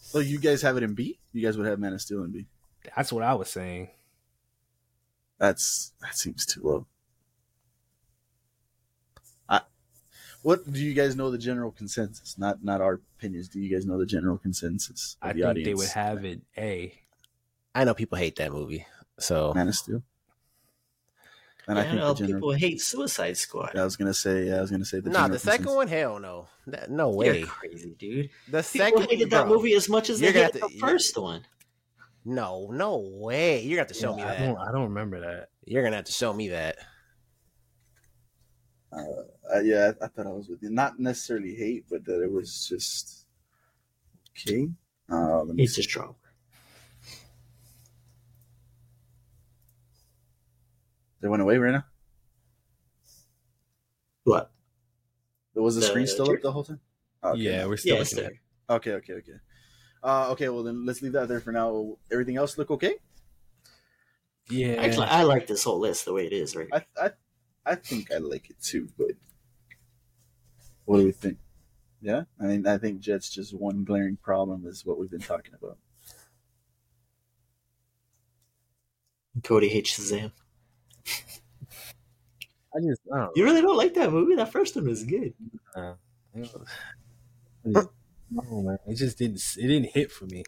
[0.00, 1.20] So you guys have it in B.
[1.32, 2.46] You guys would have Man of Steel in B.
[2.96, 3.90] That's what I was saying.
[5.38, 6.86] That's that seems too low.
[10.42, 12.36] What do you guys know the general consensus?
[12.38, 13.48] Not not our opinions.
[13.48, 15.66] Do you guys know the general consensus of I the think audience?
[15.68, 16.94] they would have it A.
[17.74, 18.86] I know people hate that movie,
[19.18, 20.02] so Man of Steel.
[21.68, 22.40] And Yeah, I think know the general.
[22.40, 23.76] people hate Suicide Squad.
[23.76, 24.48] I was gonna say.
[24.48, 25.10] Yeah, I was gonna say the.
[25.10, 25.28] nah.
[25.28, 27.38] The second consensus- one, hell no, That- no way.
[27.40, 28.30] You're crazy, dude.
[28.48, 30.78] The People second hated that movie as much as they You're gonna hated the to-
[30.78, 31.46] first one.
[32.24, 33.62] No, no way.
[33.62, 34.38] You're gonna have to show me I that.
[34.46, 34.58] don't.
[34.58, 35.50] I don't remember that.
[35.64, 36.78] You're gonna have to show me that.
[38.92, 40.70] Uh, yeah, I, I thought I was with you.
[40.70, 43.26] Not necessarily hate, but that it was just
[44.30, 44.68] okay.
[45.10, 45.76] Uh, let me He's see.
[45.82, 46.14] just strong.
[51.20, 51.84] They went away right now.
[54.24, 54.52] What?
[55.54, 56.80] Was the, The- screen still up the whole time?
[57.24, 57.38] Okay.
[57.38, 58.24] Yeah, we're still Yeah, looking at.
[58.24, 58.76] there.
[58.76, 59.32] Okay, okay, okay.
[60.02, 61.96] Uh, okay, well then let's leave that there for now.
[62.10, 62.96] Everything else look okay?
[64.48, 66.68] Yeah, Actually, I like this whole list the way it is, right?
[66.72, 67.10] I I
[67.64, 69.12] I think I like it too, but
[70.84, 71.38] what do we think?
[72.00, 75.54] Yeah, I mean, I think Jet's just one glaring problem is what we've been talking
[75.54, 75.78] about.
[79.44, 80.32] Cody hates Shazam.
[82.74, 83.02] I just.
[83.12, 84.34] I don't You really don't like that movie?
[84.34, 85.34] That first one was good.
[85.76, 85.96] know.
[86.34, 86.38] I
[87.72, 87.88] just-
[88.30, 89.42] No man, it just didn't.
[89.58, 90.42] It didn't hit for me.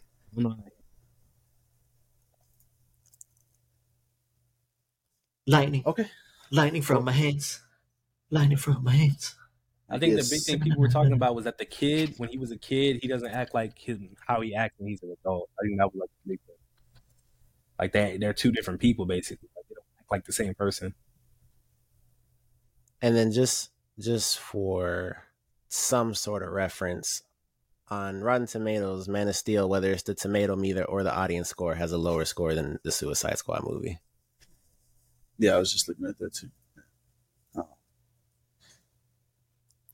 [5.47, 5.83] Lightning.
[5.87, 6.07] Okay.
[6.51, 7.63] Lightning from my hands.
[8.31, 9.37] Lightning from my hands.
[9.89, 10.29] I think Yes.
[10.29, 12.59] the big thing people were talking about was that the kid, when he was a
[12.59, 15.51] kid, he doesn't act like him how he acts when he's an adult.
[15.59, 16.57] I think that was like the big thing.
[17.79, 19.49] Like they they're two different people basically.
[19.57, 20.95] Like they don't act like the same person.
[23.03, 25.25] And then just just for
[25.69, 27.23] some sort of reference
[27.89, 31.75] on Rotten Tomatoes, Man of Steel, whether it's the tomato meter or the audience score,
[31.75, 33.99] has a lower score than the Suicide Squad movie.
[35.39, 36.51] Yeah, I was just looking at that too.
[37.57, 37.69] Oh.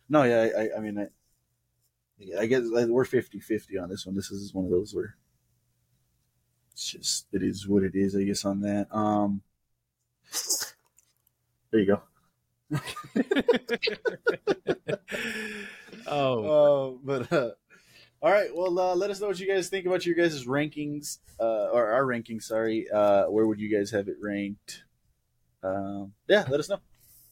[0.08, 1.06] No, yeah, I, I, I mean, I,
[2.18, 4.14] yeah, I guess like, we're 50-50 on this one.
[4.14, 5.16] This is one of those where
[6.72, 8.14] it's just it is what it is.
[8.16, 8.86] I guess on that.
[8.94, 9.42] Um,
[11.70, 12.02] there you go.
[16.06, 16.44] oh,
[16.90, 17.50] Uh, but uh,
[18.22, 21.18] all right, well, uh, let us know what you guys think about your guys' rankings,
[21.40, 22.42] uh, or our rankings.
[22.44, 24.84] Sorry, uh, where would you guys have it ranked?
[25.62, 26.78] Um, yeah, let us know.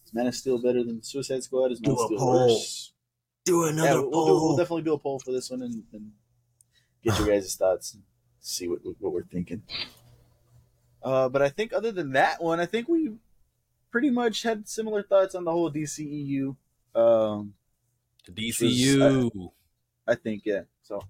[0.05, 1.73] Is Man of Steel better than Suicide Squad?
[1.73, 2.47] Is Man Do of a Steel poll.
[2.49, 2.93] worse?
[3.45, 4.49] Do another Yeah, we'll, poll.
[4.49, 6.13] we'll definitely do a poll for this one and, and
[7.03, 8.03] get your guys' thoughts and
[8.41, 9.63] see what what we're thinking.
[11.03, 13.13] Uh, but I think other than that one, I think we
[13.91, 16.57] pretty much had similar thoughts on the whole DCEU.
[16.95, 17.55] Um,
[18.27, 19.51] the DCU.
[20.07, 20.63] I think, yeah.
[20.83, 21.03] So,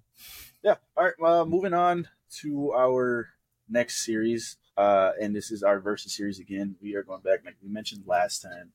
[0.63, 0.75] yeah.
[0.95, 1.13] All right.
[1.21, 2.07] Uh, moving on
[2.41, 3.29] to our
[3.67, 6.75] next series, uh, and this is our versus series again.
[6.81, 8.71] We are going back, like we mentioned last time.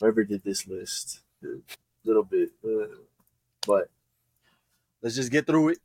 [0.00, 1.58] Whoever did this list, a
[2.04, 2.86] little bit, uh,
[3.66, 3.88] but
[5.02, 5.78] let's just get through it.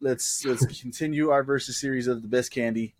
[0.00, 2.94] let's let's continue our versus series of the best candy,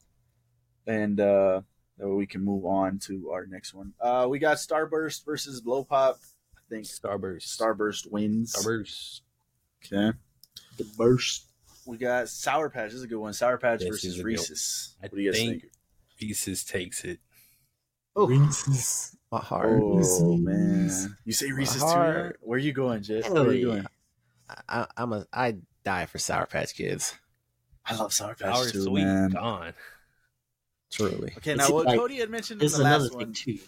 [0.87, 1.61] and uh,
[1.99, 3.93] that way we can move on to our next one.
[4.01, 6.19] Uh, we got Starburst versus Blow Pop.
[6.57, 7.57] I think Starburst.
[7.57, 8.55] Starburst wins.
[8.55, 9.21] Starburst.
[9.87, 10.17] Okay.
[10.77, 11.45] The burst.
[11.87, 12.91] We got Sour Patch.
[12.91, 13.33] This is a good one.
[13.33, 14.97] Sour Patch This versus is Reese's.
[15.01, 15.73] What do you guys think- think?
[16.21, 17.19] Reese's takes it.
[18.17, 19.17] Oh, Reese's.
[19.31, 19.79] My heart.
[19.83, 20.91] Oh man,
[21.27, 21.87] you say Reese's too?
[21.89, 22.39] heart.
[22.41, 23.25] Where you going, Jet?
[23.25, 23.87] Hell Where you going?
[24.69, 25.27] I, I'm a.
[25.33, 27.15] I die for Sour Patch Kids.
[27.85, 29.31] I love Sour Patch Sour too, sweet man.
[29.31, 29.75] gone.
[30.91, 31.35] Truly.
[31.37, 33.33] Okay, It's now what like- Cody had mentioned in the is another last thing one.
[33.35, 33.59] too.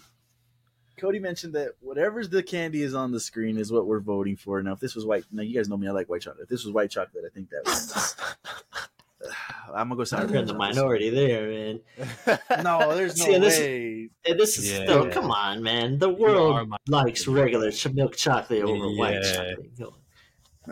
[0.99, 4.61] Cody mentioned that whatever's the candy is on the screen is what we're voting for.
[4.63, 6.43] Now, if this was white, now you guys know me, I like white chocolate.
[6.43, 8.15] If this was white chocolate, I think that was.
[9.73, 11.79] I'm gonna go sour You're in the minority there, man.
[12.63, 14.09] No, there's no See, and this- way.
[14.25, 14.83] This is Yeah.
[14.83, 15.97] still, come on, man.
[15.99, 19.93] The world my- likes regular ch- milk chocolate over white chocolate.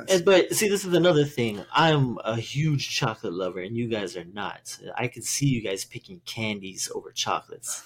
[0.07, 1.65] And, but see, this is another thing.
[1.73, 4.77] I'm a huge chocolate lover, and you guys are not.
[4.95, 7.83] I can see you guys picking candies over chocolates.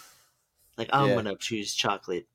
[0.78, 1.16] Like I'm Yeah.
[1.16, 2.28] gonna choose chocolate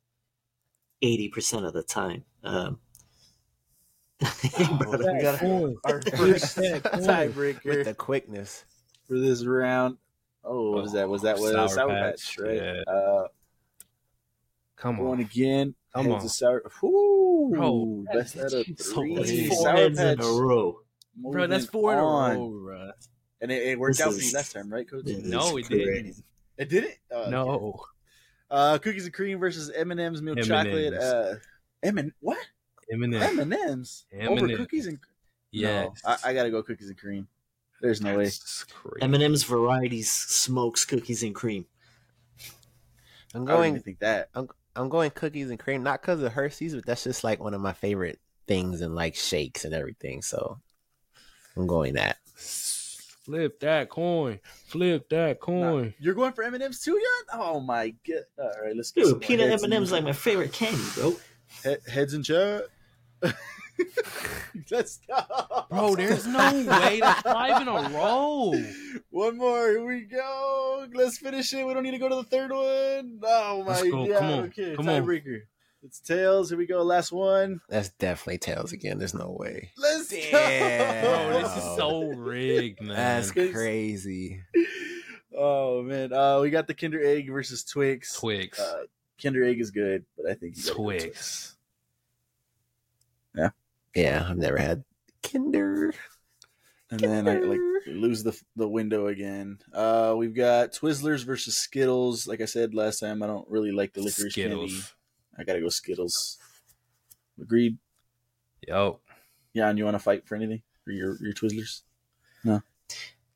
[1.03, 2.25] eighty percent of the time.
[2.43, 2.79] Um,
[4.61, 5.43] Oh, we got
[5.85, 8.65] our first With tiebreaker the quickness.
[9.07, 9.97] for this round.
[10.45, 11.09] Oh, what was that?
[11.09, 12.55] Was that was Sour Sour, Patch, Patch, right?
[12.57, 12.82] yeah.
[12.93, 13.28] Uh,
[14.77, 15.20] Come on.
[15.20, 15.74] again.
[15.95, 16.24] Come heads on.
[16.24, 16.70] of sour.
[16.82, 19.15] Whoo, Bro, best out of that's three.
[19.15, 20.81] so that's Hey, four Sour heads in a row.
[21.16, 22.36] Bro, that's moving four in a on.
[22.39, 22.90] row, bro.
[23.40, 25.05] and it, it worked This out for you last time, right, Coach?
[25.07, 26.23] No, is it didn't.
[26.57, 26.99] It did it.
[27.11, 27.31] Oh, okay.
[27.31, 27.81] No.
[28.51, 30.93] Uh, cookies and cream versus M and M's milk chocolate.
[30.95, 31.03] M&Ms.
[31.05, 31.36] Uh,
[31.82, 32.39] M and what?
[32.93, 33.20] Eminem.
[33.23, 34.56] M and M's over M&Ms.
[34.56, 34.98] cookies and.
[35.51, 35.89] Yes.
[36.05, 37.27] No, I, I gotta go cookies and cream.
[37.81, 38.24] There's no way.
[38.24, 39.02] That's crazy.
[39.02, 41.65] M&M's varieties smokes cookies and cream.
[43.35, 43.81] I'm I going.
[43.81, 44.28] think that.
[44.35, 47.55] I'm I'm going cookies and cream, not because of Hershey's, but that's just like one
[47.55, 50.23] of my favorite things and like shakes and everything.
[50.23, 50.59] So
[51.56, 52.19] I'm going that.
[52.35, 54.40] Flip that coin.
[54.69, 55.94] Flip that Nah, coin.
[56.01, 57.40] you're going for M and M's too, Jan?
[57.40, 58.23] Oh my god!
[58.39, 61.16] All right, let's get some Dude, peanut M&M's in- like my favorite candy, bro.
[61.62, 62.65] he- heads and chat.
[64.70, 67.01] let's go, Bro, there's no way.
[67.01, 68.55] That's five in a row.
[69.11, 69.69] One more.
[69.70, 70.86] Here we go.
[70.95, 71.66] Let's finish it.
[71.66, 73.20] We don't need to go to the third one.
[73.24, 74.07] Oh my Let's go.
[74.07, 74.19] god.
[74.19, 74.39] Come on.
[74.45, 75.03] Okay, Come on.
[75.03, 75.40] tiebreaker.
[75.82, 76.49] It's tails.
[76.51, 76.82] Here we go.
[76.82, 77.61] Last one.
[77.69, 78.99] That's definitely tails again.
[78.99, 79.70] There's no way.
[79.77, 81.05] Let's Damn.
[81.05, 82.97] Bro, this is so rigged, man.
[82.97, 84.40] That's crazy.
[85.36, 86.12] Oh man.
[86.12, 88.15] Uh, we got the Kinder Egg versus Twix.
[88.15, 88.59] Twix.
[88.59, 88.85] Uh,
[89.23, 91.57] Kinder Egg is good, but I think you gotta go Twix.
[93.35, 93.51] Yeah,
[93.95, 94.85] Yeah, I've never had
[95.23, 95.93] Kinder.
[96.91, 99.59] And then I like lose the the window again.
[99.75, 102.27] Uh, we've got Twizzlers versus Skittles.
[102.27, 104.81] Like I said last time, I don't really like the licorice candy.
[105.39, 106.39] I gotta go Skittles.
[107.41, 107.77] Agreed.
[108.67, 109.01] Yo.
[109.55, 111.83] Jan, you want to fight for anything for your your Twizzlers?
[112.43, 112.63] No.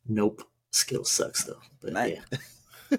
[0.09, 0.43] Nope.
[0.71, 1.61] Skill sucks though.
[1.83, 2.19] But Nice.
[2.91, 2.99] yeah.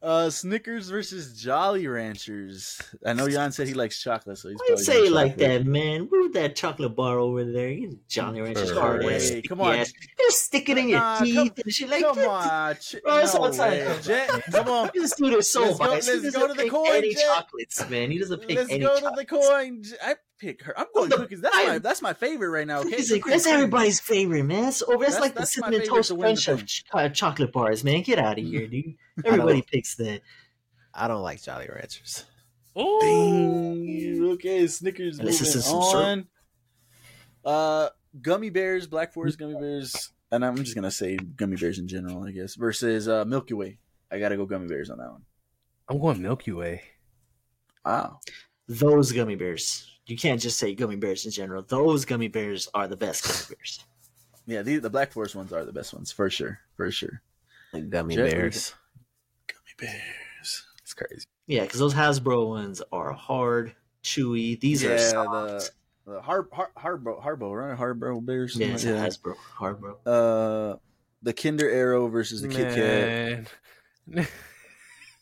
[0.00, 2.80] Uh, Snickers versus Jolly Ranchers.
[3.04, 5.66] I know Jan said he likes chocolate, so he's Why you say it like that,
[5.66, 6.08] man?
[6.10, 7.70] Move that chocolate bar over there.
[7.70, 9.32] You Johnny Rancher's hard ass.
[9.48, 9.74] Come on.
[9.74, 9.92] ass.
[10.20, 12.28] Just stick it in your Nah, teeth come- and shit like Come that.
[12.28, 14.90] on, ch- Bro, no all Jet, come on.
[14.94, 17.14] This dude is so Let's go- let's he doesn't go to the pick coin, any
[17.14, 17.24] Jet.
[17.34, 18.10] chocolates, man.
[18.12, 19.82] He doesn't pick Let's any go to the coin.
[20.00, 20.78] I pick her.
[20.78, 21.40] I'm going the- cookies.
[21.40, 22.80] That's I- my that's my favorite right now.
[22.80, 23.22] Okay, Cookies and.
[23.24, 24.62] That's everybody's favorite, man.
[24.64, 24.98] That's over.
[24.98, 27.52] That's, That's- like the that's my cinnamon favorite toast to crunch of ch- uh, chocolate
[27.52, 28.02] bars, man.
[28.02, 28.94] Get out of here, dude.
[29.24, 30.22] Everybody picks that.
[30.94, 32.24] I don't like Jolly Ranchers.
[32.74, 33.00] Oh.
[33.00, 34.24] Ding.
[34.32, 36.26] Okay, Snickers Unless it's moving in some on.
[37.44, 37.88] Uh,
[38.20, 42.24] gummy bears, Black Forest gummy bears, and I'm just gonna say gummy bears in general,
[42.24, 42.54] I guess.
[42.54, 43.78] Versus uh, Milky Way.
[44.10, 45.22] I gotta go gummy bears on that one.
[45.88, 46.82] I'm going Milky Way.
[47.84, 48.20] Wow.
[48.68, 49.97] Those gummy bears.
[50.08, 51.62] You can't just say gummy bears in general.
[51.62, 53.84] Those gummy bears are the best gummy bears.
[54.46, 57.20] Yeah, the, the Black Forest ones are the best ones for sure, for sure.
[57.74, 58.74] Like gummy Jet, what do bears.
[59.46, 60.66] Gummy bears.
[60.82, 61.26] It's crazy.
[61.46, 64.58] Yeah, because those Hasbro ones are hard, chewy.
[64.58, 65.72] These yeah, are the soft.
[66.06, 68.56] the Har Har Harbo Harbo right Harbo bears.
[68.56, 69.06] Yeah, it's a yeah.
[69.06, 69.96] Hasbro, Harbro.
[70.06, 70.78] Uh,
[71.22, 73.46] the Kinder Aero versus the Kit
[74.16, 74.28] Kat.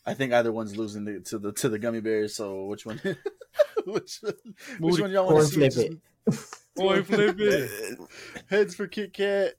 [0.07, 0.11] Man.
[0.11, 2.33] I think either one's losing to, to the to the gummy bears.
[2.35, 2.99] So which one?
[3.85, 5.69] which one, which Woody, one y'all want to see?
[5.69, 5.91] flip
[6.29, 7.97] Just Boy, flip it.
[8.49, 9.53] Heads for Kit Kat,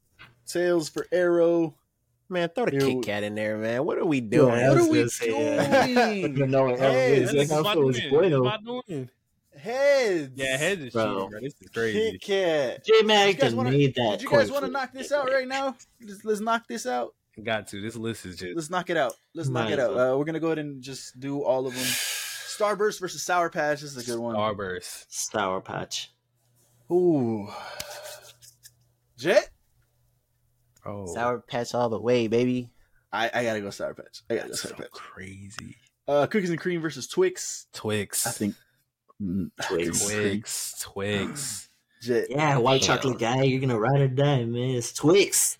[0.47, 1.75] tails for Aero.
[2.31, 3.85] Man, throw the Here Kit we- Kat in there, man.
[3.85, 4.53] What are we doing?
[4.53, 5.87] What are we gonna say, yeah.
[5.87, 6.37] doing?
[6.37, 7.43] You know what Hey, Elvis this is.
[7.45, 8.11] is I my thought it was doing.
[8.11, 8.43] bueno.
[8.43, 9.11] What am I doing?
[9.59, 10.31] Heads.
[10.37, 11.05] Yeah, heads is Bro.
[11.15, 11.41] cheating, bro.
[11.41, 12.13] This is crazy.
[12.13, 12.85] Kit Kat.
[12.85, 14.11] J You guys wanna- made that.
[14.19, 15.75] Did you guys want to knock this out right now?
[16.07, 17.15] Let's, let's knock this out.
[17.43, 17.81] Got to.
[17.81, 18.57] This list is just.
[18.57, 19.15] Let's knock it out.
[19.35, 19.91] Let's knock it out.
[19.93, 21.83] Uh, we're gonna go ahead and just do all of them.
[21.85, 23.81] Starburst versus Sour Patch.
[23.81, 24.35] This is a good one.
[24.35, 25.07] Starburst.
[25.09, 26.13] Sour Patch.
[26.91, 27.49] Ooh.
[29.17, 29.51] Jet.
[30.85, 31.07] Oh.
[31.07, 32.71] Sour Patch all the way, baby.
[33.13, 34.23] I, I gotta go Sour Patch.
[34.31, 34.91] I gotta That's go so Sour Patch.
[34.93, 35.77] crazy.
[36.07, 37.67] Uh, cookies and cream versus Twix.
[37.73, 38.27] Twix.
[38.27, 38.55] I think.
[39.23, 39.69] mm, Twix.
[39.69, 40.31] cookies and cream.
[40.33, 40.75] Twix.
[40.81, 41.69] Twix.
[42.03, 42.27] Jet.
[42.31, 42.87] Yeah, white Yeah.
[42.97, 44.71] chocolate guy, you're gonna ride or die, man.
[44.71, 45.59] It's Twix.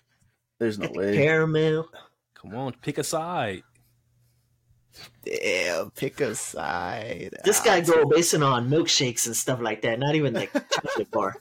[0.59, 1.15] There's no way.
[1.15, 1.89] Caramel.
[2.35, 3.63] Come on, pick a side.
[5.23, 7.31] Damn, pick a side.
[7.43, 11.11] This guy ah, go basing on milkshakes and stuff like that, not even the chocolate
[11.11, 11.35] bar.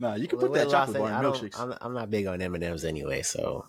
[0.00, 1.58] Nah, you can Well, put that well, chocolate bar in I don't- milkshakes.
[1.60, 3.66] I'm, I'm not big on M and M's anyway, so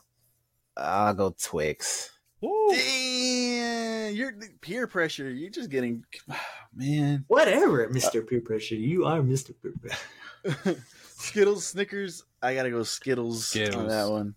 [0.77, 2.11] I'll go Twix.
[2.41, 2.69] Woo.
[2.71, 5.29] Damn, you're peer pressure.
[5.29, 6.05] You're just getting,
[6.73, 7.25] man.
[7.27, 8.25] Whatever, Mr.
[8.25, 8.75] Peer Pressure.
[8.75, 9.51] You are Mr.
[9.61, 10.81] Peer Pressure.
[11.17, 12.23] Skittles, Snickers.
[12.41, 14.35] I gotta go Skittles, on that one.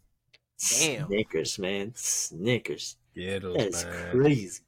[0.78, 1.06] Damn.
[1.06, 1.92] Snickers, man.
[1.94, 2.96] Snickers.
[3.12, 4.10] Skittles, That's man.
[4.10, 4.60] crazy.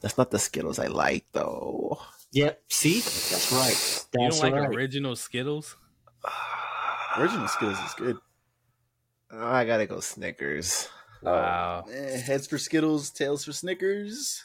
[0.00, 1.98] That's not the Skittles I like though.
[2.32, 2.62] Yep.
[2.68, 3.00] See?
[3.00, 4.06] That's right.
[4.22, 4.76] You don't like right.
[4.76, 5.76] original Skittles?
[7.18, 8.16] Original Skittles is good.
[9.32, 10.88] I gotta go Snickers.
[11.22, 11.84] Wow.
[11.92, 14.44] Eh, heads for Skittles, tails for Snickers.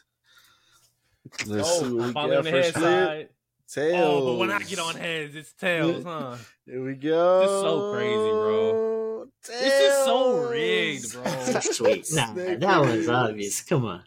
[1.46, 2.84] Let's see what Oh, we finally on got the first head flip.
[3.08, 3.30] side.
[3.72, 3.96] Tails.
[4.24, 6.38] Oh, but when I get on heads, it's tails, huh?
[6.66, 7.40] Here we go.
[7.42, 9.26] This is so crazy, bro.
[9.44, 9.62] Tails.
[9.62, 11.60] This is so rigged, bro.
[11.62, 12.08] Sweet.
[12.14, 13.62] Nah, that was obvious.
[13.64, 14.04] Come on.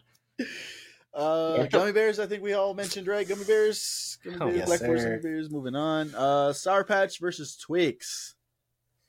[1.13, 2.19] Uh, gummy bears.
[2.19, 3.27] I think we all mentioned right.
[3.27, 4.17] Gummy bears.
[4.23, 4.57] Gummy Oh, bears.
[4.57, 5.09] yes, Black Forest sir.
[5.17, 5.49] gummy bears.
[5.49, 6.15] Moving on.
[6.15, 8.35] Uh, Sour Patch versus Twix.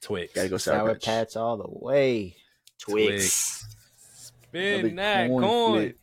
[0.03, 0.33] Twix.
[0.33, 1.05] Gotta go Sour, Sour Patch.
[1.05, 2.35] Patch all the way.
[2.81, 3.65] Twix.
[4.49, 5.95] Spin Another that coin coin.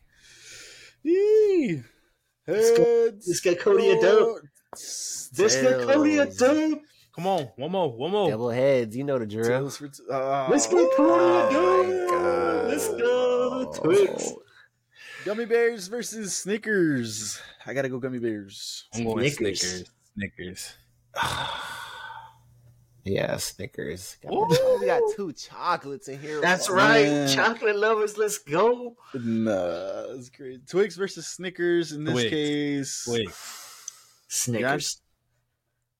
[2.48, 3.28] Heads.
[3.28, 4.40] Let's get Cody a dope.
[4.74, 5.30] Tails.
[5.38, 6.82] Let's get Cody a dope.
[7.14, 8.30] Come on, one more, one more.
[8.30, 9.48] Double heads, you know the drill.
[9.48, 10.46] Tails t- oh.
[10.50, 12.68] Let's get Cody a Oh dope.
[12.68, 14.32] Let's go, Twix.
[14.32, 14.42] Oh.
[15.24, 17.40] Gummy bears versus Snickers.
[17.66, 18.84] I gotta go gummy bears.
[18.94, 19.84] I'm going Snickers.
[20.14, 20.76] Snickers.
[21.14, 21.54] Snickers.
[23.08, 24.16] Yeah, Snickers.
[24.22, 24.78] God, Ooh.
[24.80, 26.40] we got two chocolates in here.
[26.42, 27.04] That's Oh, right.
[27.06, 27.34] man.
[27.34, 28.96] Chocolate lovers, let's go.
[29.14, 30.66] Nah, that's great.
[30.66, 32.30] Twix versus Snickers in this Twix.
[32.30, 33.06] case.
[33.08, 33.28] Wait,
[34.28, 35.00] Snickers.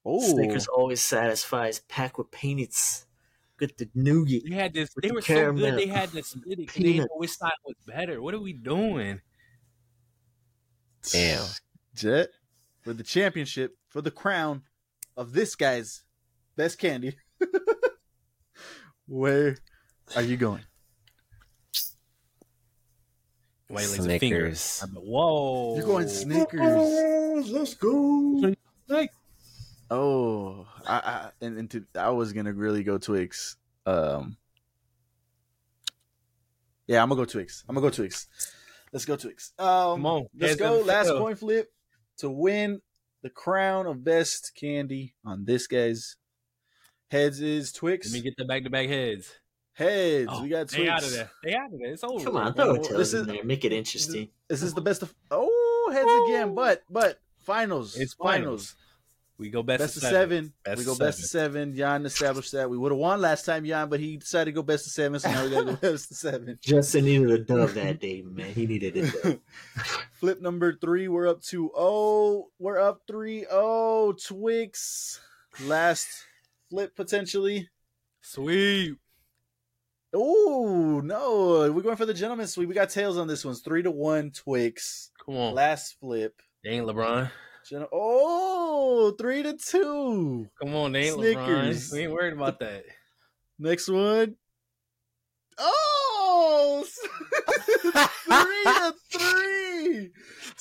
[0.04, 1.80] Oh, Snickers always satisfies.
[1.88, 3.06] Packed with peanuts.
[3.58, 4.42] Get the nougat.
[4.48, 4.90] they had this.
[5.00, 5.76] They the were so good.
[5.78, 7.08] They had to split They didn't Peanut.
[7.10, 8.20] know which side was better.
[8.22, 9.20] What are we doing?
[11.10, 11.44] Damn.
[11.94, 12.28] Jet
[12.82, 14.62] for the championship for the crown
[15.16, 16.04] of this guy's
[16.58, 17.16] best candy.
[19.06, 19.56] Where
[20.14, 20.60] are you going?
[23.70, 24.54] Wait, like a finger.
[24.54, 24.82] Snickers.
[24.82, 25.76] Like, Whoa.
[25.76, 27.50] You're going Snickers.
[27.50, 28.54] Let's go.
[28.88, 29.12] Like,
[29.90, 33.56] Oh, I, I and, and to, I was gonna really go Twix.
[33.86, 34.36] Um,
[36.86, 37.64] yeah, I'm gonna go Twix.
[37.66, 38.26] I'm gonna go Twix.
[38.92, 39.52] Let's go Twix.
[39.58, 40.80] Um, Come on, let's go.
[40.80, 41.18] Last tails.
[41.18, 41.68] coin flip
[42.18, 42.82] to win
[43.22, 46.16] the crown of best candy on this guy's
[47.10, 48.06] heads is Twix.
[48.12, 49.30] Let me get the back to back heads.
[49.72, 50.28] heads.
[50.32, 51.30] Oh, we got they out of there.
[51.42, 51.92] They out of there.
[51.92, 52.24] It's over.
[52.24, 52.74] Come on, with, throw bro.
[52.74, 53.44] a tails This in is- there.
[53.44, 54.28] Make it interesting.
[54.48, 55.14] This is the best of.
[55.30, 57.96] Oh, heads again, but but finals.
[57.96, 58.40] It's finals.
[58.40, 58.74] finals.
[59.40, 60.28] We go best, Best, of of seven.
[60.46, 60.52] seven.
[60.64, 61.76] Best we go of best of seven.
[61.76, 62.68] Jan established that.
[62.68, 65.20] We would have won last time, Jan, but he decided to go best of seven,
[65.20, 66.58] so now we gotta go best of seven.
[66.60, 68.52] Justin needed a dub that day, man.
[68.52, 69.38] He needed a dub.
[70.14, 74.16] Flip number three, we're up to oh, we're up 3 0.
[74.26, 75.20] Twix.
[75.64, 76.08] Last
[76.70, 77.68] flip potentially.
[78.20, 78.98] Sweep.
[80.14, 82.68] Oh no, we're going for the gentleman's sweep.
[82.68, 83.52] We got tails on this one.
[83.52, 85.10] It's three to one Twix.
[85.24, 85.54] Come on.
[85.54, 86.34] Last flip.
[86.64, 87.30] They ain't LeBron.
[87.68, 90.48] Gen- oh, three to two.
[90.60, 91.90] Come on, they ain't Snickers.
[91.90, 91.92] LeBron.
[91.92, 92.84] We ain't worried about that.
[93.58, 94.36] Next one.
[95.58, 96.86] Oh,
[98.24, 100.10] three to three.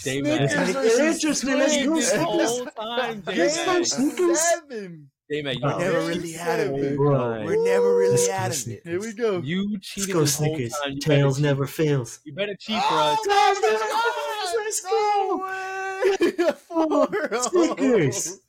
[0.04, 0.50] J-Mac.
[0.50, 1.58] Snickers It's versus interesting.
[1.58, 2.10] Let's go, this
[2.56, 2.74] Snickers.
[2.76, 3.86] time, Let's J-Mac.
[3.86, 4.40] Snickers.
[4.40, 5.10] Seven.
[5.30, 6.68] J-Mac, you Oh, Never never really had it.
[6.68, 6.96] Seven.
[6.96, 8.82] Bro, We're never really Let's go, it.
[8.86, 9.40] Here we go.
[9.40, 10.74] You Let's cheated go, this whole Snickers.
[10.84, 10.94] time.
[10.94, 11.44] You Tails cheat.
[11.44, 12.20] never fails.
[12.24, 14.56] You better cheat for Oh, us.
[14.56, 16.54] Let's go.
[16.54, 17.08] Four.
[17.42, 18.40] Snickers.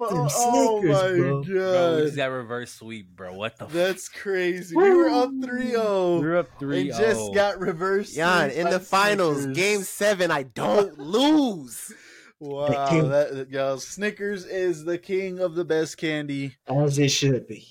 [0.00, 1.16] Oh, Them oh Snickers, my bro.
[1.16, 1.98] Bro, we god.
[2.04, 3.32] just got reverse sweep, bro.
[3.34, 3.72] What the fuck?
[3.72, 4.76] That's crazy.
[4.76, 6.18] We were up 3 0.
[6.20, 7.32] We're up 3 And just oh.
[7.32, 8.14] got reversed.
[8.16, 11.92] Jan, in the finals, game seven, I don't lose.
[12.40, 16.56] Wow, that y'all Snickers is the king of the best candy.
[16.66, 17.66] As it should be.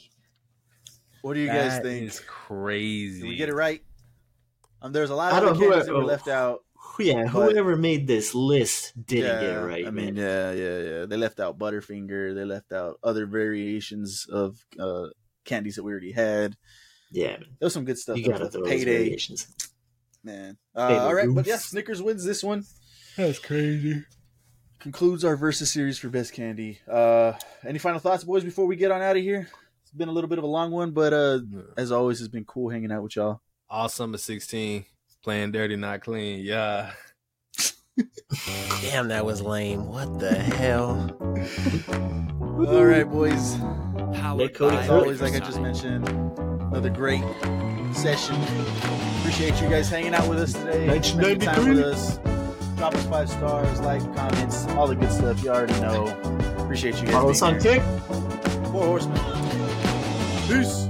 [1.21, 2.03] What do you guys think?
[2.09, 3.21] is crazy.
[3.21, 3.81] Did we get it right?
[4.81, 6.59] Um, there's a lot of other don't- candies that were left out.
[6.99, 10.05] Yeah, But- whoever made this list didn't yeah, get it right, I man.
[10.05, 11.05] mean, yeah, yeah, yeah.
[11.05, 12.35] They left out Butterfinger.
[12.35, 15.07] They left out other variations of uh,
[15.45, 16.55] candies that we already had.
[17.11, 17.37] Yeah.
[17.37, 18.17] There was some good stuff.
[18.17, 19.47] you gotta throw those Payday, variations.
[20.23, 20.57] man.
[20.75, 22.63] Uh, all right, but yeah, Snickers wins this one.
[23.17, 24.03] That's crazy.
[24.83, 26.77] Concludes our versus series for best candy.
[26.91, 27.31] Uh,
[27.65, 29.47] any final thoughts, boys, before we get on out of here?
[29.81, 31.39] It's been a little bit of a long one, but uh,
[31.77, 33.39] as always, it's been cool hanging out with y'all.
[33.69, 34.83] All summer 16,
[35.23, 36.41] playing dirty, not clean.
[36.43, 36.91] Yeah.
[38.81, 39.87] Damn, that was lame.
[39.87, 41.15] What the hell?
[42.67, 43.57] All right, boys.
[44.35, 45.01] Let Cody As cook.
[45.03, 47.23] always, like I just mentioned, another great
[47.93, 48.35] session.
[49.19, 51.01] Appreciate you guys hanging out with us today.
[51.01, 52.19] Spending time with us.
[52.77, 56.07] Drop us five stars, like, comments, all the good stuff you already know.
[56.59, 57.13] Appreciate you guys.
[57.13, 57.59] Follow us on.
[57.59, 57.81] Kick.
[58.71, 59.19] Four horsemen.
[60.47, 60.82] Peace.